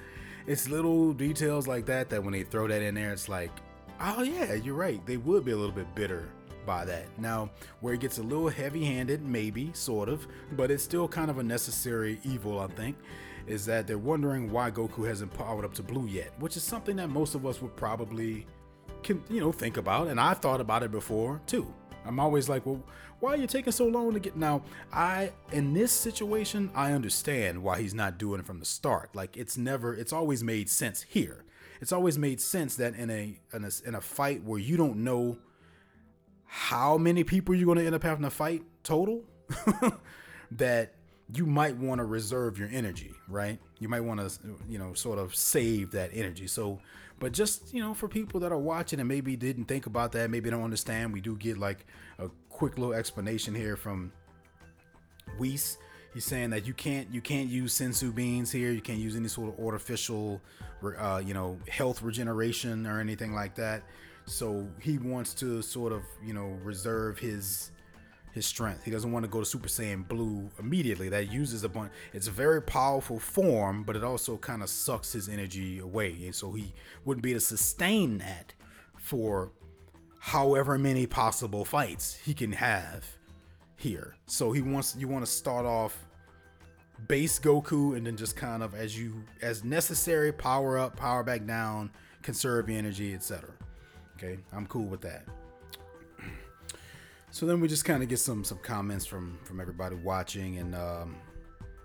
it's 0.46 0.68
little 0.68 1.12
details 1.12 1.66
like 1.66 1.86
that 1.86 2.08
that 2.10 2.22
when 2.22 2.32
they 2.32 2.44
throw 2.44 2.68
that 2.68 2.82
in 2.82 2.94
there, 2.94 3.12
it's 3.12 3.28
like, 3.28 3.50
oh 4.00 4.22
yeah, 4.22 4.54
you're 4.54 4.74
right. 4.74 5.04
They 5.04 5.16
would 5.16 5.44
be 5.44 5.52
a 5.52 5.56
little 5.56 5.74
bit 5.74 5.92
bitter 5.96 6.28
by 6.64 6.84
that. 6.84 7.06
Now, 7.18 7.50
where 7.80 7.94
it 7.94 8.00
gets 8.00 8.18
a 8.18 8.22
little 8.22 8.48
heavy 8.48 8.84
handed, 8.84 9.22
maybe, 9.22 9.70
sort 9.74 10.08
of, 10.08 10.26
but 10.52 10.70
it's 10.70 10.84
still 10.84 11.08
kind 11.08 11.30
of 11.30 11.38
a 11.38 11.42
necessary 11.42 12.20
evil, 12.24 12.60
I 12.60 12.68
think 12.68 12.96
is 13.46 13.66
that 13.66 13.86
they're 13.86 13.98
wondering 13.98 14.50
why 14.50 14.70
Goku 14.70 15.06
hasn't 15.06 15.32
powered 15.34 15.64
up 15.64 15.74
to 15.74 15.82
blue 15.82 16.06
yet, 16.06 16.32
which 16.38 16.56
is 16.56 16.62
something 16.62 16.96
that 16.96 17.08
most 17.08 17.34
of 17.34 17.46
us 17.46 17.60
would 17.60 17.76
probably 17.76 18.46
can 19.02 19.22
you 19.28 19.40
know 19.40 19.52
think 19.52 19.76
about 19.76 20.08
and 20.08 20.18
I've 20.18 20.38
thought 20.38 20.60
about 20.60 20.82
it 20.82 20.90
before 20.90 21.40
too. 21.46 21.72
I'm 22.06 22.20
always 22.20 22.48
like, 22.48 22.66
well, 22.66 22.82
why 23.20 23.32
are 23.32 23.36
you 23.36 23.46
taking 23.46 23.72
so 23.72 23.86
long 23.86 24.12
to 24.12 24.20
get 24.20 24.36
now? 24.36 24.62
I 24.92 25.32
in 25.52 25.72
this 25.72 25.92
situation, 25.92 26.70
I 26.74 26.92
understand 26.92 27.62
why 27.62 27.80
he's 27.80 27.94
not 27.94 28.18
doing 28.18 28.40
it 28.40 28.46
from 28.46 28.58
the 28.60 28.66
start. 28.66 29.14
Like 29.14 29.36
it's 29.36 29.56
never 29.56 29.94
it's 29.94 30.12
always 30.12 30.42
made 30.44 30.68
sense 30.68 31.02
here. 31.02 31.44
it's 31.80 31.92
always 31.92 32.18
made 32.18 32.40
sense 32.40 32.76
that 32.76 32.94
in 32.94 33.10
a 33.10 33.38
in 33.52 33.64
a, 33.64 33.70
in 33.86 33.94
a 33.94 34.00
fight 34.00 34.42
where 34.44 34.58
you 34.58 34.76
don't 34.76 34.96
know 34.98 35.38
how 36.44 36.96
many 36.96 37.24
people 37.24 37.54
you're 37.54 37.66
going 37.66 37.78
to 37.78 37.84
end 37.84 37.94
up 37.94 38.02
having 38.02 38.22
to 38.22 38.30
fight 38.30 38.62
total, 38.84 39.24
that 40.52 40.94
you 41.32 41.46
might 41.46 41.76
want 41.76 41.98
to 42.00 42.04
reserve 42.04 42.58
your 42.58 42.68
energy, 42.70 43.14
right? 43.28 43.58
You 43.78 43.88
might 43.88 44.02
want 44.02 44.20
to, 44.20 44.38
you 44.68 44.78
know, 44.78 44.94
sort 44.94 45.18
of 45.18 45.34
save 45.34 45.90
that 45.92 46.10
energy. 46.12 46.46
So, 46.46 46.80
but 47.18 47.32
just, 47.32 47.72
you 47.72 47.80
know, 47.80 47.94
for 47.94 48.08
people 48.08 48.40
that 48.40 48.52
are 48.52 48.58
watching 48.58 49.00
and 49.00 49.08
maybe 49.08 49.36
didn't 49.36 49.64
think 49.64 49.86
about 49.86 50.12
that, 50.12 50.30
maybe 50.30 50.50
don't 50.50 50.62
understand, 50.62 51.12
we 51.12 51.20
do 51.20 51.36
get 51.36 51.56
like 51.56 51.86
a 52.18 52.28
quick 52.50 52.76
little 52.78 52.94
explanation 52.94 53.54
here 53.54 53.76
from 53.76 54.12
Whis. 55.38 55.78
He's 56.12 56.24
saying 56.24 56.50
that 56.50 56.64
you 56.64 56.74
can't 56.74 57.12
you 57.12 57.20
can't 57.20 57.48
use 57.48 57.76
senzu 57.76 58.14
beans 58.14 58.52
here. 58.52 58.70
You 58.70 58.80
can't 58.80 59.00
use 59.00 59.16
any 59.16 59.26
sort 59.26 59.48
of 59.48 59.64
artificial, 59.64 60.40
uh, 60.96 61.20
you 61.24 61.34
know, 61.34 61.58
health 61.68 62.02
regeneration 62.02 62.86
or 62.86 63.00
anything 63.00 63.34
like 63.34 63.56
that. 63.56 63.82
So 64.26 64.68
he 64.80 64.98
wants 64.98 65.34
to 65.34 65.60
sort 65.60 65.92
of 65.92 66.02
you 66.24 66.32
know 66.32 66.56
reserve 66.62 67.18
his 67.18 67.72
his 68.34 68.44
strength. 68.44 68.84
He 68.84 68.90
doesn't 68.90 69.12
want 69.12 69.24
to 69.24 69.30
go 69.30 69.38
to 69.38 69.46
Super 69.46 69.68
Saiyan 69.68 70.06
Blue 70.08 70.50
immediately. 70.58 71.08
That 71.08 71.32
uses 71.32 71.62
a 71.62 71.68
bunch. 71.68 71.92
It's 72.12 72.26
a 72.26 72.32
very 72.32 72.60
powerful 72.60 73.20
form, 73.20 73.84
but 73.84 73.94
it 73.94 74.02
also 74.02 74.36
kind 74.36 74.60
of 74.60 74.68
sucks 74.68 75.12
his 75.12 75.28
energy 75.28 75.78
away, 75.78 76.10
and 76.24 76.34
so 76.34 76.52
he 76.52 76.74
wouldn't 77.04 77.22
be 77.22 77.30
able 77.30 77.40
to 77.40 77.46
sustain 77.46 78.18
that 78.18 78.52
for 78.98 79.52
however 80.18 80.76
many 80.78 81.06
possible 81.06 81.64
fights 81.64 82.18
he 82.24 82.34
can 82.34 82.50
have 82.52 83.06
here. 83.76 84.16
So 84.26 84.50
he 84.50 84.62
wants 84.62 84.96
you 84.98 85.06
want 85.06 85.24
to 85.24 85.30
start 85.30 85.64
off 85.64 85.96
base 87.06 87.38
Goku 87.38 87.96
and 87.96 88.06
then 88.06 88.16
just 88.16 88.34
kind 88.34 88.62
of 88.62 88.74
as 88.74 88.98
you 88.98 89.22
as 89.42 89.62
necessary 89.62 90.32
power 90.32 90.76
up, 90.76 90.96
power 90.96 91.22
back 91.22 91.46
down, 91.46 91.90
conserve 92.22 92.68
energy, 92.68 93.14
etc. 93.14 93.50
Okay, 94.16 94.38
I'm 94.52 94.66
cool 94.66 94.86
with 94.86 95.02
that. 95.02 95.24
So 97.34 97.46
then 97.46 97.58
we 97.58 97.66
just 97.66 97.84
kind 97.84 98.00
of 98.00 98.08
get 98.08 98.20
some 98.20 98.44
some 98.44 98.58
comments 98.58 99.04
from 99.04 99.40
from 99.42 99.60
everybody 99.60 99.96
watching, 99.96 100.58
and 100.58 100.72
um, 100.72 101.16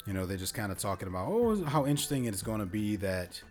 you 0.05 0.13
know 0.13 0.27
they're 0.27 0.37
just 0.37 0.53
kind 0.53 0.71
of 0.71 0.77
talking 0.77 1.07
about 1.07 1.27
oh 1.27 1.63
how 1.63 1.87
interesting 1.87 2.25
it's 2.25 2.43
going 2.43 2.59
to 2.59 2.67
be 2.67 2.97
that 2.97 3.41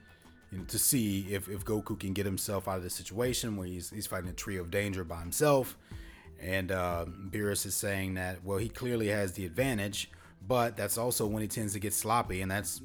you 0.53 0.59
know, 0.59 0.65
to 0.67 0.79
see 0.79 1.27
if 1.29 1.49
if 1.49 1.65
Goku 1.65 1.99
can 1.99 2.13
get 2.13 2.25
himself 2.25 2.69
out 2.69 2.77
of 2.77 2.85
the 2.85 2.91
situation 2.91 3.57
where 3.57 3.67
he's 3.67 3.91
he's 3.91 4.07
fighting 4.07 4.31
a 4.31 4.33
trio 4.33 4.63
of 4.63 4.71
danger 4.71 5.03
by 5.03 5.19
himself, 5.19 5.77
and 6.41 6.71
uh, 6.71 7.05
Beerus 7.31 7.67
is 7.67 7.75
saying 7.75 8.15
that 8.15 8.45
well 8.45 8.59
he 8.59 8.69
clearly 8.69 9.09
has 9.09 9.33
the 9.33 9.45
advantage, 9.45 10.09
but 10.47 10.77
that's 10.77 10.99
also 10.99 11.27
when 11.27 11.43
he 11.43 11.49
tends 11.49 11.73
to 11.73 11.81
get 11.81 11.93
sloppy, 11.93 12.43
and 12.43 12.51
that's 12.53 12.81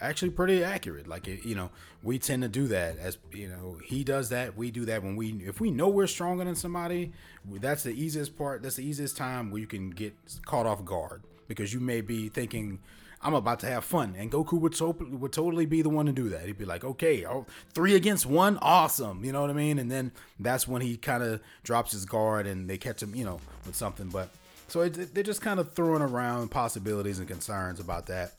actually 0.00 0.30
pretty 0.30 0.64
accurate. 0.64 1.06
Like 1.06 1.26
you 1.26 1.54
know, 1.54 1.70
we 2.02 2.18
tend 2.18 2.42
to 2.42 2.48
do 2.48 2.66
that 2.68 2.98
as 2.98 3.18
you 3.32 3.48
know, 3.48 3.78
he 3.84 4.04
does 4.04 4.28
that, 4.30 4.56
we 4.56 4.70
do 4.70 4.84
that 4.86 5.02
when 5.02 5.16
we 5.16 5.32
if 5.46 5.60
we 5.60 5.70
know 5.70 5.88
we're 5.88 6.06
stronger 6.06 6.44
than 6.44 6.54
somebody, 6.54 7.12
that's 7.44 7.82
the 7.82 7.92
easiest 7.92 8.36
part. 8.36 8.62
That's 8.62 8.76
the 8.76 8.86
easiest 8.86 9.16
time 9.16 9.50
where 9.50 9.60
you 9.60 9.66
can 9.66 9.90
get 9.90 10.14
caught 10.44 10.66
off 10.66 10.84
guard 10.84 11.22
because 11.48 11.72
you 11.72 11.80
may 11.80 12.00
be 12.00 12.28
thinking 12.28 12.78
I'm 13.22 13.34
about 13.34 13.60
to 13.60 13.66
have 13.66 13.84
fun, 13.84 14.14
and 14.16 14.32
Goku 14.32 14.58
would 14.58 15.20
would 15.20 15.32
totally 15.32 15.66
be 15.66 15.82
the 15.82 15.90
one 15.90 16.06
to 16.06 16.12
do 16.12 16.30
that. 16.30 16.46
He'd 16.46 16.56
be 16.56 16.64
like, 16.64 16.84
"Okay, 16.84 17.26
oh, 17.26 17.44
three 17.74 17.94
against 17.94 18.24
one, 18.24 18.56
awesome," 18.62 19.24
you 19.24 19.32
know 19.32 19.42
what 19.42 19.50
I 19.50 19.54
mean? 19.54 19.78
And 19.78 19.90
then 19.90 20.12
that's 20.38 20.66
when 20.66 20.80
he 20.80 20.96
kind 20.96 21.22
of 21.22 21.42
drops 21.62 21.92
his 21.92 22.06
guard, 22.06 22.46
and 22.46 22.68
they 22.68 22.78
catch 22.78 23.02
him, 23.02 23.14
you 23.14 23.24
know, 23.24 23.38
with 23.66 23.76
something. 23.76 24.08
But 24.08 24.30
so 24.68 24.80
it, 24.80 25.14
they're 25.14 25.22
just 25.22 25.42
kind 25.42 25.60
of 25.60 25.74
throwing 25.74 26.00
around 26.00 26.50
possibilities 26.50 27.18
and 27.18 27.28
concerns 27.28 27.78
about 27.78 28.06
that. 28.06 28.32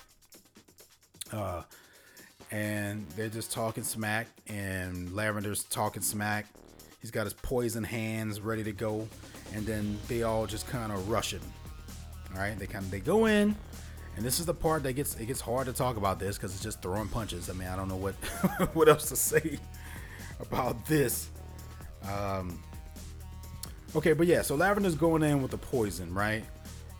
Uh, 1.31 1.63
and 2.51 3.07
they're 3.15 3.29
just 3.29 3.51
talking 3.51 3.83
smack, 3.83 4.27
and 4.47 5.09
Lavender's 5.09 5.63
talking 5.63 6.01
smack. 6.01 6.45
He's 6.99 7.11
got 7.11 7.23
his 7.23 7.33
poison 7.33 7.83
hands 7.83 8.41
ready 8.41 8.63
to 8.63 8.73
go, 8.73 9.07
and 9.53 9.65
then 9.65 9.97
they 10.07 10.23
all 10.23 10.45
just 10.45 10.67
kind 10.67 10.91
of 10.91 11.09
rush 11.09 11.33
him. 11.33 11.41
All 12.33 12.39
right, 12.39 12.57
they 12.57 12.67
kind 12.67 12.83
of 12.85 12.91
they 12.91 12.99
go 12.99 13.25
in, 13.25 13.55
and 14.15 14.25
this 14.25 14.39
is 14.39 14.45
the 14.45 14.53
part 14.53 14.83
that 14.83 14.93
gets 14.93 15.15
it 15.15 15.25
gets 15.25 15.41
hard 15.41 15.67
to 15.67 15.73
talk 15.73 15.97
about 15.97 16.19
this 16.19 16.37
because 16.37 16.53
it's 16.53 16.63
just 16.63 16.81
throwing 16.81 17.07
punches. 17.07 17.49
I 17.49 17.53
mean, 17.53 17.67
I 17.67 17.75
don't 17.75 17.87
know 17.87 17.95
what 17.95 18.15
what 18.73 18.89
else 18.89 19.07
to 19.09 19.15
say 19.15 19.57
about 20.39 20.85
this. 20.85 21.29
Um, 22.09 22.59
okay, 23.95 24.13
but 24.13 24.27
yeah, 24.27 24.41
so 24.41 24.57
Lavender's 24.57 24.95
going 24.95 25.23
in 25.23 25.41
with 25.41 25.51
the 25.51 25.57
poison, 25.57 26.13
right? 26.13 26.43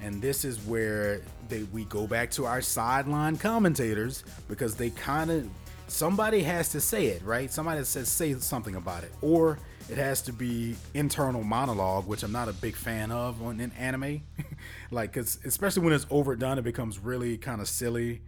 And 0.02 0.22
this 0.22 0.44
is 0.44 0.60
where 0.66 1.22
they 1.48 1.64
we 1.64 1.86
go 1.86 2.08
back 2.08 2.32
to 2.32 2.46
our 2.46 2.62
sideline 2.62 3.38
commentators 3.38 4.24
because 4.48 4.76
they 4.76 4.90
kind 4.90 5.30
of 5.30 5.50
somebody 5.88 6.42
has 6.42 6.70
to 6.70 6.82
say 6.82 7.08
it, 7.08 7.22
right? 7.24 7.52
Somebody 7.52 7.84
says 7.84 8.10
say 8.10 8.34
something 8.36 8.76
about 8.76 9.04
it, 9.04 9.12
or 9.22 9.60
it 9.90 9.98
has 9.98 10.22
to 10.24 10.34
be 10.34 10.76
internal 10.94 11.44
monologue, 11.44 12.08
which 12.08 12.24
I'm 12.24 12.32
not 12.32 12.48
a 12.48 12.54
big 12.54 12.76
fan 12.76 13.12
of 13.12 13.42
on 13.42 13.60
in 13.60 13.72
anime. 13.74 14.22
like, 14.92 15.14
cause 15.14 15.40
especially 15.46 15.84
when 15.84 15.94
it's 15.94 16.08
overdone, 16.10 16.58
it 16.58 16.64
becomes 16.64 16.98
really 16.98 17.38
kind 17.38 17.62
of 17.62 17.68
silly. 17.68 18.22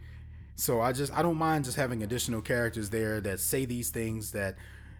So 0.55 0.81
I 0.81 0.91
just 0.91 1.11
I 1.13 1.21
don't 1.21 1.37
mind 1.37 1.65
just 1.65 1.77
having 1.77 2.03
additional 2.03 2.41
characters 2.41 2.89
there 2.89 3.19
that 3.21 3.39
say 3.39 3.65
these 3.65 3.89
things 3.89 4.31
that 4.31 4.55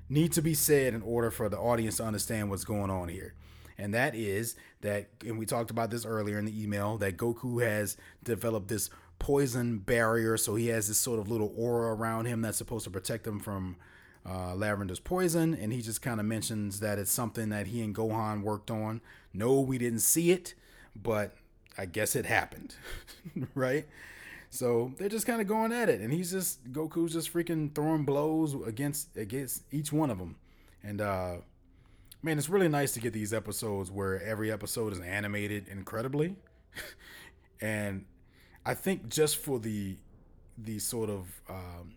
need 0.10 0.32
to 0.34 0.42
be 0.42 0.54
said 0.54 0.94
in 0.94 1.02
order 1.02 1.30
for 1.30 1.50
the 1.50 1.58
audience 1.58 1.98
to 1.98 2.04
understand 2.04 2.50
what's 2.50 2.64
going 2.64 2.90
on 2.90 3.10
here 3.10 3.34
and 3.78 3.94
that 3.94 4.16
is 4.16 4.56
that, 4.82 5.08
and 5.26 5.38
we 5.38 5.46
talked 5.46 5.72
about 5.72 5.92
this 5.92 6.06
earlier 6.06 6.38
in 6.38 6.46
the 6.46 6.64
email, 6.64 6.98
that 6.98 7.18
Goku 7.18 7.64
has 7.64 7.98
developed 8.24 8.68
this 8.68 8.90
poison 9.20 9.78
barrier, 9.78 10.38
so 10.38 10.56
he 10.56 10.68
has 10.68 10.88
this 10.88 10.98
sort 10.98 11.20
of 11.20 11.30
little 11.30 11.54
aura 11.58 11.96
around 11.96 12.26
him 12.26 12.42
that's 12.42 12.58
supposed 12.58 12.84
to 12.84 12.90
protect 12.90 13.26
him 13.26 13.40
from 13.40 13.78
uh, 14.26 14.54
Lavender's 14.54 15.00
poison, 15.00 15.54
and 15.54 15.74
he 15.74 15.82
just 15.82 16.02
kind 16.02 16.20
of 16.20 16.26
mentions 16.26 16.80
that 16.80 17.00
it's 17.00 17.12
something 17.12 17.50
that 17.50 17.68
he 17.68 17.82
and 17.82 17.96
Gohan 17.96 18.42
worked 18.42 18.72
on. 18.72 19.02
No, 19.34 19.60
we 19.60 19.78
didn't 19.78 20.00
see 20.00 20.32
it, 20.32 20.54
but 20.96 21.36
I 21.78 21.86
guess 21.86 22.16
it 22.16 22.26
happened, 22.26 22.76
right? 23.56 23.86
So 24.50 24.94
they're 24.98 25.10
just 25.10 25.26
kind 25.26 25.42
of 25.42 25.48
going 25.48 25.72
at 25.72 25.90
it, 25.90 26.00
and 26.00 26.14
he's 26.14 26.32
just 26.32 26.72
Goku's 26.72 27.14
just 27.14 27.34
freaking 27.34 27.74
throwing 27.74 28.04
blows 28.04 28.56
against 28.68 29.18
against 29.18 29.64
each 29.72 29.92
one 29.92 30.12
of 30.12 30.20
them, 30.20 30.36
and 30.84 31.02
uh, 31.02 31.38
man, 32.24 32.38
it's 32.38 32.50
really 32.50 32.70
nice 32.70 32.94
to 32.94 33.00
get 33.00 33.14
these 33.14 33.34
episodes 33.34 33.92
where 33.92 34.22
every 34.24 34.52
episode 34.52 34.94
is 34.94 35.00
animated 35.02 35.68
incredibly. 35.68 36.36
and 37.62 38.06
I 38.66 38.74
think 38.74 39.10
just 39.10 39.38
for 39.38 39.60
the 39.60 39.98
the 40.58 40.80
sort 40.80 41.10
of 41.10 41.42
um, 41.50 41.96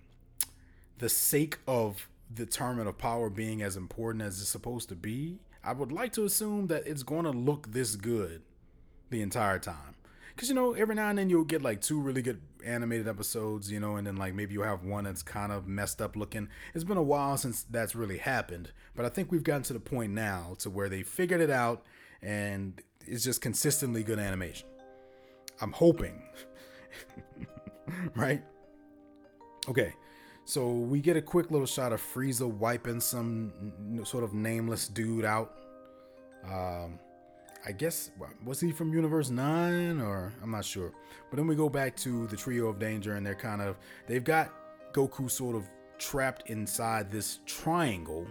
the 0.98 1.08
sake 1.08 1.58
of 1.68 2.08
the 2.34 2.46
tournament 2.46 2.88
of 2.88 2.98
power 2.98 3.30
being 3.30 3.62
as 3.62 3.76
important 3.76 4.22
as 4.22 4.40
it's 4.40 4.48
supposed 4.48 4.88
to 4.88 4.96
be, 4.96 5.38
I 5.62 5.72
would 5.72 5.92
like 5.92 6.12
to 6.14 6.24
assume 6.24 6.66
that 6.68 6.86
it's 6.86 7.02
going 7.02 7.24
to 7.24 7.30
look 7.30 7.72
this 7.72 7.96
good 7.96 8.42
the 9.10 9.20
entire 9.20 9.58
time 9.58 9.95
because 10.36 10.50
you 10.50 10.54
know 10.54 10.74
every 10.74 10.94
now 10.94 11.08
and 11.08 11.18
then 11.18 11.30
you'll 11.30 11.44
get 11.44 11.62
like 11.62 11.80
two 11.80 11.98
really 11.98 12.20
good 12.20 12.42
animated 12.64 13.08
episodes 13.08 13.72
you 13.72 13.80
know 13.80 13.96
and 13.96 14.06
then 14.06 14.16
like 14.16 14.34
maybe 14.34 14.52
you'll 14.52 14.64
have 14.64 14.84
one 14.84 15.04
that's 15.04 15.22
kind 15.22 15.50
of 15.50 15.66
messed 15.66 16.02
up 16.02 16.14
looking. 16.14 16.48
It's 16.74 16.84
been 16.84 16.98
a 16.98 17.02
while 17.02 17.38
since 17.38 17.62
that's 17.62 17.94
really 17.94 18.18
happened 18.18 18.70
but 18.94 19.04
i 19.04 19.08
think 19.08 19.32
we've 19.32 19.42
gotten 19.42 19.62
to 19.64 19.72
the 19.72 19.80
point 19.80 20.12
now 20.12 20.54
to 20.58 20.70
where 20.70 20.88
they 20.88 21.02
figured 21.02 21.40
it 21.40 21.50
out 21.50 21.84
and 22.22 22.82
it's 23.06 23.24
just 23.24 23.40
consistently 23.40 24.02
good 24.02 24.18
animation. 24.18 24.68
I'm 25.60 25.72
hoping. 25.72 26.22
Right? 28.16 28.42
Okay 29.68 29.94
so 30.44 30.70
we 30.70 31.00
get 31.00 31.16
a 31.16 31.22
quick 31.22 31.50
little 31.50 31.66
shot 31.66 31.92
of 31.92 32.00
Frieza 32.00 32.48
wiping 32.48 33.00
some 33.00 33.52
sort 34.04 34.22
of 34.22 34.32
nameless 34.32 34.86
dude 34.88 35.24
out. 35.24 35.54
Um 36.48 36.98
I 37.66 37.72
guess 37.72 38.12
was 38.44 38.60
he 38.60 38.70
from 38.70 38.94
Universe 38.94 39.28
Nine 39.28 40.00
or 40.00 40.32
I'm 40.40 40.52
not 40.52 40.64
sure. 40.64 40.92
But 41.28 41.36
then 41.36 41.48
we 41.48 41.56
go 41.56 41.68
back 41.68 41.96
to 41.96 42.28
the 42.28 42.36
Trio 42.36 42.68
of 42.68 42.78
Danger, 42.78 43.14
and 43.14 43.26
they're 43.26 43.34
kind 43.34 43.60
of 43.60 43.76
they've 44.06 44.22
got 44.22 44.52
Goku 44.92 45.28
sort 45.28 45.56
of 45.56 45.68
trapped 45.98 46.48
inside 46.48 47.10
this 47.10 47.40
triangle. 47.44 48.26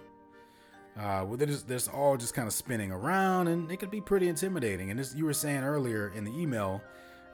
Uh, 0.98 1.24
where 1.24 1.38
they're 1.38 1.48
just, 1.48 1.68
they're 1.68 1.94
all 1.94 2.16
just 2.16 2.34
kind 2.34 2.48
of 2.48 2.54
spinning 2.54 2.90
around, 2.90 3.50
and 3.50 3.70
it 3.70 3.76
could 3.82 3.92
be 3.92 4.00
pretty 4.00 4.30
intimidating. 4.30 4.92
And 4.92 5.00
as 5.00 5.14
you 5.14 5.26
were 5.26 5.34
saying 5.34 5.62
earlier 5.62 6.14
in 6.16 6.24
the 6.24 6.32
email, 6.32 6.82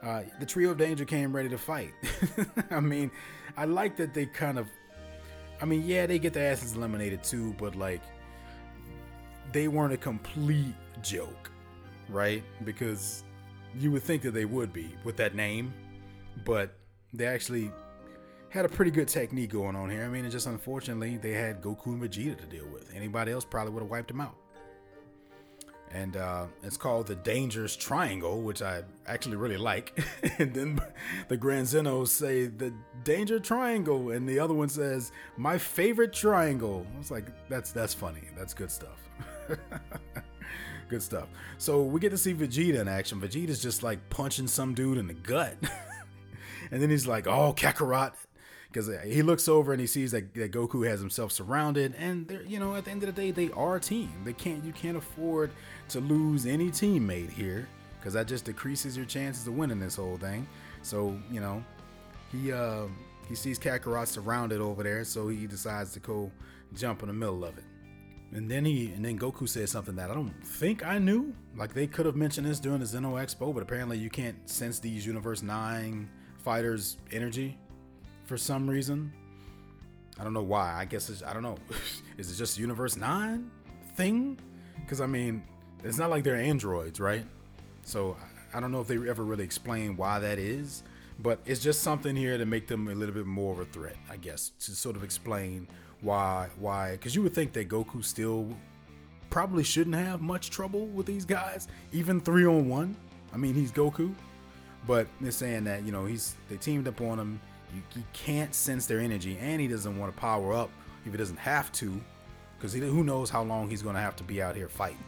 uh, 0.02 0.22
the 0.40 0.46
Trio 0.46 0.70
of 0.70 0.78
Danger 0.78 1.04
came 1.04 1.32
ready 1.32 1.48
to 1.48 1.58
fight. 1.58 1.92
I 2.72 2.80
mean, 2.80 3.08
I 3.56 3.66
like 3.66 3.96
that 3.98 4.14
they 4.14 4.26
kind 4.26 4.58
of, 4.58 4.66
I 5.60 5.64
mean, 5.64 5.84
yeah, 5.86 6.06
they 6.06 6.18
get 6.18 6.32
their 6.32 6.50
asses 6.50 6.74
eliminated 6.74 7.22
too, 7.22 7.54
but 7.56 7.76
like, 7.76 8.02
they 9.52 9.68
weren't 9.68 9.92
a 9.92 9.96
complete 9.96 10.74
joke 11.00 11.51
right? 12.12 12.42
Because 12.64 13.24
you 13.78 13.90
would 13.90 14.02
think 14.02 14.22
that 14.22 14.32
they 14.32 14.44
would 14.44 14.72
be 14.72 14.94
with 15.04 15.16
that 15.16 15.34
name, 15.34 15.72
but 16.44 16.74
they 17.12 17.26
actually 17.26 17.70
had 18.50 18.64
a 18.66 18.68
pretty 18.68 18.90
good 18.90 19.08
technique 19.08 19.50
going 19.50 19.74
on 19.74 19.88
here. 19.90 20.04
I 20.04 20.08
mean, 20.08 20.24
it's 20.26 20.34
just 20.34 20.46
unfortunately 20.46 21.16
they 21.16 21.32
had 21.32 21.62
Goku 21.62 21.86
and 21.86 22.02
Vegeta 22.02 22.36
to 22.38 22.46
deal 22.46 22.66
with. 22.72 22.90
Anybody 22.94 23.32
else 23.32 23.44
probably 23.44 23.72
would 23.72 23.82
have 23.82 23.90
wiped 23.90 24.08
them 24.08 24.20
out. 24.20 24.36
and 25.90 26.16
uh, 26.16 26.46
it's 26.62 26.76
called 26.76 27.06
the 27.06 27.14
Dangerous 27.16 27.76
Triangle, 27.76 28.40
which 28.42 28.62
I 28.62 28.82
actually 29.06 29.36
really 29.36 29.56
like. 29.58 29.98
and 30.38 30.52
then 30.54 30.80
the 31.28 31.36
Grand 31.36 31.66
Zenos 31.66 32.08
say 32.08 32.46
the 32.46 32.72
Danger 33.04 33.38
Triangle, 33.38 34.10
and 34.10 34.28
the 34.28 34.38
other 34.38 34.54
one 34.54 34.68
says 34.68 35.12
my 35.36 35.58
favorite 35.58 36.12
triangle. 36.12 36.86
I 36.94 36.98
was 36.98 37.10
like, 37.10 37.26
that's 37.48 37.72
that's 37.72 37.94
funny. 37.94 38.22
That's 38.36 38.54
good 38.54 38.70
stuff. 38.70 38.98
good 40.92 41.02
stuff. 41.02 41.28
So 41.56 41.82
we 41.82 42.00
get 42.00 42.10
to 42.10 42.18
see 42.18 42.34
Vegeta 42.34 42.80
in 42.80 42.86
action. 42.86 43.18
Vegeta's 43.18 43.62
just 43.62 43.82
like 43.82 43.98
punching 44.10 44.46
some 44.46 44.74
dude 44.74 44.98
in 44.98 45.06
the 45.06 45.14
gut, 45.14 45.56
and 46.70 46.82
then 46.82 46.90
he's 46.90 47.06
like, 47.06 47.26
"Oh, 47.26 47.54
Kakarot." 47.56 48.12
Because 48.70 48.90
he 49.04 49.20
looks 49.20 49.48
over 49.48 49.72
and 49.72 49.80
he 49.82 49.86
sees 49.86 50.12
that, 50.12 50.32
that 50.32 50.50
Goku 50.50 50.88
has 50.88 50.98
himself 50.98 51.30
surrounded, 51.30 51.94
and 51.98 52.28
they're 52.28 52.42
you 52.42 52.58
know 52.60 52.74
at 52.76 52.84
the 52.84 52.90
end 52.90 53.02
of 53.02 53.14
the 53.14 53.20
day 53.20 53.30
they 53.30 53.50
are 53.52 53.76
a 53.76 53.80
team. 53.80 54.12
They 54.24 54.32
can't 54.34 54.64
you 54.64 54.72
can't 54.72 54.96
afford 54.96 55.50
to 55.88 56.00
lose 56.00 56.46
any 56.46 56.70
teammate 56.70 57.30
here 57.30 57.68
because 57.98 58.14
that 58.14 58.26
just 58.26 58.44
decreases 58.44 58.96
your 58.96 59.06
chances 59.06 59.46
of 59.46 59.56
winning 59.56 59.80
this 59.80 59.96
whole 59.96 60.18
thing. 60.18 60.46
So 60.82 61.18
you 61.30 61.40
know, 61.40 61.64
he 62.30 62.52
uh, 62.52 62.84
he 63.28 63.34
sees 63.34 63.58
Kakarot 63.58 64.08
surrounded 64.08 64.60
over 64.60 64.82
there, 64.82 65.04
so 65.04 65.28
he 65.28 65.46
decides 65.46 65.92
to 65.94 66.00
go 66.00 66.30
jump 66.74 67.02
in 67.02 67.08
the 67.08 67.14
middle 67.14 67.44
of 67.44 67.56
it. 67.56 67.64
And 68.34 68.50
then 68.50 68.64
he 68.64 68.86
and 68.92 69.04
then 69.04 69.18
Goku 69.18 69.48
says 69.48 69.70
something 69.70 69.94
that 69.96 70.10
I 70.10 70.14
don't 70.14 70.32
think 70.44 70.84
I 70.84 70.98
knew. 70.98 71.34
Like 71.54 71.74
they 71.74 71.86
could 71.86 72.06
have 72.06 72.16
mentioned 72.16 72.46
this 72.46 72.58
during 72.58 72.80
the 72.80 72.86
Zeno 72.86 73.16
Expo, 73.16 73.52
but 73.52 73.62
apparently 73.62 73.98
you 73.98 74.08
can't 74.08 74.48
sense 74.48 74.78
these 74.78 75.06
Universe 75.06 75.42
Nine 75.42 76.08
fighters' 76.38 76.96
energy 77.10 77.58
for 78.24 78.38
some 78.38 78.68
reason. 78.68 79.12
I 80.18 80.24
don't 80.24 80.32
know 80.32 80.42
why. 80.42 80.72
I 80.74 80.86
guess 80.86 81.10
it's 81.10 81.22
I 81.22 81.34
don't 81.34 81.42
know. 81.42 81.58
Is 82.18 82.32
it 82.32 82.36
just 82.36 82.58
Universe 82.58 82.96
Nine 82.96 83.50
thing? 83.96 84.38
Because 84.80 85.00
I 85.02 85.06
mean, 85.06 85.42
it's 85.84 85.98
not 85.98 86.08
like 86.08 86.24
they're 86.24 86.36
androids, 86.36 87.00
right? 87.00 87.26
So 87.82 88.16
I 88.54 88.60
don't 88.60 88.72
know 88.72 88.80
if 88.80 88.86
they 88.86 88.96
ever 88.96 89.24
really 89.24 89.44
explain 89.44 89.96
why 89.96 90.18
that 90.20 90.38
is, 90.38 90.84
but 91.18 91.40
it's 91.44 91.60
just 91.60 91.82
something 91.82 92.16
here 92.16 92.38
to 92.38 92.46
make 92.46 92.66
them 92.66 92.88
a 92.88 92.94
little 92.94 93.14
bit 93.14 93.26
more 93.26 93.52
of 93.52 93.60
a 93.60 93.64
threat, 93.66 93.96
I 94.10 94.16
guess, 94.16 94.52
to 94.60 94.72
sort 94.72 94.96
of 94.96 95.04
explain 95.04 95.68
why 96.02 96.48
why 96.58 96.92
because 96.92 97.14
you 97.14 97.22
would 97.22 97.34
think 97.34 97.52
that 97.54 97.68
Goku 97.68 98.04
still 98.04 98.48
probably 99.30 99.64
shouldn't 99.64 99.96
have 99.96 100.20
much 100.20 100.50
trouble 100.50 100.86
with 100.88 101.06
these 101.06 101.24
guys, 101.24 101.66
even 101.92 102.20
three 102.20 102.44
on 102.44 102.68
one. 102.68 102.94
I 103.32 103.38
mean, 103.38 103.54
he's 103.54 103.72
Goku, 103.72 104.14
but 104.86 105.06
they're 105.20 105.30
saying 105.30 105.64
that 105.64 105.84
you 105.84 105.92
know 105.92 106.04
he's 106.04 106.36
they 106.50 106.56
teamed 106.56 106.86
up 106.86 107.00
on 107.00 107.18
him. 107.18 107.40
You, 107.74 107.82
he 107.94 108.04
can't 108.12 108.54
sense 108.54 108.86
their 108.86 109.00
energy, 109.00 109.38
and 109.40 109.60
he 109.60 109.66
doesn't 109.66 109.98
want 109.98 110.14
to 110.14 110.20
power 110.20 110.52
up 110.52 110.70
if 111.06 111.12
he 111.12 111.16
doesn't 111.16 111.38
have 111.38 111.72
to, 111.72 111.98
because 112.58 112.74
who 112.74 113.02
knows 113.02 113.30
how 113.30 113.42
long 113.42 113.70
he's 113.70 113.82
to 113.82 113.92
have 113.92 114.16
to 114.16 114.24
be 114.24 114.42
out 114.42 114.54
here 114.54 114.68
fighting. 114.68 114.98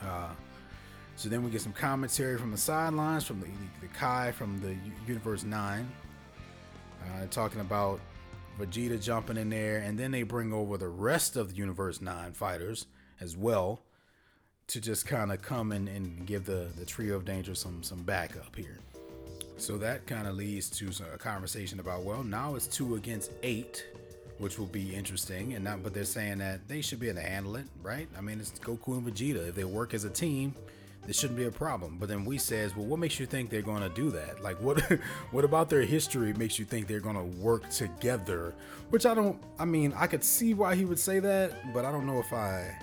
Uh, 0.00 0.28
so 1.16 1.28
then 1.28 1.42
we 1.42 1.50
get 1.50 1.60
some 1.60 1.72
commentary 1.72 2.38
from 2.38 2.52
the 2.52 2.56
sidelines 2.56 3.24
from 3.24 3.40
the, 3.40 3.48
the 3.80 3.88
Kai 3.88 4.32
from 4.32 4.58
the 4.60 4.76
Universe 5.06 5.42
9, 5.42 5.88
uh, 7.02 7.26
talking 7.30 7.60
about 7.60 8.00
Vegeta 8.58 9.02
jumping 9.02 9.36
in 9.36 9.50
there, 9.50 9.78
and 9.78 9.98
then 9.98 10.10
they 10.10 10.22
bring 10.22 10.52
over 10.52 10.76
the 10.76 10.88
rest 10.88 11.36
of 11.36 11.50
the 11.50 11.56
Universe 11.56 12.00
9 12.00 12.32
fighters 12.32 12.86
as 13.20 13.36
well 13.36 13.82
to 14.68 14.80
just 14.80 15.06
kind 15.06 15.32
of 15.32 15.40
come 15.40 15.72
in 15.72 15.88
and 15.88 16.26
give 16.26 16.44
the, 16.44 16.68
the 16.76 16.84
Trio 16.84 17.16
of 17.16 17.24
Danger 17.24 17.54
some, 17.54 17.82
some 17.82 18.02
backup 18.02 18.54
here. 18.54 18.80
So 19.56 19.78
that 19.78 20.06
kind 20.06 20.28
of 20.28 20.36
leads 20.36 20.70
to 20.70 20.90
a 21.12 21.18
conversation 21.18 21.80
about, 21.80 22.02
well, 22.02 22.22
now 22.22 22.54
it's 22.54 22.66
two 22.66 22.94
against 22.96 23.32
eight 23.42 23.84
which 24.38 24.58
will 24.58 24.66
be 24.66 24.94
interesting. 24.94 25.54
And 25.54 25.64
not, 25.64 25.82
but 25.82 25.92
they're 25.92 26.04
saying 26.04 26.38
that 26.38 26.66
they 26.68 26.80
should 26.80 27.00
be 27.00 27.08
able 27.08 27.20
to 27.20 27.26
handle 27.26 27.56
it, 27.56 27.66
right? 27.82 28.08
I 28.16 28.20
mean, 28.20 28.40
it's 28.40 28.52
Goku 28.52 28.96
and 28.96 29.06
Vegeta. 29.06 29.48
If 29.48 29.54
they 29.54 29.64
work 29.64 29.94
as 29.94 30.04
a 30.04 30.10
team, 30.10 30.54
this 31.08 31.18
shouldn't 31.18 31.38
be 31.38 31.46
a 31.46 31.50
problem. 31.50 31.96
But 31.98 32.10
then 32.10 32.26
we 32.26 32.36
says, 32.36 32.76
well, 32.76 32.84
what 32.84 32.98
makes 32.98 33.18
you 33.18 33.24
think 33.24 33.48
they're 33.48 33.62
going 33.62 33.80
to 33.80 33.88
do 33.88 34.10
that? 34.10 34.42
Like, 34.42 34.60
what, 34.60 34.78
what 35.30 35.42
about 35.42 35.70
their 35.70 35.80
history 35.80 36.34
makes 36.34 36.58
you 36.58 36.66
think 36.66 36.86
they're 36.86 37.00
going 37.00 37.16
to 37.16 37.40
work 37.40 37.70
together? 37.70 38.54
Which 38.90 39.06
I 39.06 39.14
don't. 39.14 39.42
I 39.58 39.64
mean, 39.64 39.94
I 39.96 40.06
could 40.06 40.22
see 40.22 40.52
why 40.52 40.74
he 40.74 40.84
would 40.84 40.98
say 40.98 41.18
that, 41.18 41.72
but 41.72 41.86
I 41.86 41.92
don't 41.92 42.06
know 42.06 42.18
if 42.18 42.30
I. 42.34 42.76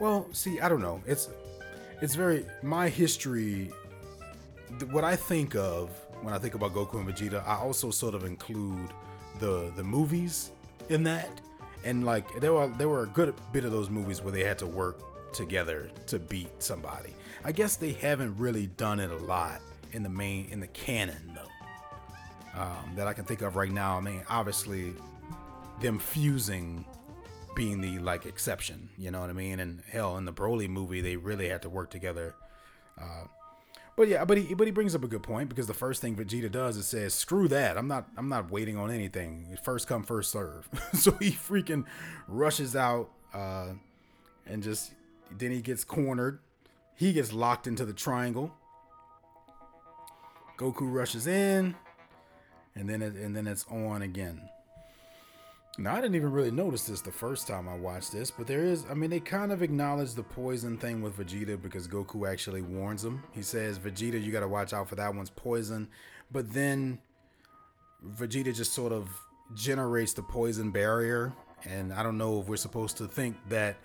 Well, 0.00 0.26
see, 0.32 0.58
I 0.60 0.68
don't 0.68 0.82
know. 0.82 1.00
It's, 1.06 1.30
it's 2.02 2.16
very 2.16 2.44
my 2.64 2.88
history. 2.88 3.70
What 4.90 5.04
I 5.04 5.14
think 5.14 5.54
of 5.54 5.90
when 6.22 6.34
I 6.34 6.38
think 6.38 6.54
about 6.54 6.74
Goku 6.74 6.94
and 6.94 7.08
Vegeta, 7.08 7.46
I 7.46 7.58
also 7.58 7.92
sort 7.92 8.16
of 8.16 8.24
include 8.24 8.90
the 9.38 9.72
the 9.76 9.84
movies 9.84 10.50
in 10.88 11.04
that. 11.04 11.30
And 11.84 12.04
like 12.04 12.40
there 12.40 12.52
were 12.52 12.66
there 12.76 12.88
were 12.88 13.04
a 13.04 13.08
good 13.08 13.32
bit 13.52 13.64
of 13.64 13.70
those 13.70 13.88
movies 13.88 14.20
where 14.20 14.32
they 14.32 14.42
had 14.42 14.58
to 14.58 14.66
work 14.66 15.00
together 15.36 15.90
to 16.06 16.18
beat 16.18 16.62
somebody. 16.62 17.14
I 17.44 17.52
guess 17.52 17.76
they 17.76 17.92
haven't 17.92 18.36
really 18.38 18.66
done 18.66 18.98
it 18.98 19.10
a 19.10 19.16
lot 19.16 19.60
in 19.92 20.02
the 20.02 20.08
main 20.08 20.48
in 20.50 20.60
the 20.60 20.66
canon 20.68 21.34
though. 21.34 22.60
Um, 22.60 22.92
that 22.96 23.06
I 23.06 23.12
can 23.12 23.24
think 23.24 23.42
of 23.42 23.54
right 23.54 23.70
now. 23.70 23.98
I 23.98 24.00
mean, 24.00 24.22
obviously, 24.30 24.94
them 25.80 25.98
fusing 25.98 26.86
being 27.54 27.80
the 27.80 27.98
like 27.98 28.24
exception. 28.24 28.88
You 28.96 29.10
know 29.10 29.20
what 29.20 29.30
I 29.30 29.34
mean? 29.34 29.60
And 29.60 29.82
hell, 29.90 30.16
in 30.16 30.24
the 30.24 30.32
Broly 30.32 30.68
movie, 30.68 31.02
they 31.02 31.16
really 31.16 31.48
had 31.48 31.62
to 31.62 31.68
work 31.68 31.90
together. 31.90 32.34
Uh, 32.98 33.24
but 33.96 34.08
yeah, 34.08 34.24
but 34.24 34.38
he 34.38 34.54
but 34.54 34.66
he 34.66 34.70
brings 34.70 34.94
up 34.94 35.04
a 35.04 35.08
good 35.08 35.22
point 35.22 35.48
because 35.48 35.66
the 35.66 35.74
first 35.74 36.00
thing 36.02 36.16
Vegeta 36.16 36.50
does 36.50 36.76
is 36.76 36.86
says, 36.86 37.14
"Screw 37.14 37.48
that! 37.48 37.76
I'm 37.76 37.88
not 37.88 38.08
I'm 38.16 38.28
not 38.28 38.50
waiting 38.50 38.76
on 38.76 38.90
anything. 38.90 39.56
First 39.62 39.86
come, 39.86 40.02
first 40.02 40.30
serve." 40.30 40.68
so 40.92 41.12
he 41.12 41.30
freaking 41.30 41.84
rushes 42.28 42.76
out 42.76 43.10
uh, 43.32 43.68
and 44.46 44.62
just 44.62 44.92
then 45.30 45.50
he 45.50 45.60
gets 45.60 45.84
cornered. 45.84 46.40
He 46.94 47.12
gets 47.12 47.32
locked 47.32 47.66
into 47.66 47.84
the 47.84 47.92
triangle. 47.92 48.52
Goku 50.58 50.90
rushes 50.92 51.26
in, 51.26 51.74
and 52.74 52.88
then 52.88 53.02
it, 53.02 53.14
and 53.14 53.36
then 53.36 53.46
it's 53.46 53.66
on 53.70 54.02
again. 54.02 54.48
Now, 55.78 55.92
I 55.92 55.96
didn't 55.96 56.14
even 56.14 56.32
really 56.32 56.50
notice 56.50 56.84
this 56.84 57.02
the 57.02 57.12
first 57.12 57.46
time 57.46 57.68
I 57.68 57.76
watched 57.76 58.10
this, 58.10 58.30
but 58.30 58.46
there 58.46 58.64
is, 58.64 58.86
I 58.90 58.94
mean, 58.94 59.10
they 59.10 59.20
kind 59.20 59.52
of 59.52 59.60
acknowledge 59.60 60.14
the 60.14 60.22
poison 60.22 60.78
thing 60.78 61.02
with 61.02 61.18
Vegeta 61.18 61.60
because 61.60 61.86
Goku 61.86 62.30
actually 62.30 62.62
warns 62.62 63.04
him. 63.04 63.22
He 63.32 63.42
says, 63.42 63.78
Vegeta, 63.78 64.22
you 64.22 64.32
got 64.32 64.40
to 64.40 64.48
watch 64.48 64.72
out 64.72 64.88
for 64.88 64.94
that 64.94 65.14
one's 65.14 65.28
poison. 65.28 65.88
But 66.32 66.50
then 66.54 66.98
Vegeta 68.02 68.56
just 68.56 68.72
sort 68.72 68.92
of 68.92 69.10
generates 69.54 70.14
the 70.14 70.22
poison 70.22 70.70
barrier. 70.70 71.34
And 71.66 71.92
I 71.92 72.02
don't 72.02 72.16
know 72.16 72.40
if 72.40 72.48
we're 72.48 72.56
supposed 72.56 72.96
to 72.96 73.06
think 73.06 73.36
that 73.50 73.76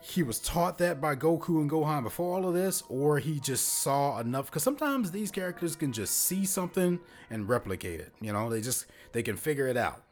he 0.00 0.22
was 0.22 0.38
taught 0.38 0.78
that 0.78 1.00
by 1.00 1.16
Goku 1.16 1.60
and 1.60 1.70
Gohan 1.70 2.02
before 2.02 2.34
all 2.34 2.48
of 2.48 2.54
this, 2.54 2.82
or 2.88 3.18
he 3.18 3.40
just 3.40 3.66
saw 3.66 4.18
enough. 4.20 4.46
Because 4.46 4.62
sometimes 4.62 5.10
these 5.10 5.30
characters 5.30 5.76
can 5.76 5.92
just 5.92 6.16
see 6.16 6.44
something 6.44 7.00
and 7.30 7.48
replicate 7.48 8.00
it. 8.00 8.12
You 8.20 8.32
know, 8.32 8.50
they 8.50 8.60
just, 8.60 8.86
they 9.12 9.22
can 9.22 9.36
figure 9.36 9.66
it 9.66 9.76
out 9.76 10.02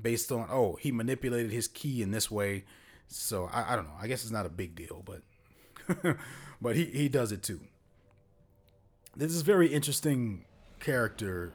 based 0.00 0.32
on 0.32 0.46
oh 0.50 0.76
he 0.80 0.90
manipulated 0.90 1.52
his 1.52 1.68
ki 1.68 2.02
in 2.02 2.10
this 2.10 2.30
way 2.30 2.64
so 3.06 3.48
i, 3.52 3.72
I 3.72 3.76
don't 3.76 3.84
know 3.84 3.94
i 4.00 4.06
guess 4.06 4.22
it's 4.22 4.32
not 4.32 4.46
a 4.46 4.50
big 4.50 4.74
deal 4.74 5.04
but 5.04 6.16
but 6.60 6.76
he, 6.76 6.86
he 6.86 7.08
does 7.08 7.32
it 7.32 7.42
too 7.42 7.60
this 9.16 9.32
is 9.32 9.42
very 9.42 9.68
interesting 9.68 10.44
character 10.80 11.52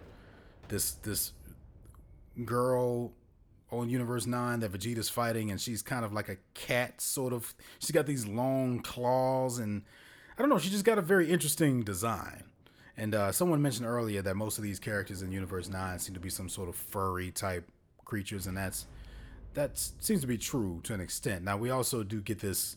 this 0.69 0.91
this 0.91 1.33
girl 2.45 3.11
on 3.71 3.89
universe 3.89 4.25
9 4.25 4.59
that 4.61 4.71
vegeta's 4.71 5.09
fighting 5.09 5.51
and 5.51 5.61
she's 5.61 5.81
kind 5.81 6.03
of 6.03 6.11
like 6.11 6.29
a 6.29 6.37
cat 6.53 6.99
sort 6.99 7.33
of 7.33 7.53
she's 7.79 7.91
got 7.91 8.05
these 8.05 8.25
long 8.25 8.79
claws 8.79 9.59
and 9.59 9.83
i 10.37 10.41
don't 10.41 10.49
know 10.49 10.57
she 10.57 10.69
just 10.69 10.85
got 10.85 10.97
a 10.97 11.01
very 11.01 11.29
interesting 11.29 11.83
design 11.83 12.43
and 12.97 13.15
uh, 13.15 13.31
someone 13.31 13.61
mentioned 13.61 13.87
earlier 13.87 14.21
that 14.21 14.35
most 14.35 14.57
of 14.57 14.63
these 14.63 14.79
characters 14.79 15.21
in 15.21 15.31
universe 15.31 15.69
9 15.69 15.99
seem 15.99 16.13
to 16.13 16.19
be 16.19 16.29
some 16.29 16.49
sort 16.49 16.67
of 16.67 16.75
furry 16.75 17.31
type 17.31 17.69
creatures, 18.09 18.47
and 18.47 18.57
that's 18.57 18.87
that 19.53 19.77
seems 19.77 20.21
to 20.21 20.27
be 20.27 20.37
true 20.37 20.81
to 20.83 20.93
an 20.93 20.99
extent. 20.99 21.43
Now 21.43 21.57
we 21.57 21.69
also 21.69 22.03
do 22.03 22.21
get 22.21 22.39
this 22.39 22.75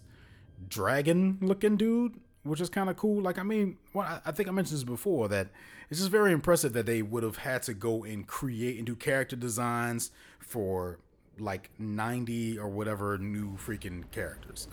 dragon 0.68 1.38
looking 1.40 1.76
dude, 1.76 2.20
which 2.44 2.60
is 2.60 2.68
kind 2.68 2.90
of 2.90 2.96
cool. 2.96 3.22
Like 3.22 3.38
I 3.38 3.42
mean, 3.42 3.76
well, 3.92 4.20
I 4.24 4.32
think 4.32 4.48
I 4.48 4.52
mentioned 4.52 4.78
this 4.78 4.84
before 4.84 5.28
that 5.28 5.48
it's 5.90 6.00
just 6.00 6.10
very 6.10 6.32
impressive 6.32 6.72
that 6.72 6.86
they 6.86 7.02
would 7.02 7.22
have 7.22 7.38
had 7.38 7.62
to 7.64 7.74
go 7.74 8.04
and 8.04 8.26
create 8.26 8.78
and 8.78 8.86
do 8.86 8.94
character 8.94 9.36
designs 9.36 10.10
for 10.38 10.98
like 11.38 11.70
90 11.78 12.58
or 12.58 12.68
whatever 12.68 13.18
new 13.18 13.56
freaking 13.56 14.10
characters. 14.10 14.68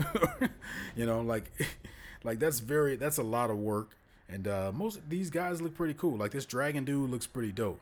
you 0.96 1.06
know, 1.06 1.22
like 1.22 1.52
like 2.24 2.40
that's 2.40 2.60
very 2.60 2.96
that's 2.96 3.18
a 3.18 3.24
lot 3.24 3.50
of 3.50 3.58
work. 3.58 3.96
And 4.28 4.48
uh 4.48 4.72
most 4.74 5.08
these 5.10 5.30
guys 5.30 5.62
look 5.62 5.76
pretty 5.76 5.94
cool. 5.94 6.18
Like 6.18 6.32
this 6.32 6.46
dragon 6.46 6.86
dude 6.86 7.10
looks 7.10 7.28
pretty 7.28 7.52
dope. 7.52 7.82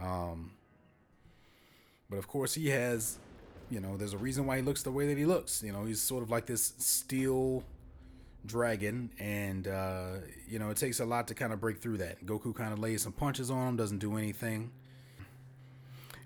Um 0.00 0.52
but 2.10 2.18
of 2.18 2.28
course, 2.28 2.54
he 2.54 2.68
has, 2.68 3.18
you 3.70 3.80
know, 3.80 3.96
there's 3.96 4.12
a 4.12 4.18
reason 4.18 4.46
why 4.46 4.56
he 4.56 4.62
looks 4.62 4.82
the 4.82 4.92
way 4.92 5.06
that 5.08 5.18
he 5.18 5.24
looks. 5.24 5.62
You 5.62 5.72
know, 5.72 5.84
he's 5.84 6.00
sort 6.00 6.22
of 6.22 6.30
like 6.30 6.46
this 6.46 6.74
steel 6.78 7.64
dragon, 8.46 9.10
and 9.18 9.66
uh, 9.68 10.12
you 10.48 10.58
know, 10.58 10.70
it 10.70 10.76
takes 10.76 11.00
a 11.00 11.04
lot 11.04 11.28
to 11.28 11.34
kind 11.34 11.52
of 11.52 11.60
break 11.60 11.80
through 11.80 11.98
that. 11.98 12.24
Goku 12.24 12.54
kind 12.54 12.72
of 12.72 12.78
lays 12.78 13.02
some 13.02 13.12
punches 13.12 13.50
on 13.50 13.68
him, 13.68 13.76
doesn't 13.76 13.98
do 13.98 14.16
anything. 14.16 14.70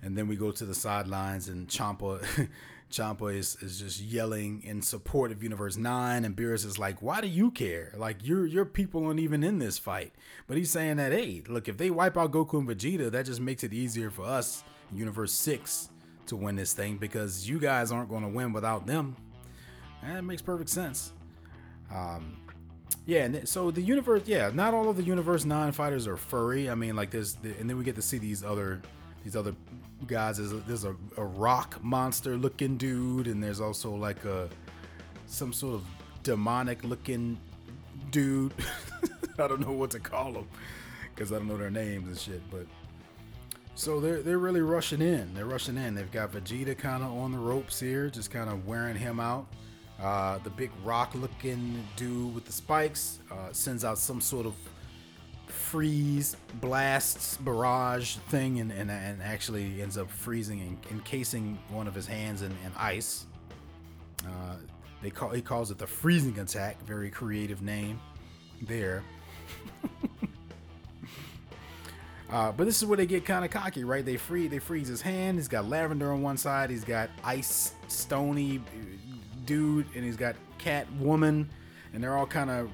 And 0.03 0.17
then 0.17 0.29
we 0.29 0.37
go 0.37 0.53
to 0.53 0.65
the 0.65 0.75
sidelines, 0.75 1.49
and 1.49 1.69
Champa, 1.69 2.21
Champa 2.91 3.27
is, 3.27 3.57
is 3.61 3.81
just 3.81 4.01
yelling 4.01 4.63
in 4.63 4.81
support 4.81 5.33
of 5.33 5.43
Universe 5.43 5.77
9, 5.77 6.25
and 6.25 6.37
Beerus 6.37 6.65
is 6.65 6.79
like, 6.79 7.03
Why 7.03 7.21
do 7.21 7.27
you 7.27 7.51
care? 7.51 7.93
Like, 7.97 8.27
your 8.27 8.47
your 8.47 8.65
people 8.65 9.05
aren't 9.07 9.21
even 9.21 9.43
in 9.43 9.59
this 9.59 9.79
fight. 9.79 10.13
But 10.47 10.57
he's 10.57 10.71
saying 10.71 10.97
that, 10.99 11.13
hey, 11.13 11.43
look, 11.49 11.69
if 11.69 11.77
they 11.77 11.91
wipe 11.91 12.17
out 12.17 12.33
Goku 12.33 12.59
and 12.59 12.69
Vegeta, 12.69 13.11
that 13.11 13.27
just 13.27 13.41
makes 13.41 13.65
it 13.65 13.73
easier 13.73 14.11
for 14.11 14.25
us, 14.25 14.63
Universe 14.93 15.33
6, 15.33 15.91
to 16.27 16.37
win 16.37 16.57
this 16.57 16.73
thing 16.73 16.97
because 16.97 17.49
you 17.49 17.59
guys 17.59 17.91
aren't 17.91 18.09
going 18.09 18.23
to 18.23 18.29
win 18.29 18.53
without 18.53 18.87
them. 18.87 19.17
And 20.03 20.17
it 20.17 20.23
makes 20.23 20.43
perfect 20.43 20.71
sense. 20.71 21.13
Um, 21.95 22.37
yeah, 23.07 23.25
and 23.25 23.49
so 23.49 23.71
the 23.71 23.81
universe, 23.81 24.23
yeah, 24.27 24.51
not 24.53 24.75
all 24.75 24.91
of 24.91 24.97
the 24.97 25.03
Universe 25.03 25.47
9 25.47 25.73
fighters 25.73 26.07
are 26.07 26.19
furry. 26.19 26.69
I 26.69 26.75
mean, 26.75 26.95
like, 26.95 27.11
there's, 27.11 27.37
and 27.43 27.69
then 27.69 27.79
we 27.79 27.85
get 27.85 27.95
to 27.97 28.03
see 28.03 28.19
these 28.19 28.45
other 28.45 28.83
these 29.25 29.35
other 29.35 29.55
guys. 30.07 30.39
There's 30.39 30.53
a, 30.53 30.57
there's 30.57 30.85
a, 30.85 30.95
a 31.17 31.25
rock 31.25 31.83
monster 31.83 32.37
looking 32.37 32.77
dude, 32.77 33.27
and 33.27 33.43
there's 33.43 33.61
also 33.61 33.95
like 33.95 34.25
a 34.25 34.49
some 35.27 35.53
sort 35.53 35.77
of 35.77 35.85
demonic 36.23 36.85
looking 36.85 37.39
dude. 38.11 38.53
I 39.39 39.47
don't 39.49 39.61
know 39.61 39.73
what 39.73 39.91
to 39.93 40.01
call 40.01 40.33
them 40.33 40.49
because 41.15 41.33
I 41.33 41.37
don't 41.37 41.49
know 41.49 41.57
their 41.57 41.71
names 41.71 42.09
and 42.09 42.19
shit. 42.19 42.43
But 42.51 42.67
so 43.75 44.01
they're 44.01 44.23
they're 44.23 44.39
really 44.39 44.61
rushing 44.61 45.01
in. 45.01 45.33
They're 45.35 45.47
rushing 45.47 45.77
in. 45.77 45.95
They've 45.95 46.11
got 46.11 46.33
Vegeta 46.33 46.77
kind 46.77 47.03
of 47.03 47.13
on 47.13 47.33
the 47.33 47.39
ropes 47.39 47.81
here, 47.81 48.11
just 48.11 48.31
kind 48.31 48.51
of 48.51 48.67
wearing 48.67 48.97
him 48.97 49.21
out. 49.21 49.47
Uh, 50.03 50.39
the 50.45 50.51
big 50.51 50.71
rock 50.85 51.13
looking 51.15 51.85
dude 51.97 52.35
with 52.35 52.45
the 52.45 52.53
spikes 52.53 53.19
uh, 53.33 53.53
sends 53.53 53.85
out 53.85 53.99
some 53.99 54.21
sort 54.21 54.47
of 54.47 54.55
freeze 55.47 56.37
blasts 56.61 57.37
barrage 57.39 58.17
thing 58.29 58.61
and, 58.61 58.71
and, 58.71 58.91
and 58.91 59.21
actually 59.23 59.83
ends 59.83 59.99
up 59.99 60.11
freezing 60.11 60.61
and 60.61 60.79
encasing 60.91 61.59
one 61.71 61.89
of 61.89 61.95
his 61.95 62.07
hands 62.07 62.43
in, 62.43 62.53
in 62.65 62.73
ice. 62.77 63.27
Uh, 64.25 64.57
they 65.03 65.11
call 65.11 65.31
he 65.31 65.43
calls 65.43 65.71
it 65.71 65.79
the 65.79 65.87
freezing 65.87 66.39
attack. 66.39 66.81
Very 66.87 67.11
creative 67.11 67.63
name 67.63 68.01
there. 68.63 69.03
uh, 72.31 72.53
but 72.53 72.65
this 72.65 72.81
is 72.81 72.87
where 72.87 72.97
they 72.97 73.07
get 73.07 73.25
kind 73.25 73.45
of 73.45 73.51
cocky, 73.51 73.85
right? 73.85 74.05
They 74.05 74.17
free 74.17 74.49
they 74.49 74.59
freeze 74.59 74.89
his 74.89 75.01
hand. 75.01 75.39
He's 75.39 75.49
got 75.49 75.69
lavender 75.69 76.13
on 76.13 76.23
one 76.23 76.37
side. 76.37 76.71
He's 76.71 76.85
got 76.85 77.11
ice 77.25 77.73
stony 77.89 78.61
dude, 79.49 79.87
and 79.97 80.05
he's 80.05 80.17
got 80.17 80.37
cat 80.59 80.87
woman 80.93 81.51
and 81.93 82.03
they're 82.03 82.17
all 82.17 82.27
kind 82.27 82.51
of 82.51 82.71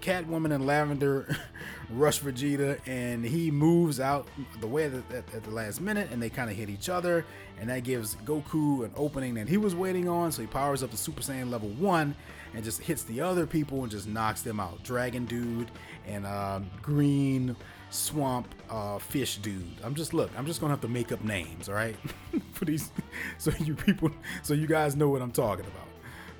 Catwoman 0.00 0.54
and 0.54 0.66
Lavender 0.66 1.36
rush 1.90 2.20
Vegeta, 2.20 2.78
and 2.86 3.24
he 3.24 3.50
moves 3.50 4.00
out 4.00 4.26
the 4.60 4.66
way 4.66 4.86
at, 4.86 4.94
at 5.12 5.42
the 5.44 5.50
last 5.50 5.80
minute, 5.80 6.08
and 6.10 6.20
they 6.20 6.28
kind 6.28 6.50
of 6.50 6.56
hit 6.56 6.68
each 6.68 6.88
other, 6.88 7.24
and 7.60 7.70
that 7.70 7.84
gives 7.84 8.16
Goku 8.16 8.84
an 8.84 8.90
opening 8.96 9.34
that 9.34 9.48
he 9.48 9.56
was 9.56 9.74
waiting 9.74 10.08
on. 10.08 10.32
So 10.32 10.42
he 10.42 10.48
powers 10.48 10.82
up 10.82 10.90
to 10.90 10.96
Super 10.96 11.22
Saiyan 11.22 11.50
level 11.50 11.68
one, 11.70 12.14
and 12.54 12.64
just 12.64 12.80
hits 12.80 13.04
the 13.04 13.20
other 13.20 13.46
people 13.46 13.82
and 13.82 13.90
just 13.90 14.08
knocks 14.08 14.42
them 14.42 14.58
out. 14.58 14.82
Dragon 14.82 15.26
Dude 15.26 15.70
and 16.06 16.26
uh, 16.26 16.60
Green 16.82 17.54
Swamp 17.90 18.52
uh, 18.68 18.98
Fish 18.98 19.38
Dude. 19.38 19.76
I'm 19.84 19.94
just 19.94 20.12
look. 20.12 20.30
I'm 20.36 20.46
just 20.46 20.60
gonna 20.60 20.72
have 20.72 20.80
to 20.80 20.88
make 20.88 21.12
up 21.12 21.22
names, 21.22 21.68
all 21.68 21.76
right, 21.76 21.96
for 22.52 22.64
these, 22.64 22.90
so 23.38 23.52
you 23.60 23.74
people, 23.74 24.10
so 24.42 24.54
you 24.54 24.66
guys 24.66 24.96
know 24.96 25.08
what 25.08 25.22
I'm 25.22 25.32
talking 25.32 25.66
about 25.66 25.95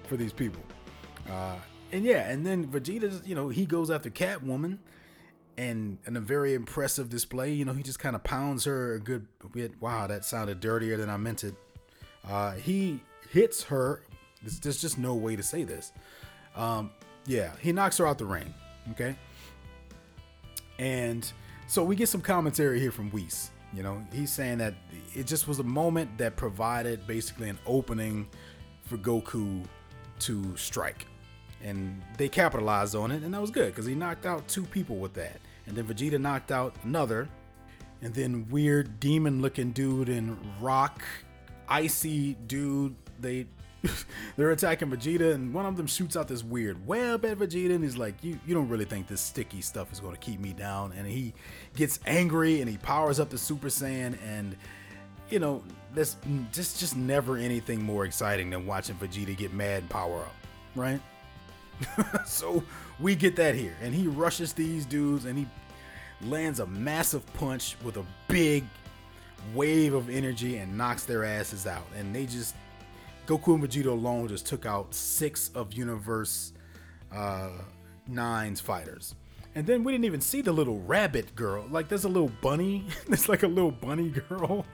for 0.06 0.16
these 0.16 0.32
people. 0.32 0.62
Uh, 1.30 1.56
and 1.92 2.04
yeah, 2.04 2.28
and 2.30 2.44
then 2.44 2.66
Vegeta, 2.66 3.26
you 3.26 3.34
know, 3.34 3.48
he 3.48 3.66
goes 3.66 3.90
after 3.90 4.10
Catwoman, 4.10 4.78
and 5.56 5.98
in 6.06 6.16
a 6.16 6.20
very 6.20 6.54
impressive 6.54 7.08
display, 7.08 7.52
you 7.52 7.64
know, 7.64 7.72
he 7.72 7.82
just 7.82 7.98
kind 7.98 8.14
of 8.16 8.22
pounds 8.24 8.64
her 8.64 8.94
a 8.94 9.00
good 9.00 9.26
bit. 9.52 9.80
Wow, 9.80 10.06
that 10.06 10.24
sounded 10.24 10.60
dirtier 10.60 10.96
than 10.96 11.08
I 11.08 11.16
meant 11.16 11.44
it. 11.44 11.54
Uh, 12.28 12.52
he 12.52 13.00
hits 13.30 13.64
her. 13.64 14.02
There's, 14.42 14.60
there's 14.60 14.80
just 14.80 14.98
no 14.98 15.14
way 15.14 15.36
to 15.36 15.42
say 15.42 15.64
this. 15.64 15.92
Um, 16.54 16.90
yeah, 17.26 17.52
he 17.60 17.72
knocks 17.72 17.98
her 17.98 18.06
out 18.06 18.18
the 18.18 18.26
ring. 18.26 18.52
Okay, 18.90 19.16
and 20.78 21.30
so 21.66 21.82
we 21.82 21.96
get 21.96 22.08
some 22.08 22.20
commentary 22.20 22.78
here 22.80 22.92
from 22.92 23.10
Whis. 23.10 23.50
You 23.72 23.82
know, 23.82 24.04
he's 24.12 24.32
saying 24.32 24.58
that 24.58 24.74
it 25.14 25.26
just 25.26 25.48
was 25.48 25.58
a 25.58 25.64
moment 25.64 26.18
that 26.18 26.36
provided 26.36 27.06
basically 27.06 27.48
an 27.48 27.58
opening 27.66 28.28
for 28.84 28.96
Goku 28.96 29.64
to 30.20 30.56
strike 30.56 31.06
and 31.62 32.00
they 32.16 32.28
capitalized 32.28 32.94
on 32.94 33.10
it, 33.10 33.22
and 33.22 33.32
that 33.34 33.40
was 33.40 33.50
good 33.50 33.66
because 33.66 33.86
he 33.86 33.94
knocked 33.94 34.26
out 34.26 34.46
two 34.48 34.64
people 34.64 34.96
with 34.96 35.14
that, 35.14 35.40
and 35.66 35.76
then 35.76 35.84
Vegeta 35.84 36.20
knocked 36.20 36.52
out 36.52 36.74
another, 36.84 37.28
and 38.02 38.14
then 38.14 38.46
weird 38.50 39.00
demon-looking 39.00 39.72
dude 39.72 40.08
and 40.08 40.38
rock, 40.60 41.02
icy 41.68 42.34
dude. 42.46 42.94
They 43.20 43.46
they're 44.36 44.50
attacking 44.50 44.90
Vegeta, 44.90 45.34
and 45.34 45.52
one 45.52 45.66
of 45.66 45.76
them 45.76 45.86
shoots 45.86 46.16
out 46.16 46.28
this 46.28 46.44
weird 46.44 46.86
web 46.86 47.24
at 47.24 47.38
Vegeta, 47.38 47.74
and 47.74 47.82
he's 47.82 47.96
like, 47.96 48.22
"You 48.22 48.38
you 48.46 48.54
don't 48.54 48.68
really 48.68 48.84
think 48.84 49.06
this 49.06 49.20
sticky 49.20 49.60
stuff 49.60 49.92
is 49.92 50.00
going 50.00 50.14
to 50.14 50.20
keep 50.20 50.40
me 50.40 50.52
down?" 50.52 50.92
And 50.96 51.06
he 51.06 51.34
gets 51.74 51.98
angry, 52.06 52.60
and 52.60 52.70
he 52.70 52.76
powers 52.76 53.18
up 53.18 53.30
the 53.30 53.38
Super 53.38 53.68
Saiyan, 53.68 54.18
and 54.24 54.56
you 55.30 55.38
know, 55.38 55.62
there's 55.94 56.16
just 56.52 56.78
just 56.78 56.96
never 56.96 57.36
anything 57.36 57.82
more 57.82 58.04
exciting 58.04 58.50
than 58.50 58.66
watching 58.66 58.96
Vegeta 58.96 59.36
get 59.36 59.52
mad 59.52 59.82
and 59.82 59.90
power 59.90 60.20
up, 60.20 60.34
right? 60.74 61.00
so 62.26 62.62
we 63.00 63.14
get 63.14 63.36
that 63.36 63.54
here. 63.54 63.76
And 63.82 63.94
he 63.94 64.06
rushes 64.06 64.52
these 64.52 64.86
dudes 64.86 65.24
and 65.24 65.38
he 65.38 65.46
lands 66.22 66.60
a 66.60 66.66
massive 66.66 67.24
punch 67.34 67.76
with 67.84 67.96
a 67.96 68.04
big 68.28 68.64
wave 69.54 69.94
of 69.94 70.08
energy 70.08 70.56
and 70.56 70.76
knocks 70.76 71.04
their 71.04 71.24
asses 71.24 71.66
out. 71.66 71.86
And 71.96 72.14
they 72.14 72.26
just 72.26 72.54
Goku 73.26 73.54
and 73.54 73.62
Vegeta 73.62 73.86
alone 73.86 74.28
just 74.28 74.46
took 74.46 74.66
out 74.66 74.94
six 74.94 75.50
of 75.54 75.72
Universe 75.72 76.52
uh, 77.12 77.50
Nine's 78.06 78.60
fighters. 78.60 79.14
And 79.54 79.66
then 79.66 79.84
we 79.84 79.92
didn't 79.92 80.04
even 80.04 80.20
see 80.20 80.42
the 80.42 80.52
little 80.52 80.80
rabbit 80.82 81.34
girl. 81.34 81.66
Like 81.70 81.88
there's 81.88 82.04
a 82.04 82.08
little 82.08 82.30
bunny. 82.40 82.84
there's 83.08 83.28
like 83.28 83.42
a 83.42 83.48
little 83.48 83.70
bunny 83.70 84.10
girl. 84.10 84.64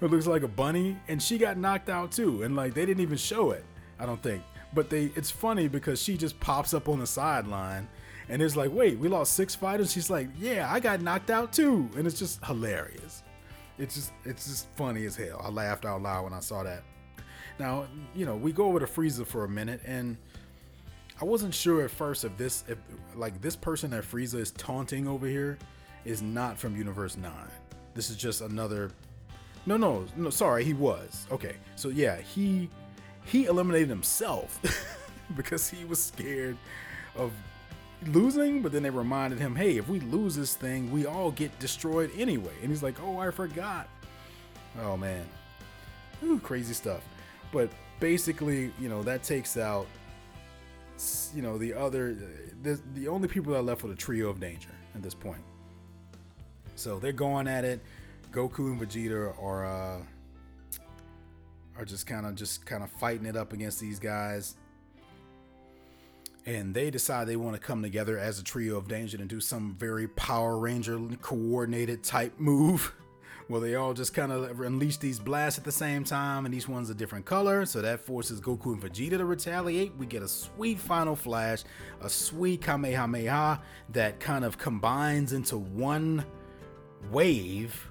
It 0.00 0.10
looks 0.10 0.26
like 0.26 0.42
a 0.42 0.48
bunny, 0.48 0.96
and 1.08 1.22
she 1.22 1.38
got 1.38 1.56
knocked 1.56 1.88
out 1.88 2.12
too. 2.12 2.42
And 2.42 2.54
like 2.56 2.74
they 2.74 2.86
didn't 2.86 3.02
even 3.02 3.18
show 3.18 3.50
it. 3.50 3.64
I 3.98 4.06
don't 4.06 4.22
think. 4.22 4.42
But 4.74 4.90
they 4.90 5.10
it's 5.16 5.30
funny 5.30 5.68
because 5.68 6.00
she 6.00 6.16
just 6.16 6.38
pops 6.40 6.74
up 6.74 6.88
on 6.88 6.98
the 6.98 7.06
sideline 7.06 7.88
and 8.28 8.42
it's 8.42 8.56
like, 8.56 8.70
wait, 8.72 8.98
we 8.98 9.08
lost 9.08 9.34
six 9.34 9.54
fighters. 9.54 9.92
She's 9.92 10.10
like, 10.10 10.28
yeah, 10.38 10.70
I 10.70 10.80
got 10.80 11.00
knocked 11.00 11.30
out 11.30 11.52
too, 11.52 11.88
and 11.96 12.06
it's 12.06 12.18
just 12.18 12.44
hilarious. 12.44 13.22
It's 13.78 13.94
just 13.94 14.12
it's 14.24 14.46
just 14.46 14.66
funny 14.76 15.06
as 15.06 15.16
hell. 15.16 15.40
I 15.42 15.48
laughed 15.48 15.84
out 15.84 16.02
loud 16.02 16.24
when 16.24 16.32
I 16.32 16.40
saw 16.40 16.62
that. 16.64 16.82
Now, 17.58 17.86
you 18.14 18.26
know, 18.26 18.36
we 18.36 18.52
go 18.52 18.66
over 18.66 18.80
to 18.80 18.86
Frieza 18.86 19.26
for 19.26 19.44
a 19.44 19.48
minute, 19.48 19.80
and 19.84 20.16
I 21.20 21.24
wasn't 21.24 21.54
sure 21.54 21.84
at 21.84 21.90
first 21.90 22.24
if 22.24 22.36
this 22.36 22.64
if 22.68 22.78
like 23.14 23.40
this 23.40 23.56
person 23.56 23.90
that 23.92 24.04
Frieza 24.04 24.34
is 24.34 24.50
taunting 24.52 25.08
over 25.08 25.26
here 25.26 25.58
is 26.04 26.20
not 26.20 26.58
from 26.58 26.76
Universe 26.76 27.16
Nine. 27.16 27.32
This 27.94 28.10
is 28.10 28.16
just 28.16 28.42
another. 28.42 28.90
No, 29.68 29.76
no, 29.76 30.06
no. 30.16 30.30
Sorry, 30.30 30.64
he 30.64 30.72
was 30.72 31.26
okay. 31.30 31.56
So 31.76 31.90
yeah, 31.90 32.16
he 32.16 32.70
he 33.26 33.44
eliminated 33.44 33.90
himself 33.90 34.58
because 35.36 35.68
he 35.68 35.84
was 35.84 36.02
scared 36.02 36.56
of 37.14 37.30
losing, 38.06 38.62
but 38.62 38.72
then 38.72 38.82
they 38.82 38.88
reminded 38.88 39.38
him, 39.38 39.54
hey, 39.54 39.76
if 39.76 39.86
we 39.86 40.00
lose 40.00 40.34
this 40.34 40.54
thing, 40.54 40.90
we 40.90 41.04
all 41.04 41.30
get 41.30 41.56
destroyed 41.58 42.10
anyway. 42.16 42.54
And 42.62 42.70
he's 42.70 42.82
like, 42.82 42.98
oh, 43.02 43.18
I 43.18 43.30
forgot. 43.30 43.90
Oh, 44.80 44.96
man. 44.96 45.26
Ooh, 46.24 46.38
crazy 46.38 46.72
stuff. 46.72 47.02
But 47.52 47.70
basically, 48.00 48.72
you 48.80 48.88
know, 48.88 49.02
that 49.02 49.22
takes 49.22 49.58
out, 49.58 49.86
you 51.34 51.42
know, 51.42 51.58
the 51.58 51.74
other, 51.74 52.16
the, 52.62 52.80
the 52.94 53.08
only 53.08 53.28
people 53.28 53.52
that 53.52 53.62
left 53.62 53.82
with 53.82 53.92
a 53.92 53.96
trio 53.96 54.30
of 54.30 54.40
danger 54.40 54.70
at 54.94 55.02
this 55.02 55.14
point. 55.14 55.42
So 56.76 56.98
they're 56.98 57.12
going 57.12 57.48
at 57.48 57.66
it. 57.66 57.80
Goku 58.32 58.70
and 58.70 58.80
Vegeta 58.80 59.40
are, 59.42 59.66
uh, 59.66 59.98
are 61.76 61.84
just 61.84 62.06
kind 62.06 62.26
of 62.26 62.34
just 62.34 62.66
kind 62.66 62.82
of 62.82 62.90
fighting 62.90 63.26
it 63.26 63.36
up 63.36 63.52
against 63.52 63.80
these 63.80 63.98
guys. 63.98 64.56
And 66.46 66.74
they 66.74 66.90
decide 66.90 67.26
they 67.26 67.36
want 67.36 67.56
to 67.56 67.60
come 67.60 67.82
together 67.82 68.18
as 68.18 68.38
a 68.38 68.44
trio 68.44 68.76
of 68.76 68.88
danger 68.88 69.18
and 69.18 69.28
do 69.28 69.40
some 69.40 69.76
very 69.78 70.08
Power 70.08 70.58
Ranger 70.58 70.98
coordinated 71.20 72.02
type 72.02 72.38
move. 72.38 72.94
Well, 73.50 73.62
they 73.62 73.76
all 73.76 73.94
just 73.94 74.12
kind 74.12 74.30
of 74.30 74.60
unleash 74.60 74.98
these 74.98 75.18
blasts 75.18 75.58
at 75.58 75.64
the 75.64 75.72
same 75.72 76.04
time, 76.04 76.44
and 76.44 76.54
each 76.54 76.68
one's 76.68 76.90
a 76.90 76.94
different 76.94 77.24
color. 77.24 77.64
So 77.64 77.80
that 77.80 78.00
forces 78.00 78.42
Goku 78.42 78.74
and 78.74 78.82
Vegeta 78.82 79.16
to 79.16 79.24
retaliate. 79.24 79.96
We 79.96 80.04
get 80.04 80.22
a 80.22 80.28
sweet 80.28 80.78
final 80.78 81.16
flash, 81.16 81.64
a 82.02 82.10
sweet 82.10 82.60
Kamehameha 82.60 83.62
that 83.94 84.20
kind 84.20 84.44
of 84.44 84.58
combines 84.58 85.32
into 85.32 85.56
one 85.56 86.26
wave 87.10 87.90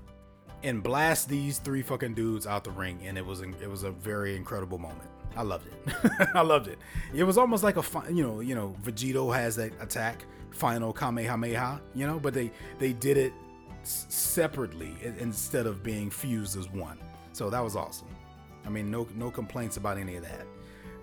and 0.64 0.82
blast 0.84 1.30
these 1.30 1.60
three 1.60 1.82
fucking 1.82 2.14
dudes 2.14 2.48
out 2.48 2.64
the 2.64 2.72
ring, 2.72 3.00
and 3.06 3.18
it 3.18 3.26
was 3.26 3.42
it 3.42 3.70
was 3.70 3.84
a 3.84 3.92
very 3.92 4.36
incredible 4.36 4.78
moment. 4.78 5.10
I 5.36 5.44
loved 5.44 5.68
it. 5.68 5.94
I 6.36 6.42
loved 6.42 6.68
it. 6.68 6.80
It 7.14 7.24
was 7.24 7.38
almost 7.38 7.64
like 7.64 7.78
a 7.78 7.84
you 8.12 8.24
know 8.24 8.40
you 8.40 8.56
know 8.56 8.76
Vegito 8.84 9.34
has 9.36 9.56
that 9.58 9.72
attack 9.82 10.26
final 10.52 10.92
Kamehameha, 10.94 11.80
you 11.94 12.08
know, 12.08 12.20
but 12.20 12.34
they 12.34 12.52
they 12.80 12.94
did 12.94 13.18
it 13.18 13.34
s- 13.84 14.08
separately 14.10 14.96
instead 15.20 15.68
of 15.68 15.84
being 15.84 16.10
fused 16.10 16.58
as 16.58 16.68
one. 16.70 16.98
So 17.34 17.50
that 17.52 17.64
was 17.64 17.76
awesome. 17.76 18.08
I 18.66 18.70
mean, 18.70 18.90
no 18.90 19.08
no 19.16 19.30
complaints 19.30 19.78
about 19.78 19.98
any 19.98 20.16
of 20.16 20.24
that. 20.24 20.46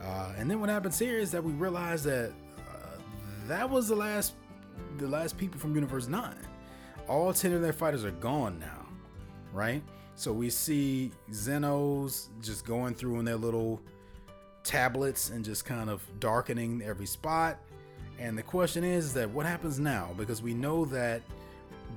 Uh, 0.03 0.33
and 0.37 0.51
then 0.51 0.61
what 0.61 0.69
happens 0.69 0.99
here 0.99 1.19
is 1.19 1.31
that 1.31 1.43
we 1.43 1.53
realize 1.53 2.03
that 2.05 2.33
uh, 2.69 2.99
that 3.47 3.69
was 3.71 3.89
the 3.89 3.95
last 3.97 4.35
the 4.99 5.07
last 5.09 5.39
people 5.39 5.61
from 5.61 5.75
Universe 5.75 6.09
Nine. 6.09 6.37
All 7.09 7.33
ten 7.33 7.53
of 7.53 7.63
their 7.63 7.73
fighters 7.73 8.05
are 8.05 8.11
gone 8.11 8.59
now, 8.59 8.84
right? 9.55 9.83
So 10.17 10.33
we 10.33 10.51
see 10.51 11.11
Zenos 11.31 12.29
just 12.43 12.67
going 12.67 12.95
through 12.95 13.19
in 13.21 13.25
their 13.25 13.37
little 13.37 13.81
tablets 14.63 15.31
and 15.31 15.45
just 15.45 15.65
kind 15.65 15.89
of 15.89 16.03
darkening 16.21 16.83
every 16.83 17.07
spot. 17.07 17.59
And 18.19 18.37
the 18.37 18.43
question 18.43 18.85
is 18.85 19.15
that 19.15 19.31
what 19.31 19.47
happens 19.47 19.79
now? 19.79 20.11
Because 20.17 20.43
we 20.43 20.55
know 20.55 20.85
that 20.87 21.23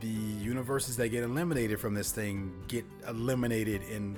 the 0.02 0.08
universes 0.08 0.98
that 0.98 1.10
get 1.10 1.24
eliminated 1.24 1.80
from 1.80 1.94
this 1.94 2.12
thing 2.12 2.54
get 2.68 2.86
eliminated 3.08 3.82
in 3.84 4.18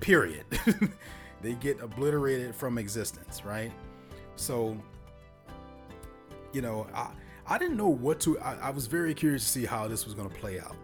period. 0.00 0.44
they 1.42 1.54
get 1.54 1.80
obliterated 1.80 2.54
from 2.54 2.78
existence, 2.78 3.44
right? 3.44 3.72
So, 4.36 4.76
you 6.52 6.62
know, 6.62 6.86
I 6.94 7.10
I 7.46 7.58
didn't 7.58 7.76
know 7.76 7.88
what 7.88 8.20
to. 8.20 8.38
I, 8.40 8.68
I 8.68 8.70
was 8.70 8.86
very 8.86 9.14
curious 9.14 9.42
to 9.44 9.48
see 9.48 9.64
how 9.64 9.88
this 9.88 10.04
was 10.04 10.14
going 10.14 10.28
to 10.28 10.34
play 10.34 10.60
out. 10.60 10.76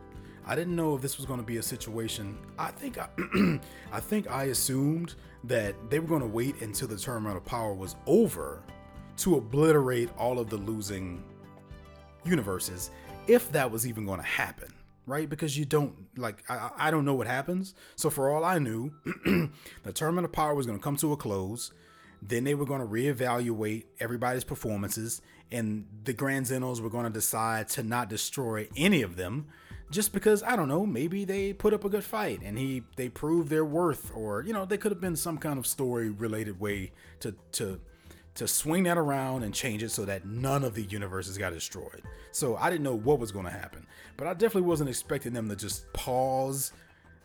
I 0.48 0.54
didn't 0.54 0.74
know 0.74 0.96
if 0.96 1.02
this 1.02 1.18
was 1.18 1.26
going 1.26 1.40
to 1.40 1.46
be 1.46 1.58
a 1.58 1.62
situation. 1.62 2.38
I 2.58 2.70
think 2.70 2.96
I, 2.96 3.08
I 3.92 4.00
think 4.00 4.30
I 4.30 4.44
assumed 4.44 5.14
that 5.44 5.74
they 5.90 5.98
were 5.98 6.08
going 6.08 6.22
to 6.22 6.26
wait 6.26 6.62
until 6.62 6.88
the 6.88 6.96
tournament 6.96 7.36
of 7.36 7.44
power 7.44 7.74
was 7.74 7.96
over 8.06 8.62
to 9.18 9.36
obliterate 9.36 10.08
all 10.16 10.38
of 10.38 10.48
the 10.48 10.56
losing 10.56 11.22
universes, 12.24 12.90
if 13.26 13.52
that 13.52 13.70
was 13.70 13.86
even 13.86 14.06
going 14.06 14.20
to 14.20 14.26
happen, 14.26 14.72
right? 15.06 15.28
Because 15.28 15.58
you 15.58 15.66
don't 15.66 15.94
like 16.16 16.42
I, 16.48 16.70
I 16.78 16.90
don't 16.90 17.04
know 17.04 17.14
what 17.14 17.26
happens. 17.26 17.74
So 17.96 18.08
for 18.08 18.30
all 18.30 18.42
I 18.42 18.58
knew, 18.58 18.90
the 19.84 19.92
tournament 19.92 20.24
of 20.24 20.32
power 20.32 20.54
was 20.54 20.64
going 20.64 20.78
to 20.78 20.82
come 20.82 20.96
to 20.96 21.12
a 21.12 21.16
close. 21.16 21.72
Then 22.22 22.44
they 22.44 22.54
were 22.54 22.64
going 22.64 22.80
to 22.80 22.86
reevaluate 22.86 23.84
everybody's 24.00 24.44
performances, 24.44 25.20
and 25.52 25.84
the 26.04 26.14
Grand 26.14 26.46
Zenos 26.46 26.80
were 26.80 26.90
going 26.90 27.04
to 27.04 27.10
decide 27.10 27.68
to 27.70 27.82
not 27.82 28.08
destroy 28.08 28.66
any 28.76 29.02
of 29.02 29.16
them 29.16 29.46
just 29.90 30.12
because 30.12 30.42
I 30.42 30.56
don't 30.56 30.68
know, 30.68 30.84
maybe 30.84 31.24
they 31.24 31.52
put 31.52 31.72
up 31.72 31.84
a 31.84 31.88
good 31.88 32.04
fight 32.04 32.40
and 32.42 32.58
he 32.58 32.82
they 32.96 33.08
proved 33.08 33.48
their 33.48 33.64
worth, 33.64 34.12
or 34.14 34.42
you 34.42 34.52
know, 34.52 34.64
they 34.64 34.76
could 34.76 34.92
have 34.92 35.00
been 35.00 35.16
some 35.16 35.38
kind 35.38 35.58
of 35.58 35.66
story 35.66 36.10
related 36.10 36.60
way 36.60 36.92
to 37.20 37.34
to 37.52 37.80
to 38.34 38.46
swing 38.46 38.84
that 38.84 38.96
around 38.96 39.42
and 39.42 39.52
change 39.52 39.82
it 39.82 39.90
so 39.90 40.04
that 40.04 40.24
none 40.24 40.62
of 40.62 40.74
the 40.74 40.84
universes 40.84 41.36
got 41.36 41.52
destroyed. 41.52 42.02
So 42.30 42.56
I 42.56 42.70
didn't 42.70 42.84
know 42.84 42.94
what 42.94 43.18
was 43.18 43.32
going 43.32 43.46
to 43.46 43.50
happen, 43.50 43.84
but 44.16 44.28
I 44.28 44.32
definitely 44.32 44.68
wasn't 44.68 44.90
expecting 44.90 45.32
them 45.32 45.48
to 45.48 45.56
just 45.56 45.92
pause 45.92 46.72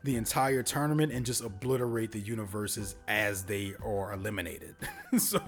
the 0.04 0.16
entire 0.16 0.64
tournament 0.64 1.12
and 1.12 1.24
just 1.24 1.44
obliterate 1.44 2.12
the 2.12 2.20
universes 2.20 2.96
as 3.08 3.44
they 3.44 3.74
are 3.86 4.14
eliminated. 4.14 4.76
so 5.20 5.40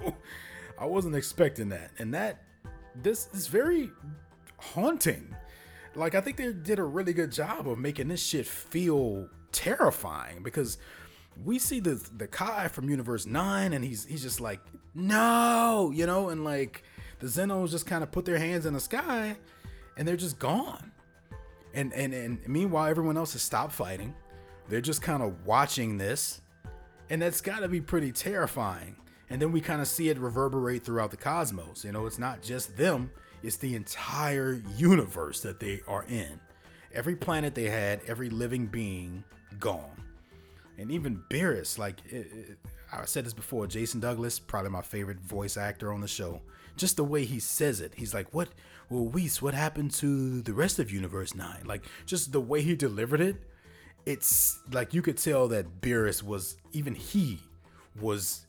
I 0.78 0.86
wasn't 0.86 1.16
expecting 1.16 1.70
that, 1.70 1.92
and 1.98 2.14
that 2.14 2.44
this 3.02 3.28
is 3.34 3.48
very 3.48 3.92
haunting 4.58 5.36
like 5.96 6.16
I 6.16 6.22
think 6.22 6.38
they 6.38 6.52
did 6.52 6.80
a 6.80 6.84
really 6.84 7.14
good 7.14 7.32
job 7.32 7.68
of 7.68 7.78
making 7.78 8.08
this 8.08 8.24
shit 8.24 8.46
feel 8.46 9.28
terrifying 9.52 10.44
because 10.44 10.78
we 11.44 11.60
see 11.60 11.80
the 11.80 12.02
the 12.18 12.28
Kai 12.28 12.68
from 12.68 12.90
Universe 12.90 13.26
9 13.26 13.74
and 13.74 13.84
he's 13.84 14.06
he's 14.06 14.22
just 14.22 14.42
like 14.42 14.60
no, 14.94 15.92
you 15.94 16.06
know, 16.06 16.30
and 16.30 16.44
like 16.44 16.84
the 17.20 17.28
Zenos 17.28 17.72
just 17.72 17.86
kind 17.86 18.04
of 18.04 18.12
put 18.12 18.26
their 18.26 18.38
hands 18.38 18.66
in 18.66 18.74
the 18.74 18.80
sky 18.80 19.36
and 19.98 20.08
they're 20.08 20.16
just 20.16 20.40
gone. 20.40 20.92
And 21.74 21.94
and 21.94 22.14
and 22.14 22.48
meanwhile 22.48 22.88
everyone 22.88 23.18
else 23.18 23.34
has 23.34 23.42
stopped 23.42 23.74
fighting. 23.74 24.14
They're 24.70 24.82
just 24.82 25.02
kind 25.02 25.22
of 25.22 25.46
watching 25.46 25.98
this 25.98 26.42
and 27.10 27.22
that's 27.22 27.42
got 27.42 27.60
to 27.60 27.68
be 27.68 27.82
pretty 27.82 28.12
terrifying. 28.12 28.96
And 29.30 29.42
then 29.42 29.52
we 29.52 29.62
kind 29.62 29.82
of 29.82 29.88
see 29.88 30.10
it 30.10 30.18
reverberate 30.18 30.84
throughout 30.84 31.12
the 31.12 31.18
cosmos. 31.18 31.84
You 31.84 31.92
know, 31.92 32.06
it's 32.06 32.20
not 32.20 32.42
just 32.42 32.78
them, 32.78 33.12
it's 33.46 33.58
the 33.58 33.76
entire 33.76 34.60
universe 34.76 35.42
that 35.42 35.60
they 35.60 35.82
are 35.88 36.04
in. 36.10 36.40
Every 36.94 37.16
planet 37.16 37.54
they 37.54 37.70
had, 37.70 38.02
every 38.08 38.30
living 38.30 38.66
being 38.66 39.24
gone. 39.60 40.02
And 40.78 40.92
even 40.92 41.22
Beerus, 41.30 41.78
like 41.78 42.00
it, 42.10 42.28
it, 42.32 42.58
I 42.92 43.06
said 43.06 43.26
this 43.26 43.34
before, 43.34 43.68
Jason 43.68 44.00
Douglas, 44.00 44.40
probably 44.40 44.72
my 44.72 44.82
favorite 44.82 45.20
voice 45.20 45.58
actor 45.58 45.94
on 45.94 46.02
the 46.02 46.08
show. 46.08 46.42
Just 46.76 46.98
the 46.98 47.04
way 47.04 47.24
he 47.24 47.40
says 47.40 47.82
it, 47.82 47.94
he's 47.96 48.14
like, 48.14 48.34
"What? 48.34 48.50
Well, 48.90 49.06
Whis, 49.06 49.42
what 49.42 49.54
happened 49.54 49.92
to 49.92 50.42
the 50.42 50.54
rest 50.54 50.80
of 50.80 50.92
Universe 50.92 51.34
Nine? 51.36 51.64
Like, 51.66 51.84
just 52.06 52.32
the 52.32 52.42
way 52.42 52.62
he 52.62 52.76
delivered 52.76 53.22
it, 53.22 53.38
it's 54.06 54.60
like 54.72 54.94
you 54.94 55.02
could 55.02 55.18
tell 55.18 55.48
that 55.50 55.82
Beerus 55.82 56.22
was 56.22 56.58
even 56.74 56.94
he 56.94 57.40
was, 58.00 58.46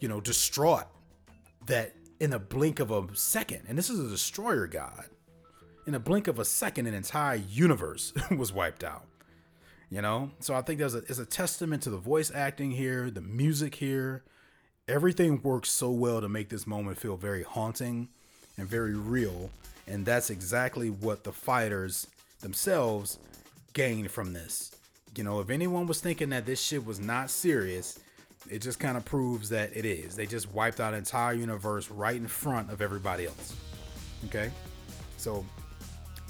you 0.00 0.08
know, 0.08 0.20
distraught 0.20 0.86
that 1.66 1.94
in 2.20 2.32
a 2.32 2.38
blink 2.38 2.80
of 2.80 2.90
a 2.90 3.06
second, 3.14 3.62
and 3.68 3.78
this 3.78 3.90
is 3.90 3.98
a 3.98 4.08
destroyer 4.08 4.66
god, 4.66 5.04
in 5.86 5.94
a 5.94 6.00
blink 6.00 6.28
of 6.28 6.38
a 6.38 6.44
second, 6.44 6.86
an 6.86 6.94
entire 6.94 7.36
universe 7.36 8.12
was 8.30 8.52
wiped 8.52 8.84
out. 8.84 9.06
You 9.90 10.02
know, 10.02 10.32
so 10.38 10.54
I 10.54 10.60
think 10.60 10.78
there's 10.78 10.94
a 10.94 10.98
it's 10.98 11.18
a 11.18 11.24
testament 11.24 11.82
to 11.84 11.90
the 11.90 11.96
voice 11.96 12.30
acting 12.34 12.72
here, 12.72 13.10
the 13.10 13.22
music 13.22 13.76
here. 13.76 14.22
Everything 14.86 15.40
works 15.42 15.70
so 15.70 15.90
well 15.90 16.20
to 16.20 16.28
make 16.28 16.50
this 16.50 16.66
moment 16.66 16.98
feel 16.98 17.16
very 17.16 17.42
haunting 17.42 18.08
and 18.58 18.68
very 18.68 18.94
real, 18.94 19.50
and 19.86 20.04
that's 20.04 20.28
exactly 20.28 20.90
what 20.90 21.24
the 21.24 21.32
fighters 21.32 22.06
themselves 22.40 23.18
gained 23.72 24.10
from 24.10 24.34
this. 24.34 24.72
You 25.16 25.24
know, 25.24 25.40
if 25.40 25.48
anyone 25.48 25.86
was 25.86 26.00
thinking 26.00 26.28
that 26.30 26.44
this 26.44 26.60
shit 26.60 26.84
was 26.84 27.00
not 27.00 27.30
serious, 27.30 27.98
it 28.50 28.60
just 28.60 28.78
kind 28.78 28.96
of 28.96 29.04
proves 29.04 29.48
that 29.50 29.76
it 29.76 29.84
is. 29.84 30.16
They 30.16 30.26
just 30.26 30.52
wiped 30.52 30.80
out 30.80 30.92
an 30.92 30.98
entire 30.98 31.34
universe 31.34 31.90
right 31.90 32.16
in 32.16 32.28
front 32.28 32.70
of 32.70 32.80
everybody 32.80 33.26
else. 33.26 33.54
Okay? 34.26 34.50
So, 35.16 35.44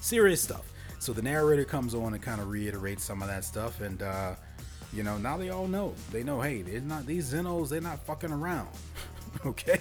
serious 0.01 0.41
stuff. 0.41 0.65
So 0.99 1.13
the 1.13 1.23
narrator 1.23 1.65
comes 1.65 1.95
on 1.95 2.15
and 2.15 2.23
kind 2.23 2.41
of 2.41 2.51
reiterates 2.51 3.05
some 3.05 3.23
of 3.23 3.29
that 3.29 3.45
stuff, 3.45 3.81
and 3.81 4.03
uh, 4.03 4.35
you 4.93 5.03
know 5.03 5.17
now 5.19 5.37
they 5.37 5.51
all 5.51 5.69
know. 5.69 5.95
They 6.11 6.25
know, 6.25 6.41
hey, 6.41 6.63
they're 6.63 6.81
not 6.81 7.07
these 7.07 7.33
Zenos. 7.33 7.69
They're 7.69 7.81
not 7.81 8.01
fucking 8.01 8.33
around. 8.33 8.69
okay, 9.47 9.81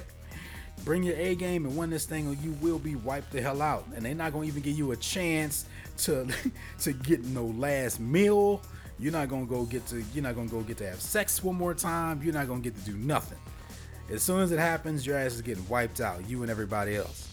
bring 0.86 1.02
your 1.02 1.16
A 1.16 1.36
game 1.36 1.66
and 1.66 1.76
win 1.76 1.90
this 1.90 2.06
thing, 2.06 2.28
or 2.28 2.34
you 2.34 2.52
will 2.62 2.80
be 2.80 2.96
wiped 2.96 3.32
the 3.32 3.42
hell 3.42 3.62
out. 3.62 3.86
And 3.96 4.06
they're 4.06 4.14
not 4.14 4.32
gonna 4.32 4.46
even 4.46 4.62
give 4.62 4.78
you 4.78 4.92
a 4.92 4.96
chance 4.96 5.66
to 6.00 6.28
to 6.82 6.94
get 6.94 7.24
no 7.24 7.46
last 7.46 8.00
meal. 8.00 8.62
You're 9.00 9.12
not 9.12 9.30
gonna 9.30 9.46
go 9.46 9.64
get 9.64 9.86
to 9.88 10.04
you're 10.14 10.24
not 10.24 10.36
gonna 10.36 10.50
go 10.50 10.62
get 10.62 10.78
to 10.78 10.90
have 10.90 11.00
sex 11.00 11.44
one 11.44 11.56
more 11.56 11.74
time. 11.74 12.22
You're 12.24 12.34
not 12.34 12.48
gonna 12.48 12.62
get 12.62 12.76
to 12.76 12.92
do 12.92 12.98
nothing. 12.98 13.38
As 14.10 14.24
soon 14.24 14.40
as 14.40 14.52
it 14.52 14.60
happens, 14.60 15.06
your 15.06 15.18
ass 15.18 15.34
is 15.34 15.42
getting 15.42 15.68
wiped 15.68 16.02
out, 16.02 16.28
you 16.30 16.42
and 16.42 16.50
everybody 16.50 16.96
else. 16.96 17.28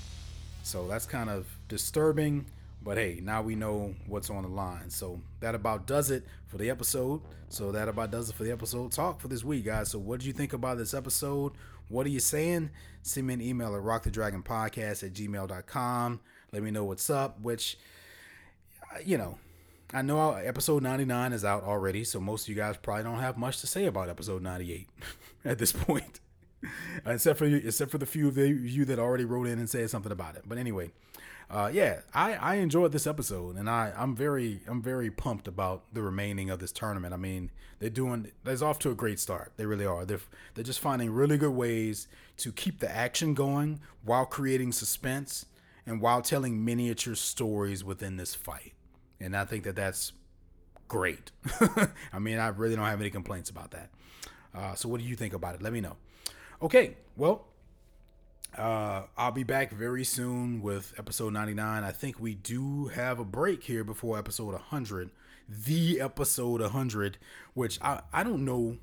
So 0.62 0.88
that's 0.88 1.06
kind 1.06 1.30
of 1.30 1.46
disturbing, 1.68 2.46
but 2.82 2.96
hey, 2.96 3.20
now 3.22 3.42
we 3.42 3.54
know 3.54 3.94
what's 4.06 4.28
on 4.28 4.42
the 4.42 4.48
line. 4.48 4.90
So 4.90 5.20
that 5.40 5.54
about 5.54 5.86
does 5.86 6.10
it 6.10 6.24
for 6.46 6.58
the 6.58 6.70
episode. 6.70 7.20
So 7.48 7.70
that 7.72 7.88
about 7.88 8.10
does 8.10 8.28
it 8.28 8.34
for 8.34 8.44
the 8.44 8.52
episode 8.52 8.90
talk 8.92 9.20
for 9.20 9.28
this 9.28 9.44
week, 9.44 9.64
guys. 9.64 9.90
So 9.90 9.98
what 9.98 10.20
did 10.20 10.26
you 10.26 10.32
think 10.32 10.52
about 10.52 10.78
this 10.78 10.92
episode? 10.92 11.52
What 11.88 12.06
are 12.06 12.10
you 12.10 12.20
saying? 12.20 12.70
Send 13.02 13.26
me 13.26 13.34
an 13.34 13.40
email 13.40 13.74
at 13.76 13.82
rockthedragonpodcast 13.82 15.02
at 15.04 15.12
gmail.com. 15.12 16.20
Let 16.52 16.62
me 16.62 16.70
know 16.70 16.84
what's 16.84 17.10
up, 17.10 17.40
which, 17.40 17.78
you 19.04 19.18
know, 19.18 19.38
I 19.94 20.02
know 20.02 20.32
episode 20.32 20.82
99 20.82 21.32
is 21.32 21.44
out 21.44 21.62
already, 21.62 22.02
so 22.02 22.18
most 22.18 22.42
of 22.42 22.48
you 22.48 22.56
guys 22.56 22.76
probably 22.76 23.04
don't 23.04 23.20
have 23.20 23.38
much 23.38 23.60
to 23.60 23.68
say 23.68 23.86
about 23.86 24.08
episode 24.08 24.42
98 24.42 24.88
at 25.44 25.58
this 25.58 25.72
point. 25.72 26.18
except 27.06 27.38
for 27.38 27.44
except 27.44 27.90
for 27.90 27.98
the 27.98 28.06
few 28.06 28.26
of 28.26 28.36
you 28.36 28.84
that 28.86 28.98
already 28.98 29.24
wrote 29.24 29.46
in 29.46 29.58
and 29.58 29.70
said 29.70 29.88
something 29.90 30.10
about 30.10 30.34
it. 30.34 30.42
But 30.46 30.58
anyway, 30.58 30.90
uh, 31.50 31.70
yeah, 31.72 32.00
I, 32.12 32.34
I 32.34 32.54
enjoyed 32.56 32.90
this 32.90 33.06
episode, 33.06 33.56
and 33.56 33.68
I 33.68 33.92
I'm 33.96 34.16
very 34.16 34.60
I'm 34.66 34.82
very 34.82 35.10
pumped 35.10 35.46
about 35.46 35.84
the 35.92 36.02
remaining 36.02 36.50
of 36.50 36.58
this 36.58 36.72
tournament. 36.72 37.14
I 37.14 37.18
mean, 37.18 37.50
they're 37.78 37.90
doing 37.90 38.32
they're 38.42 38.64
off 38.64 38.78
to 38.80 38.90
a 38.90 38.94
great 38.94 39.20
start. 39.20 39.52
They 39.56 39.66
really 39.66 39.86
are. 39.86 40.04
They're 40.04 40.20
they're 40.54 40.64
just 40.64 40.80
finding 40.80 41.10
really 41.12 41.38
good 41.38 41.52
ways 41.52 42.08
to 42.38 42.50
keep 42.50 42.80
the 42.80 42.90
action 42.90 43.34
going 43.34 43.80
while 44.02 44.26
creating 44.26 44.72
suspense 44.72 45.46
and 45.86 46.00
while 46.00 46.22
telling 46.22 46.64
miniature 46.64 47.14
stories 47.14 47.84
within 47.84 48.16
this 48.16 48.34
fight 48.34 48.73
and 49.20 49.36
I 49.36 49.44
think 49.44 49.64
that 49.64 49.76
that's 49.76 50.12
great. 50.88 51.30
I 52.12 52.18
mean, 52.18 52.38
I 52.38 52.48
really 52.48 52.76
don't 52.76 52.84
have 52.84 53.00
any 53.00 53.10
complaints 53.10 53.50
about 53.50 53.70
that. 53.72 53.90
Uh, 54.54 54.74
so, 54.74 54.88
what 54.88 55.00
do 55.00 55.06
you 55.06 55.16
think 55.16 55.34
about 55.34 55.54
it? 55.54 55.62
Let 55.62 55.72
me 55.72 55.80
know. 55.80 55.96
Okay, 56.62 56.96
well, 57.16 57.46
uh, 58.56 59.02
I'll 59.16 59.32
be 59.32 59.42
back 59.42 59.72
very 59.72 60.04
soon 60.04 60.62
with 60.62 60.94
episode 60.96 61.32
99. 61.32 61.82
I 61.82 61.90
think 61.90 62.20
we 62.20 62.34
do 62.34 62.86
have 62.88 63.18
a 63.18 63.24
break 63.24 63.64
here 63.64 63.82
before 63.82 64.18
episode 64.18 64.52
100, 64.52 65.10
the 65.48 66.00
episode 66.00 66.60
100, 66.60 67.18
which 67.54 67.80
I, 67.82 68.02
I 68.12 68.22
don't 68.22 68.44
know 68.44 68.78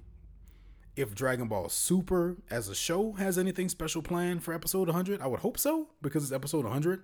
if 0.96 1.16
Dragon 1.16 1.48
Ball 1.48 1.70
Super 1.70 2.36
as 2.50 2.68
a 2.68 2.76
show 2.76 3.14
has 3.14 3.38
anything 3.38 3.70
special 3.70 4.02
planned 4.02 4.44
for 4.44 4.54
episode 4.54 4.88
100. 4.88 5.22
I 5.22 5.28
would 5.28 5.40
hope 5.40 5.58
so 5.58 5.88
because 6.02 6.24
it's 6.24 6.34
episode 6.34 6.66
100 6.66 7.04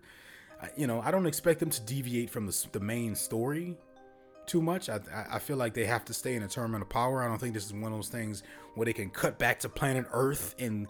you 0.76 0.88
know, 0.88 1.02
I 1.02 1.12
don't 1.12 1.26
expect 1.26 1.60
them 1.60 1.70
to 1.70 1.82
deviate 1.82 2.30
from 2.30 2.46
the, 2.46 2.66
the 2.72 2.80
main 2.80 3.16
story, 3.16 3.78
too 4.48 4.62
much. 4.62 4.90
I, 4.90 5.00
I 5.32 5.40
feel 5.40 5.58
like 5.58 5.74
they 5.74 5.86
have 5.86 6.06
to 6.06 6.14
stay 6.14 6.36
in 6.36 6.44
a 6.44 6.48
tournament 6.48 6.82
of 6.82 6.90
power. 6.90 7.22
I 7.22 7.28
don't 7.28 7.38
think 7.38 7.54
this 7.54 7.66
is 7.66 7.74
one 7.74 7.92
of 7.92 7.98
those 7.98 8.10
things 8.10 8.44
where 8.76 8.86
they 8.86 8.94
can 8.94 9.10
cut 9.10 9.38
back 9.38 9.60
to 9.60 9.70
planet 9.70 10.06
Earth 10.12 10.56
and 10.58 10.88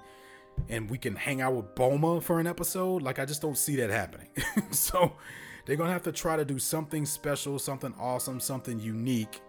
and 0.69 0.89
we 0.89 0.97
can 0.97 1.15
hang 1.15 1.39
out 1.39 1.53
with 1.53 1.75
Bulma 1.75 2.21
for 2.21 2.39
an 2.39 2.47
episode. 2.47 3.01
Like 3.01 3.19
I 3.19 3.25
just 3.25 3.41
don't 3.41 3.57
see 3.57 3.75
that 3.77 3.89
happening. 3.89 4.29
so 4.71 5.13
they're 5.65 5.75
gonna 5.75 5.91
have 5.91 6.03
to 6.03 6.11
try 6.11 6.37
to 6.37 6.45
do 6.45 6.59
something 6.59 7.05
special, 7.05 7.59
something 7.59 7.93
awesome, 7.99 8.39
something 8.39 8.79
unique, 8.79 9.41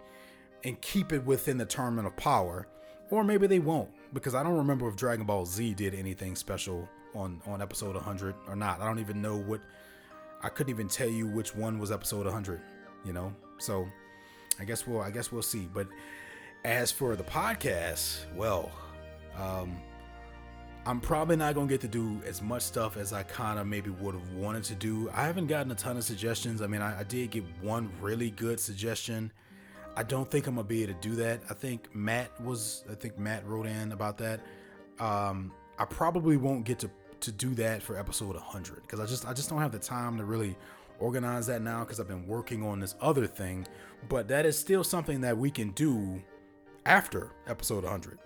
and 0.63 0.79
keep 0.81 1.13
it 1.13 1.23
within 1.25 1.57
the 1.57 1.65
tournament 1.65 2.07
of 2.07 2.15
power. 2.17 2.67
Or 3.09 3.23
maybe 3.23 3.47
they 3.47 3.59
won't, 3.59 3.89
because 4.13 4.35
I 4.35 4.43
don't 4.43 4.57
remember 4.57 4.87
if 4.87 4.95
Dragon 4.95 5.25
Ball 5.25 5.45
Z 5.45 5.73
did 5.73 5.95
anything 5.95 6.35
special 6.35 6.87
on 7.15 7.41
on 7.47 7.61
episode 7.61 7.95
100 7.95 8.35
or 8.47 8.55
not. 8.55 8.81
I 8.81 8.85
don't 8.85 8.99
even 8.99 9.21
know 9.21 9.37
what. 9.37 9.61
I 10.41 10.49
couldn't 10.49 10.71
even 10.71 10.87
tell 10.87 11.09
you 11.09 11.27
which 11.27 11.55
one 11.55 11.79
was 11.79 11.91
episode 11.91 12.25
100. 12.25 12.61
You 13.05 13.13
know, 13.13 13.33
so 13.59 13.87
I 14.59 14.65
guess 14.65 14.85
we'll 14.85 15.01
I 15.01 15.11
guess 15.11 15.31
we'll 15.31 15.41
see. 15.41 15.67
But 15.73 15.87
as 16.65 16.91
for 16.91 17.15
the 17.15 17.23
podcast, 17.23 18.25
well, 18.35 18.71
um, 19.37 19.77
I'm 20.85 20.99
probably 20.99 21.35
not 21.35 21.55
gonna 21.55 21.67
get 21.67 21.81
to 21.81 21.87
do 21.87 22.21
as 22.25 22.41
much 22.41 22.63
stuff 22.63 22.97
as 22.97 23.13
I 23.13 23.23
kind 23.23 23.59
of 23.59 23.67
maybe 23.67 23.89
would 23.89 24.15
have 24.15 24.33
wanted 24.33 24.63
to 24.65 24.75
do. 24.75 25.09
I 25.13 25.25
haven't 25.25 25.47
gotten 25.47 25.71
a 25.71 25.75
ton 25.75 25.97
of 25.97 26.03
suggestions. 26.03 26.61
I 26.61 26.67
mean, 26.67 26.81
I, 26.81 27.01
I, 27.01 27.03
did 27.03 27.31
get 27.31 27.43
one 27.61 27.89
really 28.01 28.31
good 28.31 28.59
suggestion. 28.59 29.31
I 29.95 30.03
don't 30.03 30.29
think 30.29 30.47
I'm 30.47 30.55
gonna 30.55 30.67
be 30.67 30.83
able 30.83 30.93
to 30.93 30.99
do 30.99 31.15
that. 31.15 31.41
I 31.49 31.53
think 31.53 31.93
Matt 31.93 32.39
was. 32.41 32.83
I 32.89 32.95
think 32.95 33.17
Matt 33.17 33.45
wrote 33.47 33.65
in 33.65 33.91
about 33.91 34.17
that. 34.19 34.41
Um, 34.99 35.51
I 35.77 35.85
probably 35.85 36.37
won't 36.37 36.65
get 36.65 36.79
to 36.79 36.89
to 37.21 37.31
do 37.31 37.53
that 37.55 37.81
for 37.81 37.97
episode 37.97 38.35
100 38.35 38.81
because 38.81 38.99
I 38.99 39.05
just 39.05 39.27
I 39.27 39.33
just 39.33 39.49
don't 39.49 39.59
have 39.59 39.71
the 39.71 39.79
time 39.79 40.17
to 40.17 40.25
really 40.25 40.55
organize 40.99 41.47
that 41.47 41.61
now 41.61 41.79
because 41.79 41.99
I've 41.99 42.07
been 42.07 42.27
working 42.27 42.63
on 42.63 42.79
this 42.79 42.95
other 43.01 43.27
thing. 43.27 43.67
But 44.07 44.27
that 44.29 44.45
is 44.45 44.57
still 44.57 44.83
something 44.83 45.21
that 45.21 45.37
we 45.37 45.51
can 45.51 45.71
do 45.71 46.21
after 46.85 47.31
episode 47.47 47.83
100. 47.83 48.19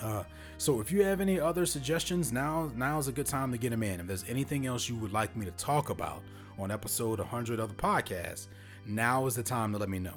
Uh, 0.00 0.22
so 0.58 0.80
if 0.80 0.92
you 0.92 1.02
have 1.02 1.20
any 1.20 1.40
other 1.40 1.66
suggestions, 1.66 2.32
now 2.32 2.70
now 2.76 2.98
is 2.98 3.08
a 3.08 3.12
good 3.12 3.26
time 3.26 3.52
to 3.52 3.58
get 3.58 3.70
them 3.70 3.82
in. 3.82 4.00
If 4.00 4.06
there's 4.06 4.24
anything 4.28 4.66
else 4.66 4.88
you 4.88 4.96
would 4.96 5.12
like 5.12 5.36
me 5.36 5.44
to 5.46 5.52
talk 5.52 5.90
about 5.90 6.22
on 6.58 6.70
episode 6.70 7.18
100 7.18 7.60
of 7.60 7.68
the 7.68 7.74
podcast, 7.74 8.48
now 8.86 9.26
is 9.26 9.34
the 9.34 9.42
time 9.42 9.72
to 9.72 9.78
let 9.78 9.88
me 9.88 9.98
know. 9.98 10.14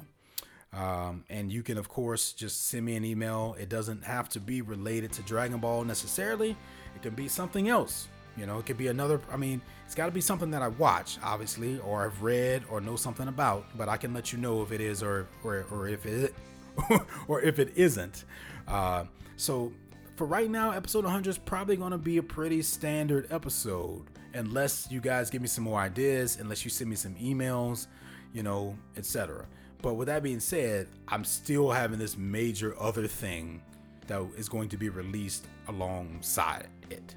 Um, 0.72 1.24
and 1.28 1.52
you 1.52 1.62
can 1.62 1.76
of 1.76 1.88
course 1.88 2.32
just 2.32 2.68
send 2.68 2.84
me 2.84 2.96
an 2.96 3.04
email. 3.04 3.56
It 3.58 3.68
doesn't 3.68 4.04
have 4.04 4.28
to 4.30 4.40
be 4.40 4.62
related 4.62 5.12
to 5.12 5.22
Dragon 5.22 5.58
Ball 5.58 5.84
necessarily. 5.84 6.56
It 6.94 7.02
can 7.02 7.14
be 7.14 7.28
something 7.28 7.68
else. 7.68 8.08
You 8.36 8.46
know, 8.46 8.58
it 8.58 8.66
could 8.66 8.78
be 8.78 8.88
another. 8.88 9.20
I 9.30 9.36
mean, 9.36 9.60
it's 9.84 9.94
got 9.94 10.06
to 10.06 10.12
be 10.12 10.20
something 10.20 10.50
that 10.52 10.62
I 10.62 10.68
watch, 10.68 11.18
obviously, 11.22 11.78
or 11.80 12.06
I've 12.06 12.22
read 12.22 12.62
or 12.70 12.80
know 12.80 12.96
something 12.96 13.28
about. 13.28 13.66
But 13.76 13.88
I 13.88 13.96
can 13.96 14.14
let 14.14 14.32
you 14.32 14.38
know 14.38 14.62
if 14.62 14.72
it 14.72 14.80
is 14.80 15.02
or 15.02 15.28
or, 15.44 15.66
or 15.70 15.88
if 15.88 16.06
it 16.06 16.34
or 17.28 17.42
if 17.42 17.58
it 17.58 17.72
isn't. 17.76 18.24
Uh, 18.66 19.04
so 19.36 19.72
for 20.16 20.26
right 20.26 20.50
now, 20.50 20.70
episode 20.70 21.04
100 21.04 21.30
is 21.30 21.38
probably 21.38 21.76
going 21.76 21.92
to 21.92 21.98
be 21.98 22.18
a 22.18 22.22
pretty 22.22 22.62
standard 22.62 23.26
episode, 23.30 24.04
unless 24.34 24.88
you 24.90 25.00
guys 25.00 25.30
give 25.30 25.42
me 25.42 25.48
some 25.48 25.64
more 25.64 25.80
ideas, 25.80 26.38
unless 26.40 26.64
you 26.64 26.70
send 26.70 26.88
me 26.88 26.96
some 26.96 27.14
emails, 27.16 27.86
you 28.32 28.42
know, 28.42 28.76
etc. 28.96 29.46
But 29.82 29.94
with 29.94 30.06
that 30.06 30.22
being 30.22 30.40
said, 30.40 30.88
I'm 31.08 31.24
still 31.24 31.70
having 31.70 31.98
this 31.98 32.16
major 32.16 32.74
other 32.80 33.06
thing 33.06 33.62
that 34.06 34.22
is 34.36 34.48
going 34.48 34.68
to 34.70 34.76
be 34.76 34.88
released 34.88 35.46
alongside 35.68 36.68
it. 36.92 37.16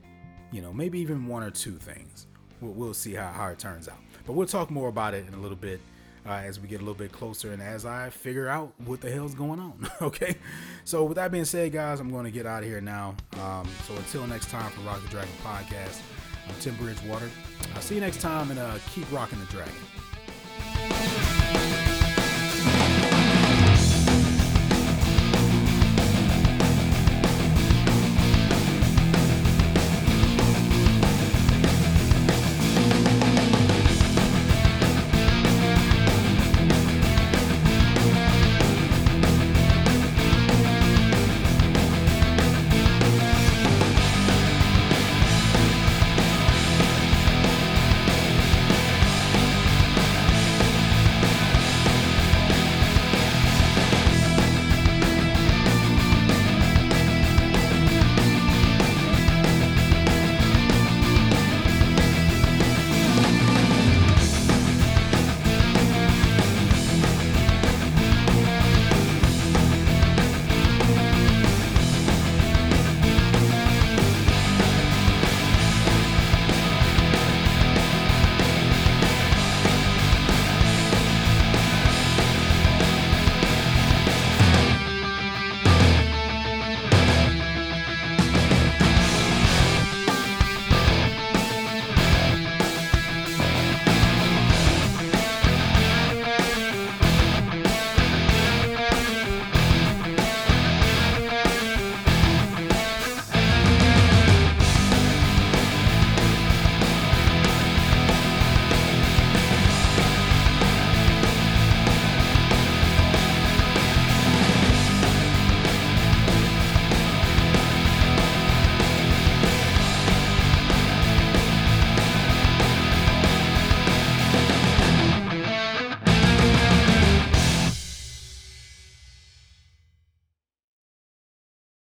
You 0.52 0.62
know, 0.62 0.74
maybe 0.74 1.00
even 1.00 1.28
one 1.28 1.44
or 1.44 1.52
two 1.52 1.74
things. 1.74 2.28
We'll, 2.62 2.74
we'll 2.74 2.94
see 2.94 3.14
how, 3.14 3.32
how 3.32 3.48
it 3.48 3.60
turns 3.60 3.88
out. 3.88 3.98
But 4.26 4.34
we'll 4.34 4.48
talk 4.48 4.72
more 4.72 4.90
about 4.90 5.14
it 5.14 5.28
in 5.28 5.34
a 5.34 5.38
little 5.38 5.58
bit 5.58 5.80
uh, 6.26 6.42
as 6.44 6.60
we 6.60 6.68
get 6.68 6.78
a 6.78 6.84
little 6.84 6.96
bit 6.96 7.12
closer 7.12 7.52
and 7.52 7.62
as 7.62 7.86
I 7.86 8.10
figure 8.10 8.48
out 8.48 8.74
what 8.86 9.02
the 9.02 9.12
hell's 9.12 9.36
going 9.36 9.60
on. 9.60 9.88
okay. 10.02 10.36
So, 10.84 11.04
with 11.04 11.16
that 11.16 11.32
being 11.32 11.46
said, 11.46 11.72
guys, 11.72 12.00
I'm 12.00 12.10
going 12.10 12.26
to 12.26 12.32
get 12.32 12.46
out 12.46 12.64
of 12.64 12.70
here 12.70 12.82
now. 12.82 13.16
Um, 13.42 13.68
so, 13.88 13.96
until 13.96 14.26
next 14.28 14.50
time 14.50 14.72
for 14.72 14.82
Rock 14.82 15.02
the 15.04 15.10
Dragon 15.10 15.34
podcast, 15.44 16.02
I'm 16.48 16.56
Tim 16.60 16.76
Bridgewater. 16.76 17.30
I'll 17.76 17.82
see 17.82 17.96
you 17.96 18.02
next 18.02 18.22
time 18.22 18.52
and 18.52 18.60
uh, 18.60 18.78
keep 18.94 19.12
rocking 19.12 19.40
the 19.40 19.46
dragon. 19.46 19.74